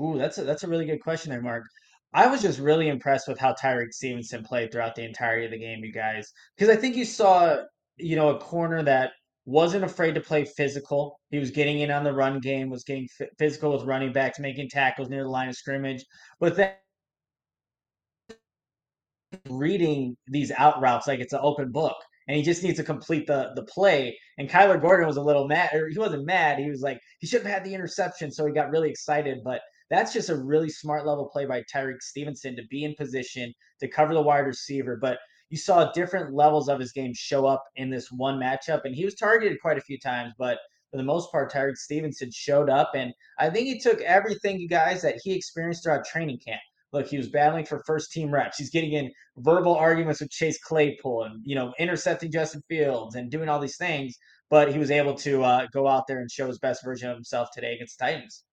[0.00, 1.64] Ooh, that's a, that's a really good question there, Mark.
[2.14, 5.58] I was just really impressed with how Tyrique Stevenson played throughout the entirety of the
[5.58, 7.56] game, you guys, because I think you saw,
[7.96, 9.10] you know, a corner that
[9.46, 11.20] wasn't afraid to play physical.
[11.30, 14.38] He was getting in on the run game, was getting f- physical with running backs,
[14.38, 16.04] making tackles near the line of scrimmage,
[16.40, 16.72] but then
[19.50, 21.96] reading these out routes like it's an open book.
[22.26, 24.16] And he just needs to complete the the play.
[24.38, 26.58] And Kyler Gordon was a little mad, or he wasn't mad.
[26.58, 29.40] He was like, he should have had the interception, so he got really excited.
[29.44, 33.52] But that's just a really smart level play by Tyrique Stevenson to be in position
[33.80, 34.96] to cover the wide receiver.
[35.00, 35.18] But
[35.50, 39.04] you saw different levels of his game show up in this one matchup, and he
[39.04, 40.58] was targeted quite a few times, but
[40.90, 44.68] for the most part, Tyrique Stevenson showed up, and I think he took everything, you
[44.68, 46.60] guys, that he experienced throughout training camp.
[46.92, 48.58] Look, he was battling for first team reps.
[48.58, 53.28] He's getting in verbal arguments with Chase Claypool, and you know, intercepting Justin Fields and
[53.28, 54.16] doing all these things.
[54.50, 57.16] But he was able to uh, go out there and show his best version of
[57.16, 58.44] himself today against the Titans.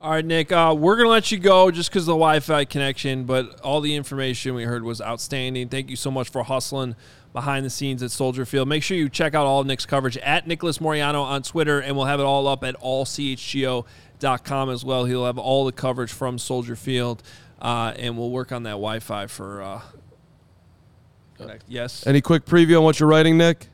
[0.00, 2.40] All right, Nick, uh, we're going to let you go just because of the Wi
[2.40, 5.68] Fi connection, but all the information we heard was outstanding.
[5.70, 6.94] Thank you so much for hustling
[7.32, 8.68] behind the scenes at Soldier Field.
[8.68, 11.96] Make sure you check out all of Nick's coverage at Nicholas Moreano on Twitter, and
[11.96, 15.06] we'll have it all up at allchgo.com as well.
[15.06, 17.22] He'll have all the coverage from Soldier Field,
[17.62, 19.62] uh, and we'll work on that Wi Fi for.
[19.62, 19.80] Uh,
[21.66, 22.06] yes.
[22.06, 23.68] Any quick preview on what you're writing, Nick?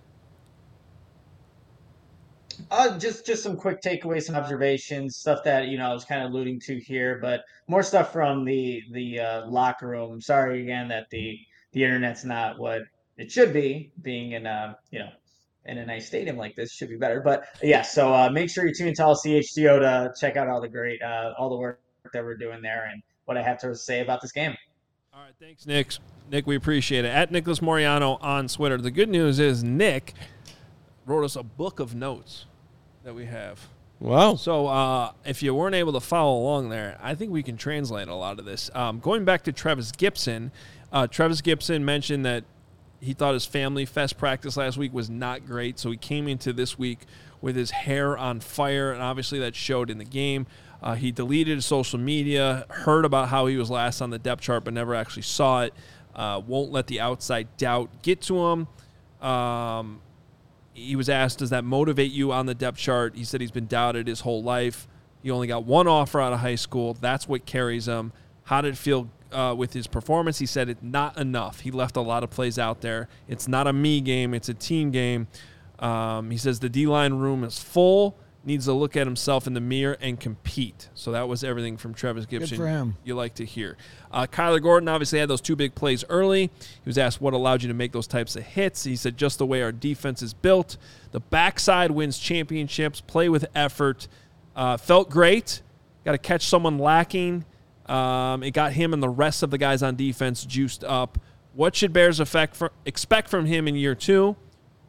[2.70, 6.22] Uh, just just some quick takeaways, some observations, stuff that you know I was kind
[6.22, 10.20] of alluding to here, but more stuff from the the uh, locker room.
[10.20, 11.38] Sorry again that the
[11.72, 12.82] the internet's not what
[13.16, 13.90] it should be.
[14.02, 15.10] Being in a you know
[15.66, 17.20] in a nice stadium like this should be better.
[17.20, 20.60] But yeah, so uh, make sure you tune into all CHGO to check out all
[20.60, 21.80] the great uh, all the work
[22.12, 24.54] that we're doing there and what I have to say about this game.
[25.12, 25.94] All right, thanks, Nick.
[26.30, 27.08] Nick, we appreciate it.
[27.08, 28.78] At Nicholas Moreano on Twitter.
[28.78, 30.14] The good news is Nick
[31.04, 32.46] wrote us a book of notes
[33.04, 33.68] that we have.
[34.00, 34.36] Wow.
[34.36, 38.08] So uh, if you weren't able to follow along there, I think we can translate
[38.08, 38.70] a lot of this.
[38.74, 40.50] Um, going back to Trevis Gipson,
[40.90, 42.44] uh, Trevis Gipson mentioned that
[43.00, 46.52] he thought his family fest practice last week was not great, so he came into
[46.52, 47.00] this week
[47.40, 50.46] with his hair on fire, and obviously that showed in the game.
[50.82, 54.42] Uh, he deleted his social media, heard about how he was last on the depth
[54.42, 55.74] chart, but never actually saw it.
[56.14, 58.68] Uh, won't let the outside doubt get to him.
[59.26, 60.00] Um,
[60.72, 63.14] he was asked, Does that motivate you on the depth chart?
[63.16, 64.86] He said he's been doubted his whole life.
[65.22, 66.94] He only got one offer out of high school.
[66.94, 68.12] That's what carries him.
[68.44, 70.38] How did it feel uh, with his performance?
[70.38, 71.60] He said it's not enough.
[71.60, 73.08] He left a lot of plays out there.
[73.28, 75.28] It's not a me game, it's a team game.
[75.78, 79.52] Um, he says the D line room is full needs to look at himself in
[79.52, 80.88] the mirror and compete.
[80.94, 82.50] So that was everything from Trevis Gipson.
[82.50, 82.96] Good for him.
[83.04, 83.76] You like to hear.
[84.10, 86.50] Uh, Kyler Gordon obviously had those two big plays early.
[86.58, 88.84] He was asked what allowed you to make those types of hits.
[88.84, 90.78] He said just the way our defense is built.
[91.12, 93.00] The backside wins championships.
[93.00, 94.08] Play with effort.
[94.56, 95.60] Uh, felt great.
[96.04, 97.44] Got to catch someone lacking.
[97.86, 101.18] Um, it got him and the rest of the guys on defense juiced up.
[101.54, 104.36] What should Bears effect for, expect from him in year two?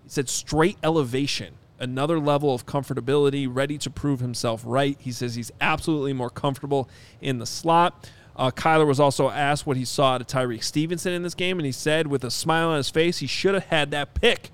[0.03, 4.95] He said straight elevation another level of comfortability, ready to prove himself right.
[4.99, 6.87] He says he's absolutely more comfortable
[7.19, 8.09] in the slot.
[8.35, 11.59] Uh, Kyler was also asked what he saw out of Tyrique Stevenson in this game,
[11.59, 14.51] and he said, with a smile on his face, he should have had that pick.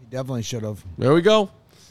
[0.00, 0.82] He definitely should have.
[0.96, 1.50] There we go.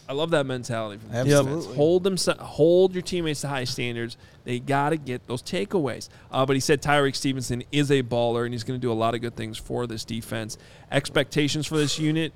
[0.09, 0.99] I love that mentality.
[0.99, 1.75] From Absolutely.
[1.75, 4.17] Hold them, hold your teammates to high standards.
[4.43, 6.09] They got to get those takeaways.
[6.31, 8.93] Uh, but he said Tyrique Stevenson is a baller, and he's going to do a
[8.93, 10.57] lot of good things for this defense.
[10.91, 12.33] Expectations for this unit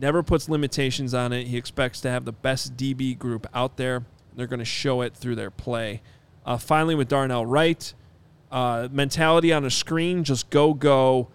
[0.00, 1.46] never puts limitations on it.
[1.46, 4.04] He expects to have the best DB group out there.
[4.34, 6.02] They're going to show it through their play.
[6.46, 7.92] Uh, finally, with Darnell Wright,
[8.50, 11.28] uh, mentality on a screen, just go, go.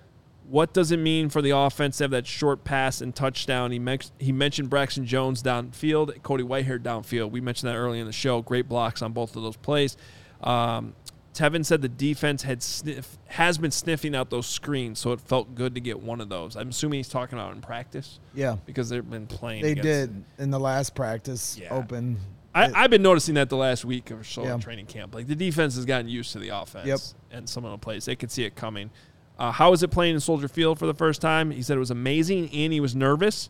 [0.49, 3.71] What does it mean for the offense to have that short pass and touchdown?
[3.71, 7.31] He, he mentioned Braxton Jones downfield, Cody Whitehair downfield.
[7.31, 8.41] We mentioned that early in the show.
[8.41, 9.97] Great blocks on both of those plays.
[10.41, 10.95] Um,
[11.33, 15.55] Tevin said the defense had sniff, has been sniffing out those screens, so it felt
[15.55, 16.55] good to get one of those.
[16.55, 18.19] I'm assuming he's talking about in practice.
[18.35, 19.63] Yeah, because they've been playing.
[19.63, 21.73] They against, did in the last practice Yeah.
[21.73, 22.19] open.
[22.53, 24.53] I, I've been noticing that the last week or so Yeah.
[24.53, 25.15] in training camp.
[25.15, 26.99] Like the defense has gotten used to the offense Yep.
[27.39, 28.05] and some of the plays.
[28.05, 28.91] They could see it coming.
[29.39, 31.49] Uh, how was it playing in Soldier Field for the first time?
[31.49, 33.49] He said it was amazing and he was nervous.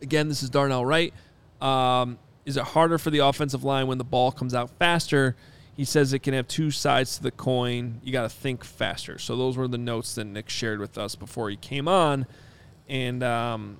[0.00, 1.12] Again, this is Darnell Wright.
[1.60, 5.34] Um, is it harder for the offensive line when the ball comes out faster?
[5.78, 8.00] He says it can have two sides to the coin.
[8.02, 9.16] You got to think faster.
[9.16, 12.26] So those were the notes that Nick shared with us before he came on,
[12.88, 13.78] and um,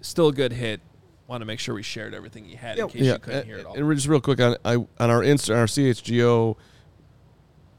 [0.00, 0.80] still a good hit.
[1.28, 2.84] want to make sure we shared everything he had Yeah.
[2.84, 3.74] in case yeah, you couldn't and, hear it all.
[3.76, 6.56] and just real quick on I, on our Insta, on our CHGO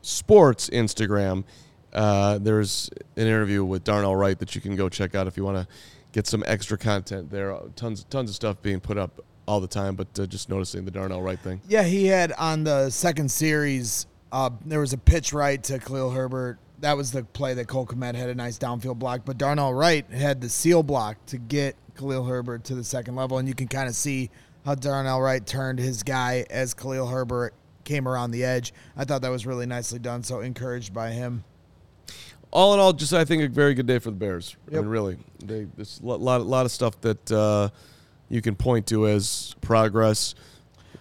[0.01, 1.43] Sports Instagram,
[1.91, 5.43] uh, there's an interview with Darnell Wright that you can go check out if you
[5.43, 5.67] want to
[6.13, 7.57] get some extra content there.
[7.75, 10.91] Tons tons of stuff being put up all the time, but uh, just noticing the
[10.91, 11.61] Darnell Wright thing.
[11.67, 14.05] Yeah, he had on the second series.
[14.31, 16.59] Uh, there was a pitch right to Khalil Herbert.
[16.79, 20.07] That was the play that Cole Kmet had a nice downfield block, but Darnell Wright
[20.11, 23.67] had the seal block to get Khalil Herbert to the second level, and you can
[23.67, 24.29] kind of see
[24.65, 27.53] how Darnell Wright turned his guy as Khalil Herbert
[27.85, 28.73] came around the edge.
[28.97, 30.21] I thought that was really nicely done.
[30.23, 31.45] So encouraged by him.
[32.51, 34.55] all in all, just I think a very good day for the Bears.
[34.69, 37.69] I mean, really, they, there's a lot, lot, lot of stuff that uh,
[38.29, 40.35] you can point to as progress.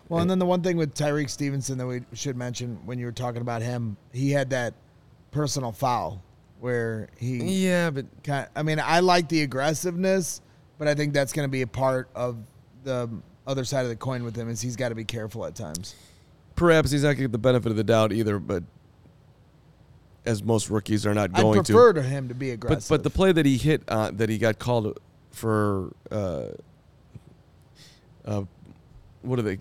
[0.08, 3.06] Well, and then the one thing with Tyrique Stevenson that we should mention when you
[3.06, 4.74] were talking about him, he had that
[5.32, 6.22] personal foul
[6.60, 10.40] where he Yeah, but kind of, I mean, I like the aggressiveness,
[10.78, 12.36] but I think that's going to be a part of
[12.84, 13.08] the
[13.46, 15.94] other side of the coin with him is he's got to be careful at times.
[16.54, 18.38] perhaps he's not going to get the benefit of the doubt either.
[18.38, 18.62] But
[20.24, 22.02] as most rookies are not I'd going prefer to.
[22.02, 22.88] to him to be But aggressive.
[22.88, 24.98] but the play that he hit uh, that he got called
[25.30, 26.46] for uh,
[28.26, 28.42] uh,
[29.22, 29.58] what are they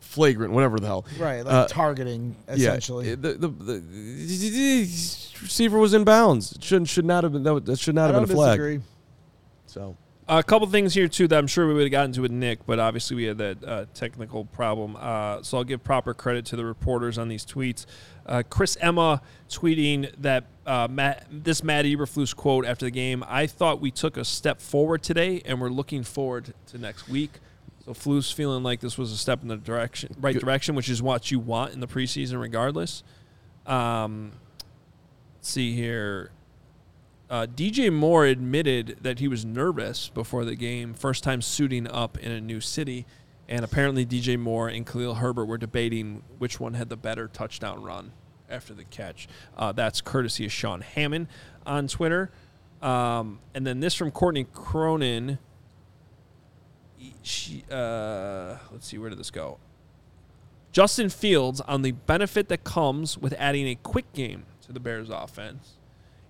[0.00, 3.08] flagrant whatever the hell right, like uh, targeting essentially.
[3.08, 4.80] Yeah, the, the, the, the
[5.40, 6.52] receiver was in bounds.
[6.52, 8.58] It shouldn't should not have been that, that should not I have been a flag.
[8.58, 8.80] disagree.
[9.66, 9.96] So
[10.28, 12.66] A couple things here too that I'm sure we would have gotten to with Nick,
[12.66, 14.96] but obviously we had that uh, technical problem.
[15.00, 17.86] Uh, so I'll give proper credit to the reporters on these tweets.
[18.26, 23.24] Uh, Chris Emma tweeting that uh, Matt, this Matt Eberflus quote after the game.
[23.26, 27.32] I thought we took a step forward today, and we're looking forward to next week.
[27.84, 30.40] So Flus feeling like this was a step in the direction, right Good.
[30.40, 33.02] direction, which is what you want in the preseason, regardless.
[33.66, 34.32] Um,
[35.36, 36.30] let's see here.
[37.28, 42.18] Uh, DJ Moore admitted that he was nervous before the game, first time suiting up
[42.18, 43.04] in a new city.
[43.48, 47.82] And apparently, DJ Moore and Khalil Herbert were debating which one had the better touchdown
[47.82, 48.12] run
[48.48, 49.28] after the catch.
[49.56, 51.26] Uh, that's courtesy of Sean Hammond
[51.66, 52.30] on Twitter.
[52.80, 55.38] Um, and then this from Courtney Cronin.
[57.22, 59.58] She, uh, let's see, where did this go?
[60.72, 65.10] Justin Fields on the benefit that comes with adding a quick game to the Bears
[65.10, 65.72] offense.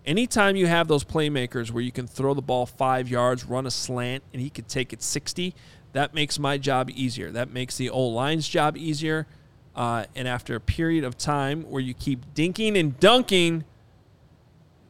[0.05, 3.71] Anytime you have those playmakers where you can throw the ball five yards, run a
[3.71, 5.55] slant, and he could take it 60,
[5.93, 7.31] that makes my job easier.
[7.31, 9.29] That makes the old line's job easier.
[9.77, 13.65] Uh, and after a period of time where you keep dinking and dunking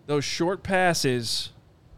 [0.07, 1.52] those short passes,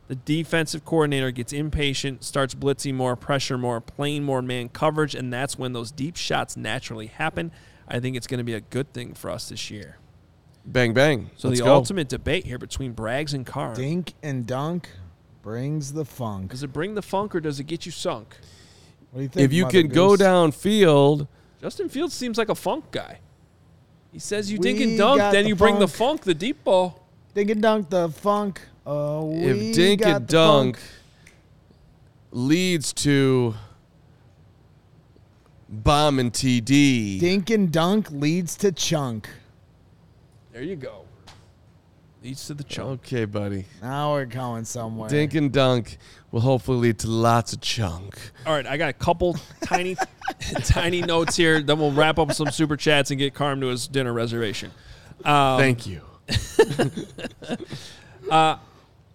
[0.08, 5.32] the defensive coordinator gets impatient, starts blitzing more, pressure more, playing more man coverage, and
[5.32, 7.50] that's when those deep shots naturally happen.
[7.88, 9.98] I think it's going to be a good thing for us this year.
[10.64, 11.30] bang bang.
[11.36, 11.74] So Let's the go.
[11.74, 13.74] ultimate debate here between Braggs and Carm.
[13.76, 14.88] Dink and dunk
[15.42, 16.50] brings the funk.
[16.52, 18.36] Does it bring the funk or does it get you sunk?
[19.10, 19.44] What do you think?
[19.44, 20.26] If you Mother can go Goose?
[20.26, 21.28] downfield,
[21.60, 23.20] Justin Fields seems like a funk guy.
[24.12, 26.20] He says you We dink and dunk, then the you bring the funk.
[26.20, 27.06] funk, the deep ball.
[27.34, 28.60] dink and dunk the funk.
[28.86, 30.88] Oh, we if dink got and the dunk funk.
[32.32, 33.54] leads to
[35.68, 39.28] bomb and TD, Dink and dunk leads to chunk.
[40.52, 41.04] There you go.
[42.22, 43.00] Leads to the chunk.
[43.04, 43.66] okay, buddy.
[43.82, 45.08] Now we're going somewhere.
[45.08, 45.98] Dink and dunk
[46.30, 48.18] will hopefully lead to lots of chunk.
[48.46, 49.96] All right, I got a couple tiny,
[50.64, 51.60] tiny notes here.
[51.62, 54.70] Then we'll wrap up some super chats and get Carm to his dinner reservation.
[55.24, 56.00] Um, Thank you.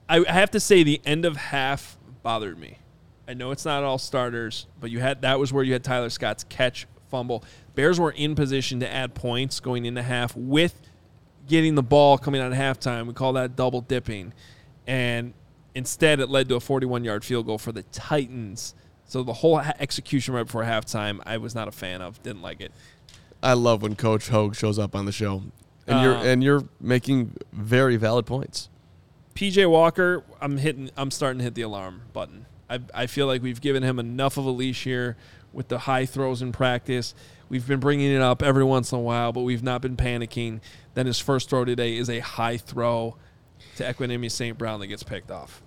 [0.09, 2.79] I I have to say the end of half bothered me.
[3.27, 6.09] I know it's not all starters, but you had that was where you had Tyler
[6.09, 7.43] Scott's catch fumble.
[7.75, 10.81] Bears were in position to add points going into half with
[11.47, 13.07] getting the ball coming out of halftime.
[13.07, 14.33] We call that double dipping.
[14.85, 15.33] And
[15.75, 18.75] instead it led to a 41-yard field goal for the Titans.
[19.05, 22.21] So the whole ha- execution right before halftime, I was not a fan of.
[22.21, 22.71] Didn't like it.
[23.41, 25.43] I love when Coach Hoge shows up on the show,
[25.87, 28.69] and you're Uh, and you're making very valid points.
[29.39, 30.91] PJ Walker, I'm hitting.
[30.97, 32.45] I'm starting to hit the alarm button.
[32.69, 35.15] I, I feel like we've given him enough of a leash here
[35.53, 37.15] with the high throws in practice.
[37.47, 40.59] We've been bringing it up every once in a while, but we've not been panicking.
[40.93, 43.15] Then his first throw today is a high throw
[43.77, 44.57] to Equanimous St.
[44.57, 45.63] Brown that gets picked off.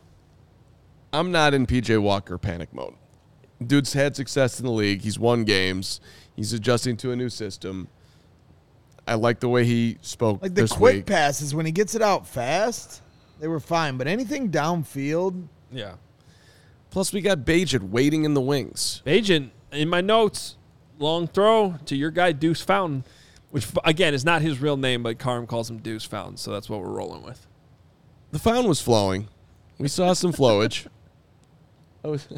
[1.11, 2.93] I'm not in PJ Walker panic mode.
[3.67, 5.01] Dude's had success in the league.
[5.01, 6.03] He's won games.
[6.37, 7.89] He's adjusting to a new system.
[9.09, 11.07] I like the way he spoke Like the this quick week.
[11.07, 13.02] passes when he gets it out fast,
[13.43, 13.97] they were fine.
[13.99, 15.95] But anything downfield, Yeah.
[16.91, 19.03] Plus, we got Bagent waiting in the wings.
[19.05, 20.57] Agent, in my notes,
[20.99, 23.03] long throw to your guy Deuce Fountain,
[23.51, 26.69] which again is not his real name, but Carm calls him Deuce Fountain, so that's
[26.71, 27.47] what we're rolling with.
[28.31, 29.27] The fountain was flowing.
[29.79, 30.87] We saw some flowage.
[32.05, 32.29] I was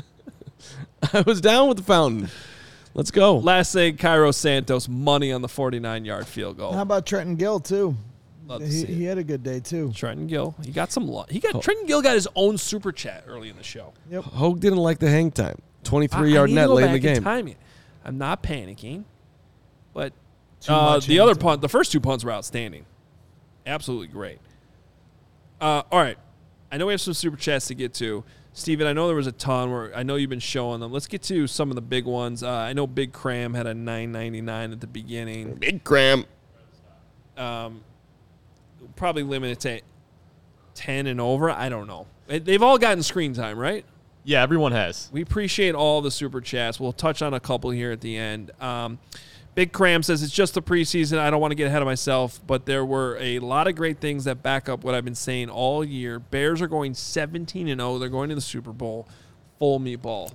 [1.13, 2.31] I was down with the fountain.
[2.95, 3.37] Let's go.
[3.39, 6.73] Last thing, Cairo Santos money on the 49 yard field goal.
[6.73, 7.97] How about Trenton Gill too?
[8.47, 9.93] Love to He, see he had a good day too.
[9.95, 11.09] Trenton Gill, he got some.
[11.09, 13.93] Lo- he got Trenton Gill got his own super chat early in the show.
[14.13, 15.61] Hoge didn't like the hang time.
[15.85, 17.23] 23 I yard net late in the game.
[17.23, 17.57] time it.
[18.05, 19.05] I'm not panicking,
[19.93, 20.13] but
[20.69, 22.85] uh, the other into- punt, the first two punts were outstanding,
[23.67, 24.39] absolutely great.
[25.61, 26.19] Uh, all right,
[26.71, 28.25] I know we have some super chats to get to.
[28.53, 30.93] Steven, I know there was a ton where I know you've been showing them.
[30.93, 32.43] Let's get to some of the big ones.
[32.43, 35.55] Uh, I know Big Cram had a 9.99 at the beginning.
[35.55, 36.25] Big cram.
[38.97, 39.81] Probably limited to
[40.75, 41.51] 10 and over.
[41.51, 42.07] I don't know.
[42.27, 43.85] They- They've all gotten screen time, right?
[44.25, 45.11] Yeah, everyone has.
[45.13, 46.81] We appreciate all the super chats.
[46.81, 48.51] We'll touch on a couple here at the end.
[48.61, 48.99] Um,
[49.55, 51.19] Big Cram says it's just the preseason.
[51.19, 54.01] I don't want to get ahead of myself, but there were a lot of great
[54.01, 56.19] things that back up what I've been saying all year.
[56.19, 57.99] Bears are going 17 and 0.
[57.99, 59.07] They're going to the Super Bowl.
[59.61, 60.33] Full meatball.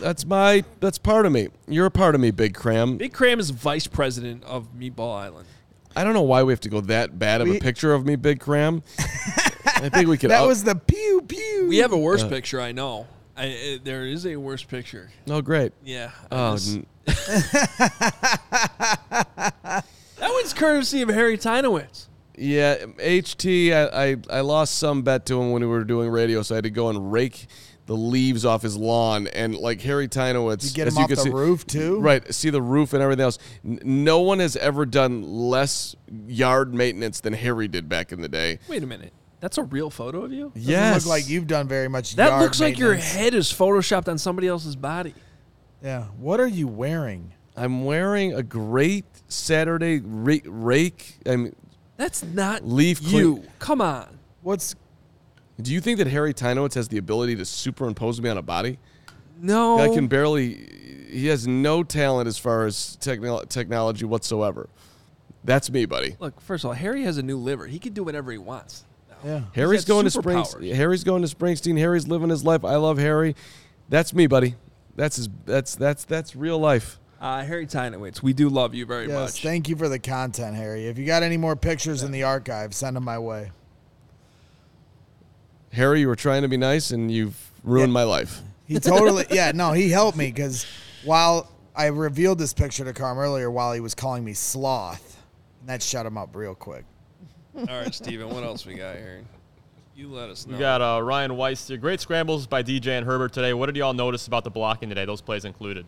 [0.00, 0.64] That's my.
[0.80, 1.48] That's part of me.
[1.68, 2.96] You're a part of me, Big Cram.
[2.96, 5.46] Big Cram is vice president of Meatball Island.
[5.96, 8.04] I don't know why we have to go that bad of We- a picture of
[8.04, 8.82] me, Big Cram.
[8.98, 10.30] I think we could.
[10.30, 11.66] That up- was the pew pew.
[11.68, 13.06] We have a worse picture, I know.
[13.36, 15.10] I, uh, there is a worse picture.
[15.28, 15.72] Oh, great.
[15.84, 16.10] Yeah.
[16.30, 16.86] I Oh, just- n-
[19.10, 19.84] that
[20.20, 22.06] one's courtesy of Harry Teinowitz.
[22.36, 22.76] yeah.
[22.98, 23.72] HT.
[23.72, 26.56] I, I I lost some bet to him when we were doing radio, so I
[26.56, 27.46] had to go and rake
[27.86, 30.64] the leaves off his lawn and like Harry Teinowitz.
[30.64, 32.00] You get as him off can the see- roof too.
[32.00, 33.38] Right, see the roof and everything else.
[33.64, 35.94] N- no one has ever done less
[36.26, 38.58] yard maintenance than Harry did back in the day.
[38.68, 39.12] Wait a minute.
[39.40, 40.50] That's a real photo of you?
[40.54, 42.16] Doesn't yes, look like you've done very much.
[42.16, 45.14] That yard looks like your head is photoshopped on somebody else's body.
[45.82, 46.04] Yeah.
[46.18, 47.34] What are you wearing?
[47.54, 51.18] I'm wearing a great Saturday rake.
[51.26, 51.54] I mean,
[51.98, 53.36] That's not Leaf you.
[53.36, 54.18] clean- Come on.
[54.40, 54.74] What's
[55.60, 58.78] do you think that Harry Teinowitz has the ability to superimpose me on a body?
[59.40, 59.78] No.
[59.78, 60.54] I can barely.
[61.10, 64.68] He has no talent as far as techno- technology whatsoever.
[65.44, 66.16] That's me, buddy.
[66.18, 67.66] Look, first of all, Harry has a new liver.
[67.66, 68.84] He can do whatever he wants.
[69.24, 69.42] yeah?
[69.54, 70.54] Harry's going to Springs.
[70.54, 70.74] superpowers.
[70.74, 71.78] Harry's going to Springsteen.
[71.78, 72.64] Harry's living his life.
[72.64, 73.36] I love Harry.
[73.88, 74.54] That's me, buddy.
[74.96, 75.28] That's his.
[75.44, 76.98] That's that's that's real life.
[77.20, 79.14] Uh, Harry Teinowitz, we do love you very Yes.
[79.34, 79.42] much.
[79.42, 80.86] Thank you for the content, Harry.
[80.88, 83.50] If you got any more pictures in the archive, send them my way.
[85.74, 87.94] Harry, you were trying to be nice, and you've ruined Yeah.
[87.94, 88.40] my life.
[88.66, 90.66] He totally, yeah, no, he helped me because
[91.04, 95.20] while I revealed this picture to Carm earlier, while he was calling me sloth,
[95.60, 96.84] and that shut him up real quick.
[97.56, 99.22] all right, Steven, what else we got here?
[99.96, 100.54] You let us know.
[100.54, 101.68] We got uh, Ryan Weiss.
[101.68, 101.76] here.
[101.76, 103.54] Great scrambles by DJ and Herbert today.
[103.54, 105.04] What did y'all notice about the blocking today?
[105.04, 105.86] Those plays included.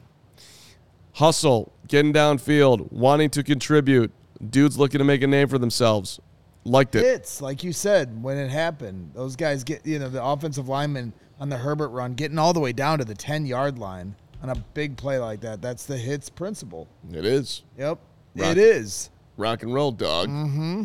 [1.15, 4.13] Hustle, getting downfield, wanting to contribute.
[4.51, 6.21] Dudes looking to make a name for themselves.
[6.67, 7.05] Liked it.
[7.05, 11.13] Hits, like you said, when it happened, those guys get, you know, the offensive lineman
[11.39, 14.51] on the Herbert run getting all the way down to the 10 yard line on
[14.51, 15.63] a big play like that.
[15.63, 16.89] That's the hits principle.
[17.13, 17.99] It is Yep.
[18.35, 18.51] Rock.
[18.51, 19.11] It is.
[19.37, 20.29] rock and roll, dog.
[20.29, 20.85] Mm-hmm.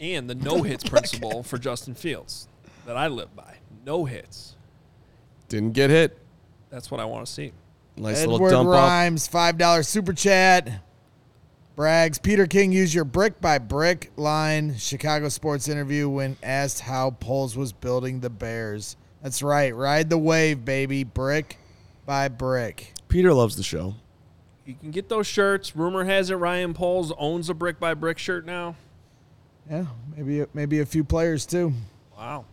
[0.00, 2.48] And the no hits principle for Justin Fields
[2.86, 3.56] that I live by.
[3.84, 4.54] No hits.
[5.48, 6.18] Didn't get hit.
[6.70, 7.52] That's what I want to see.
[7.96, 8.74] Nice little Edward dump off.
[8.74, 10.82] Rhymes, $5 super chat.
[11.78, 17.12] Braggs, Peter King used your brick by brick line Chicago sports interview when asked how
[17.12, 18.96] Poles was building the Bears.
[19.22, 19.72] That's right.
[19.72, 21.04] Ride the wave, baby.
[21.04, 21.56] Brick
[22.04, 22.94] by brick.
[23.06, 23.94] Peter loves the show.
[24.66, 25.76] You can get those shirts.
[25.76, 28.74] Rumor has it Ryan Poles owns a brick by brick shirt now.
[29.70, 29.86] Yeah,
[30.16, 31.72] maybe maybe a few players too.
[32.16, 32.44] Wow.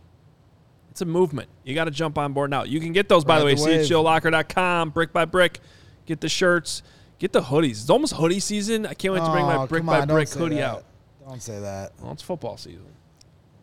[0.92, 1.50] It's a movement.
[1.64, 2.62] You got to jump on board now.
[2.62, 3.90] You can get those, by the way, Ride the wave.
[3.90, 5.62] chlocker.com, brick by brick.
[6.06, 6.84] Get the shirts.
[7.20, 7.72] Get the hoodies.
[7.82, 8.86] It's almost hoodie season.
[8.86, 10.56] I can't wait to bring my Oh, brick come by on, don't brick say hoodie
[10.56, 10.64] that.
[10.70, 10.84] out.
[11.28, 11.94] Don't say that.
[12.02, 12.86] Well, it's football season.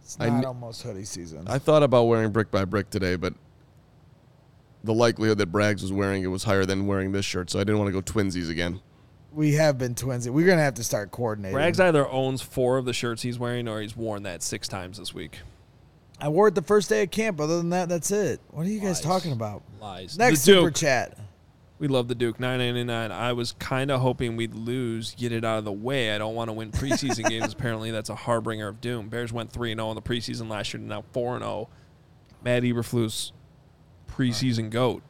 [0.03, 1.47] It's I not kn- almost hoodie season.
[1.47, 3.35] I thought about wearing brick by brick today, but
[4.85, 7.65] the likelihood that Braggs was wearing it was higher than wearing this shirt, so I
[7.65, 8.81] didn't want to go twinsies again.
[9.33, 10.29] we have been twins.
[10.29, 11.57] We're gonna have to start coordinating.
[11.57, 14.99] Rags either owns four of the shirts he's wearing or he's worn that six times
[14.99, 15.39] this week.
[16.21, 17.41] I wore it the first day of camp.
[17.41, 18.41] Other than that, that's it.
[18.51, 19.01] What are you guys Lies.
[19.01, 19.63] talking about?
[19.81, 20.19] Lies.
[20.19, 20.75] Next The super Duke.
[20.77, 21.17] chat.
[21.83, 22.39] We love the Duke.
[22.39, 23.11] 999.
[23.11, 26.15] I was kind of hoping we'd lose, get it out of the way.
[26.15, 27.53] I don't want to win preseason games.
[27.59, 29.09] Apparently, that's a harbinger of doom.
[29.09, 31.69] Bears went 3 0 in the preseason last year, and now 4 0.
[32.45, 33.33] Matt Eberflus,
[34.09, 35.03] preseason GOAT.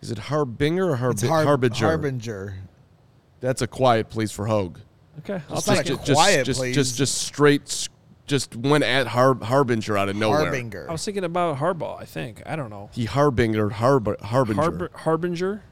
[0.00, 1.84] Is it Harbinger or Harbi- It's Har- Harbinger?
[1.86, 2.54] Harbinger.
[3.40, 4.76] That's a quiet please for Hoge.
[5.18, 5.42] Okay.
[5.50, 6.74] I'll It's not take a just, quiet just, please.
[6.74, 7.86] just, just straight,
[8.26, 10.38] just went at Har- Harbinger out of nowhere.
[10.40, 10.86] Harbinger.
[10.88, 12.42] I was thinking about Harbaugh, I think.
[12.46, 12.88] I don't know.
[12.94, 15.62] He Harbinger, Harb- Harbinger, Harb- Harbinger?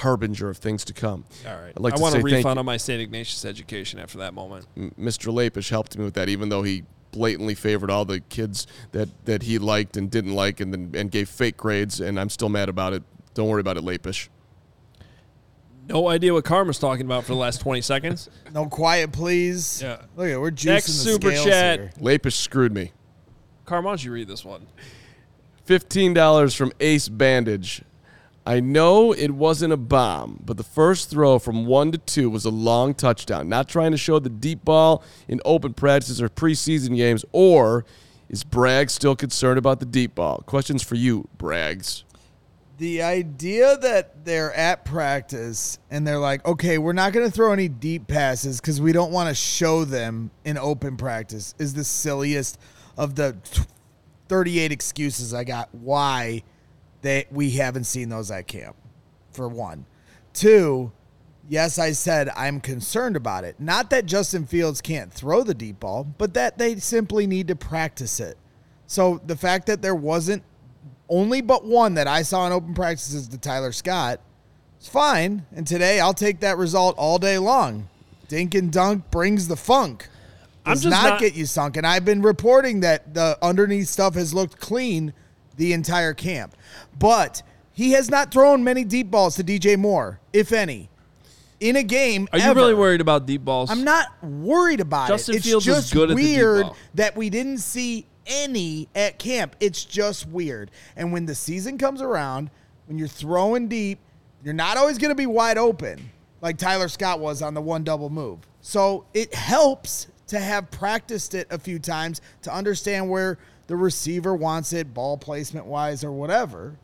[0.00, 1.24] Harbinger of things to come.
[1.46, 1.72] All right.
[1.76, 3.00] I'd like I to want say a refund on my St.
[3.00, 4.66] Ignatius education after that moment.
[4.98, 5.32] Mr.
[5.32, 9.42] Lapish helped me with that, even though he blatantly favored all the kids that, that
[9.44, 12.68] he liked and didn't like and then and gave fake grades, and I'm still mad
[12.68, 13.02] about it.
[13.34, 14.28] Don't worry about it, Lapish.
[15.88, 18.30] No idea what Karma's talking about for the last 20 seconds.
[18.52, 19.82] No quiet, please.
[19.82, 20.02] Yeah.
[20.16, 21.78] Look at we're juicing Next the super scales chat.
[21.80, 21.92] here.
[22.00, 22.92] Lapish screwed me.
[23.64, 24.68] Karma, why don't you read this one?
[25.66, 27.82] $15 from Ace Bandage.
[28.46, 32.44] I know it wasn't a bomb, but the first throw from one to two was
[32.44, 33.48] a long touchdown.
[33.48, 37.86] Not trying to show the deep ball in open practices or preseason games, or
[38.28, 40.42] is Bragg still concerned about the deep ball?
[40.46, 42.04] Questions for you, Braggs.
[42.76, 47.52] The idea that they're at practice and they're like, okay, we're not going to throw
[47.52, 51.84] any deep passes because we don't want to show them in open practice is the
[51.84, 52.58] silliest
[52.98, 53.36] of the
[54.28, 56.42] 38 excuses I got why
[57.04, 58.74] they we haven't seen those at camp.
[59.30, 59.84] For one,
[60.32, 60.90] two,
[61.48, 63.60] yes, I said I'm concerned about it.
[63.60, 67.56] Not that Justin Fields can't throw the deep ball, but that they simply need to
[67.56, 68.38] practice it.
[68.86, 70.42] So the fact that there wasn't
[71.08, 74.20] only but one that I saw in open practices to Tyler Scott.
[74.78, 75.46] It's fine.
[75.54, 77.88] And today I'll take that result all day long.
[78.28, 80.08] Dink and dunk brings the funk.
[80.64, 81.76] I'm just not, not- get you sunk.
[81.76, 85.12] And I've been reporting that the underneath stuff has looked clean
[85.56, 86.56] the entire camp.
[86.98, 90.88] But he has not thrown many deep balls to DJ Moore, if any,
[91.60, 92.28] in a game.
[92.32, 92.60] Are you ever.
[92.60, 93.70] really worried about deep balls?
[93.70, 95.38] I'm not worried about Justin it.
[95.38, 99.18] It's Fields is just good at the deep weird that we didn't see any at
[99.18, 99.56] camp.
[99.60, 100.70] It's just weird.
[100.96, 102.50] And when the season comes around,
[102.86, 103.98] when you're throwing deep,
[104.42, 106.10] you're not always going to be wide open
[106.44, 108.38] like Tyler Scott was on the one double move.
[108.60, 114.34] So it helps to have practiced it a few times to understand where the receiver
[114.34, 116.76] wants it, ball placement wise, or whatever.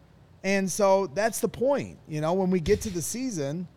[0.43, 1.98] And so that's the point.
[2.09, 3.69] You know, when we get to the season,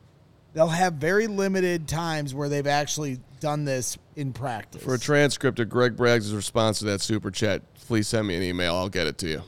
[0.54, 4.82] they'll have very limited times where they've actually done this in practice.
[4.82, 8.44] For a transcript of Greg Braggs' response to that super chat, please send me an
[8.44, 8.76] email.
[8.76, 9.42] I'll get it to you.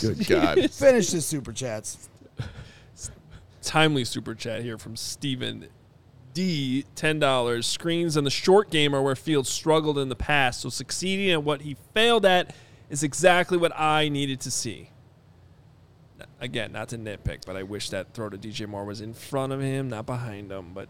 [0.00, 0.70] Good God.
[0.70, 2.08] Finish the super chats.
[3.62, 5.68] Timely super chat here from Steven
[6.32, 6.84] D.
[6.96, 7.64] $10.
[7.64, 11.42] Screens in the short game are where Fields struggled in the past, so succeeding at
[11.42, 12.54] what he failed at
[12.88, 14.90] is exactly what I needed to see.
[16.40, 19.52] Again, not to nitpick, but I wish that throw to DJ Moore was in front
[19.52, 20.72] of him, not behind him.
[20.74, 20.88] But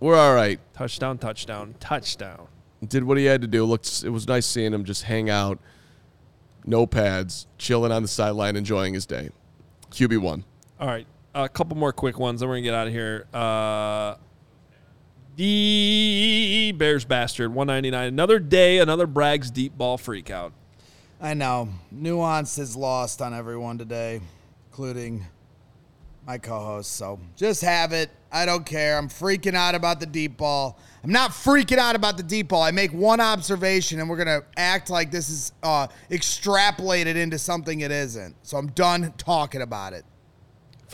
[0.00, 0.60] We're all right.
[0.74, 2.48] touchdown, touchdown, touchdown.
[2.86, 3.64] Did what he had to do.
[3.64, 4.02] Looked.
[4.04, 5.58] It was nice seeing him just hang out,
[6.66, 9.30] no pads, chilling on the sideline, enjoying his day.
[9.90, 10.44] QB one.
[10.78, 13.26] All right, a couple more quick ones, then we're gonna get out of here.
[13.34, 14.16] Uh,
[15.36, 18.08] the Bears bastard, one ninety nine.
[18.08, 20.52] Another day, another Braggs' deep ball freakout.
[21.20, 21.68] I know.
[21.90, 24.20] Nuance is lost on everyone today,
[24.68, 25.26] including
[26.26, 26.92] my co host.
[26.92, 28.10] So just have it.
[28.30, 28.98] I don't care.
[28.98, 30.78] I'm freaking out about the deep ball.
[31.02, 32.62] I'm not freaking out about the deep ball.
[32.62, 37.80] I make one observation and we're to act like this is uh, extrapolated into something
[37.80, 38.34] it isn't.
[38.42, 40.04] So I'm done talking about it.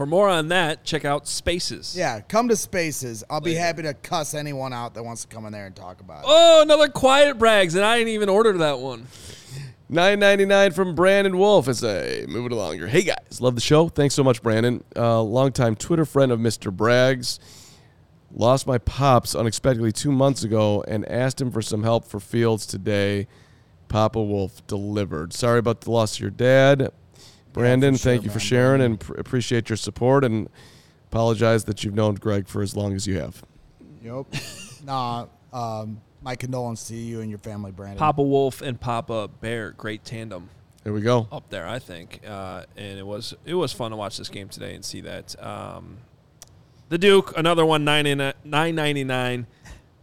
[0.01, 1.95] For more on that, check out Spaces.
[1.95, 3.23] Yeah, come to Spaces.
[3.29, 6.01] I'll be happy to cuss anyone out that wants to come in there and talk
[6.01, 6.27] about it.
[6.27, 9.07] Oh, another quiet Braggs, and I didn't even order that one.
[9.91, 11.69] Nine ninety nine from Brandon Wolf.
[11.69, 12.87] It's a moving along here.
[12.87, 13.91] Hey guys, love the show.
[13.91, 14.83] Thanks so much, Brandon.
[14.97, 16.75] Uh, longtime Twitter friend of Mr.
[16.75, 17.39] Braggs.
[18.35, 22.65] Lost my pops unexpectedly two months ago and asked him for some help for Fields
[22.65, 23.27] today.
[23.89, 25.35] Papa Wolf delivered.
[25.35, 26.91] Sorry about the loss of your dad,
[27.53, 27.95] Brandon.
[27.95, 30.49] for sure, thank you for sharing and pr- appreciate your support and
[31.09, 33.43] apologize that you've known Greg for as long as you have.
[34.03, 34.27] Yep.
[34.85, 37.99] nah, um, my condolence to you and your family, Brandon.
[37.99, 40.49] Papa Wolf and Papa Bear, great tandem
[40.85, 41.27] There we go.
[41.33, 42.21] up there, I think.
[42.27, 45.35] Uh, and it was it was fun to watch this game today and see that.
[45.43, 45.99] Um,
[46.89, 49.47] the Duke, another one, nine ninety nine.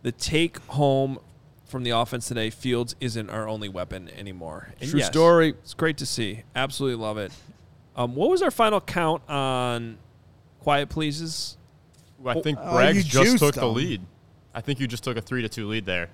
[0.04, 1.20] The take home
[1.68, 4.70] from the offense today, Fields isn't our only weapon anymore.
[4.80, 5.50] And True yes, story.
[5.50, 6.44] It's great to see.
[6.56, 7.32] Absolutely love it.
[7.96, 9.98] Um, what was our final count on
[10.62, 11.58] quiet pleases?
[12.26, 14.02] I think Oh, Braggs just juiced took the lead.
[14.54, 16.10] I think you just took a three to two lead there.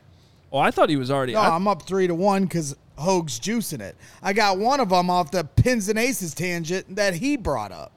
[0.51, 1.33] Oh, I thought he was already.
[1.33, 3.95] No, I- I'm up three to one because Hoge's juicing it.
[4.21, 7.91] I got one of them off the pins and aces tangent that he brought up.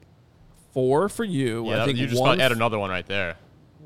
[0.73, 1.67] four for you.
[1.69, 3.35] Yeah, I think you just one, add another one right there.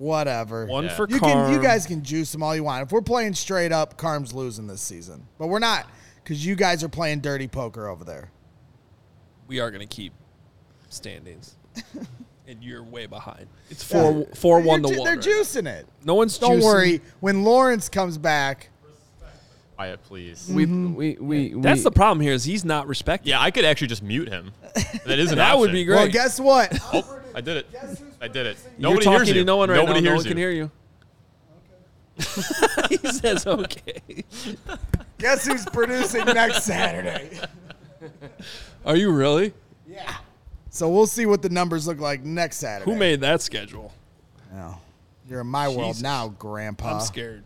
[0.01, 0.65] Whatever.
[0.65, 0.95] one Yeah.
[0.95, 1.31] for you Carm.
[1.47, 2.81] can, you guys can juice them all you want.
[2.83, 5.87] If we're playing straight up, Carm's losing this season, but we're not
[6.23, 8.31] because you guys are playing dirty poker over there.
[9.47, 10.13] we are going to keep
[10.89, 11.55] standings.
[12.47, 13.45] and you're way behind.
[13.69, 15.05] It's four, four You're one to ju- one.
[15.05, 15.31] They're right now.
[15.43, 15.87] juicing it.
[16.03, 16.63] No one's Don't juicing.
[16.63, 17.01] worry.
[17.19, 18.69] When Lawrence comes back,
[19.75, 20.47] Quiet, please.
[20.49, 20.95] Mm-hmm.
[20.95, 23.29] We, we, we, That's we- the problem here is he's not respected.
[23.29, 24.51] Yeah, I could actually just mute him.
[25.05, 25.95] That is an that would be great.
[25.95, 26.71] well, guess what?
[26.93, 27.17] Oh.
[27.35, 27.67] I did it.
[28.21, 28.57] I did it.
[28.77, 29.33] Nobody You're talking hears you.
[29.35, 30.05] to no one right Nobody now.
[30.05, 30.29] No hears one you.
[30.31, 30.71] can hear you.
[32.89, 34.23] he says okay.
[35.17, 37.39] Guess who's producing next Saturday?
[38.85, 39.53] Are you really?
[39.87, 40.15] Yeah.
[40.69, 42.89] So we'll see what the numbers look like next Saturday.
[42.91, 43.93] Who made that schedule?
[44.55, 44.77] Oh,
[45.29, 46.01] you're in my world Jesus.
[46.03, 46.95] now, Grandpa.
[46.95, 47.43] I'm scared.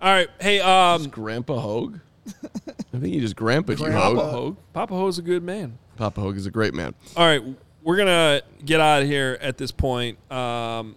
[0.00, 0.28] All right.
[0.40, 2.00] Hey, um, Grandpa Hoge?
[2.26, 4.30] I think he just grandpa you, Papa Hoge.
[4.30, 4.56] Hoge.
[4.72, 5.78] Papa Hoge's a good man.
[5.96, 6.94] Papa Hoge is a great man.
[7.16, 7.42] All right,
[7.84, 10.18] we're gonna get out of here at this point.
[10.32, 10.96] Um,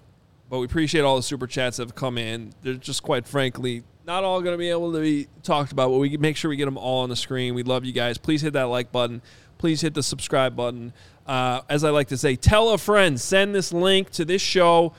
[0.49, 2.53] but we appreciate all the super chats that have come in.
[2.63, 6.15] They're just quite frankly not all gonna be able to be talked about, but we
[6.15, 7.53] make sure we get them all on the screen.
[7.53, 8.17] We love you guys.
[8.17, 9.21] Please hit that like button.
[9.57, 10.93] Please hit the subscribe button.
[11.27, 13.19] Uh, as I like to say, tell a friend.
[13.19, 14.93] Send this link to this show.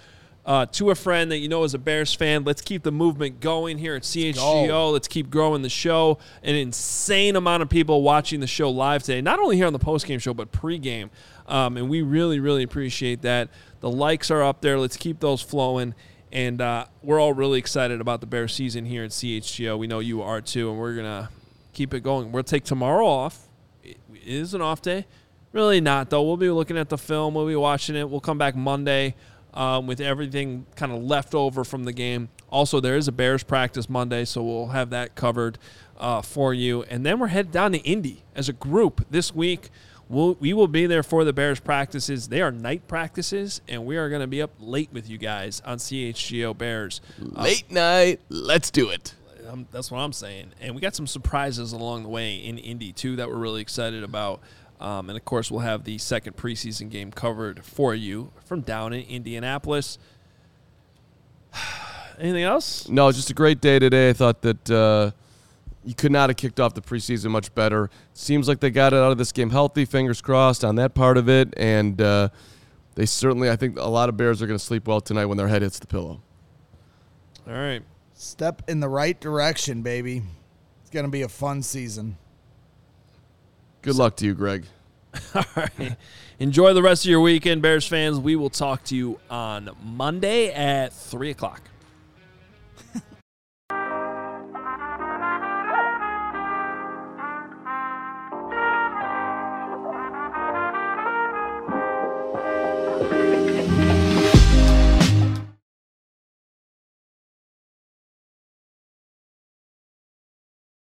[0.49, 2.43] Uh, to a friend that you know is a Bears fan.
[2.43, 4.91] Let's keep the movement going here at CHGO.
[4.95, 6.17] Let's keep growing the show.
[6.43, 9.79] An insane amount of people watching the show live today, not only here on the
[9.79, 11.11] postgame show, but pregame.
[11.49, 13.51] Um, and we really, really appreciate that.
[13.81, 14.79] The likes are up there.
[14.79, 15.95] Let's keep those flowing.
[16.33, 19.79] And uh, we're all really excited about the Bears season here at CHGO.
[19.79, 21.29] We know you are too, and we're going to
[21.75, 22.33] keep it going.
[22.33, 23.49] We'll take tomorrow off.
[23.85, 25.05] It is an off day.
[25.53, 26.23] Really not, though.
[26.23, 27.35] We'll be looking at the film.
[27.35, 28.09] We'll be watching it.
[28.09, 29.15] We'll come back Monday
[29.55, 32.29] um, with everything kind of left over from the game.
[32.51, 35.59] Also, there is a Bears practice Monday, so we'll have that covered
[35.99, 36.83] uh, for you.
[36.85, 39.71] And then we're headed down to Indy as a group this week.
[40.09, 42.29] We'll, we will be there for the Bears practices.
[42.29, 45.61] They are night practices, and we are going to be up late with you guys
[45.67, 47.03] on CHGO Bears.
[47.21, 48.21] Uh, Late night.
[48.31, 49.15] Let's do it.
[49.51, 50.53] um, that's what I'm saying.
[50.63, 54.03] And we got some surprises along the way in Indy too that we're really excited
[54.03, 54.41] about.
[54.81, 58.93] Um, and of course, we'll have the second preseason game covered for you from down
[58.93, 59.99] in Indianapolis.
[62.19, 62.89] Anything else?
[62.89, 64.11] No, just a great day today.
[64.11, 65.11] I thought that uh,
[65.85, 67.91] you could not have kicked off the preseason much better.
[68.13, 69.85] Seems like they got it out of this game healthy.
[69.85, 71.55] Fingers crossed on that part of it.
[71.57, 72.29] And uh,
[72.95, 75.39] they certainly, I think, a lot of Bears are going to sleep well tonight when
[75.39, 76.21] their head hits the pillow.
[77.47, 77.83] All right.
[78.15, 80.23] Step in the right direction, baby.
[80.81, 82.19] It's gonna be a fun season.
[83.83, 84.65] Good luck to you, Greg.
[85.35, 85.97] All right.
[86.39, 88.19] Enjoy the rest of your weekend, Bears fans.
[88.19, 91.63] We will talk to you on Monday at 3 o'clock.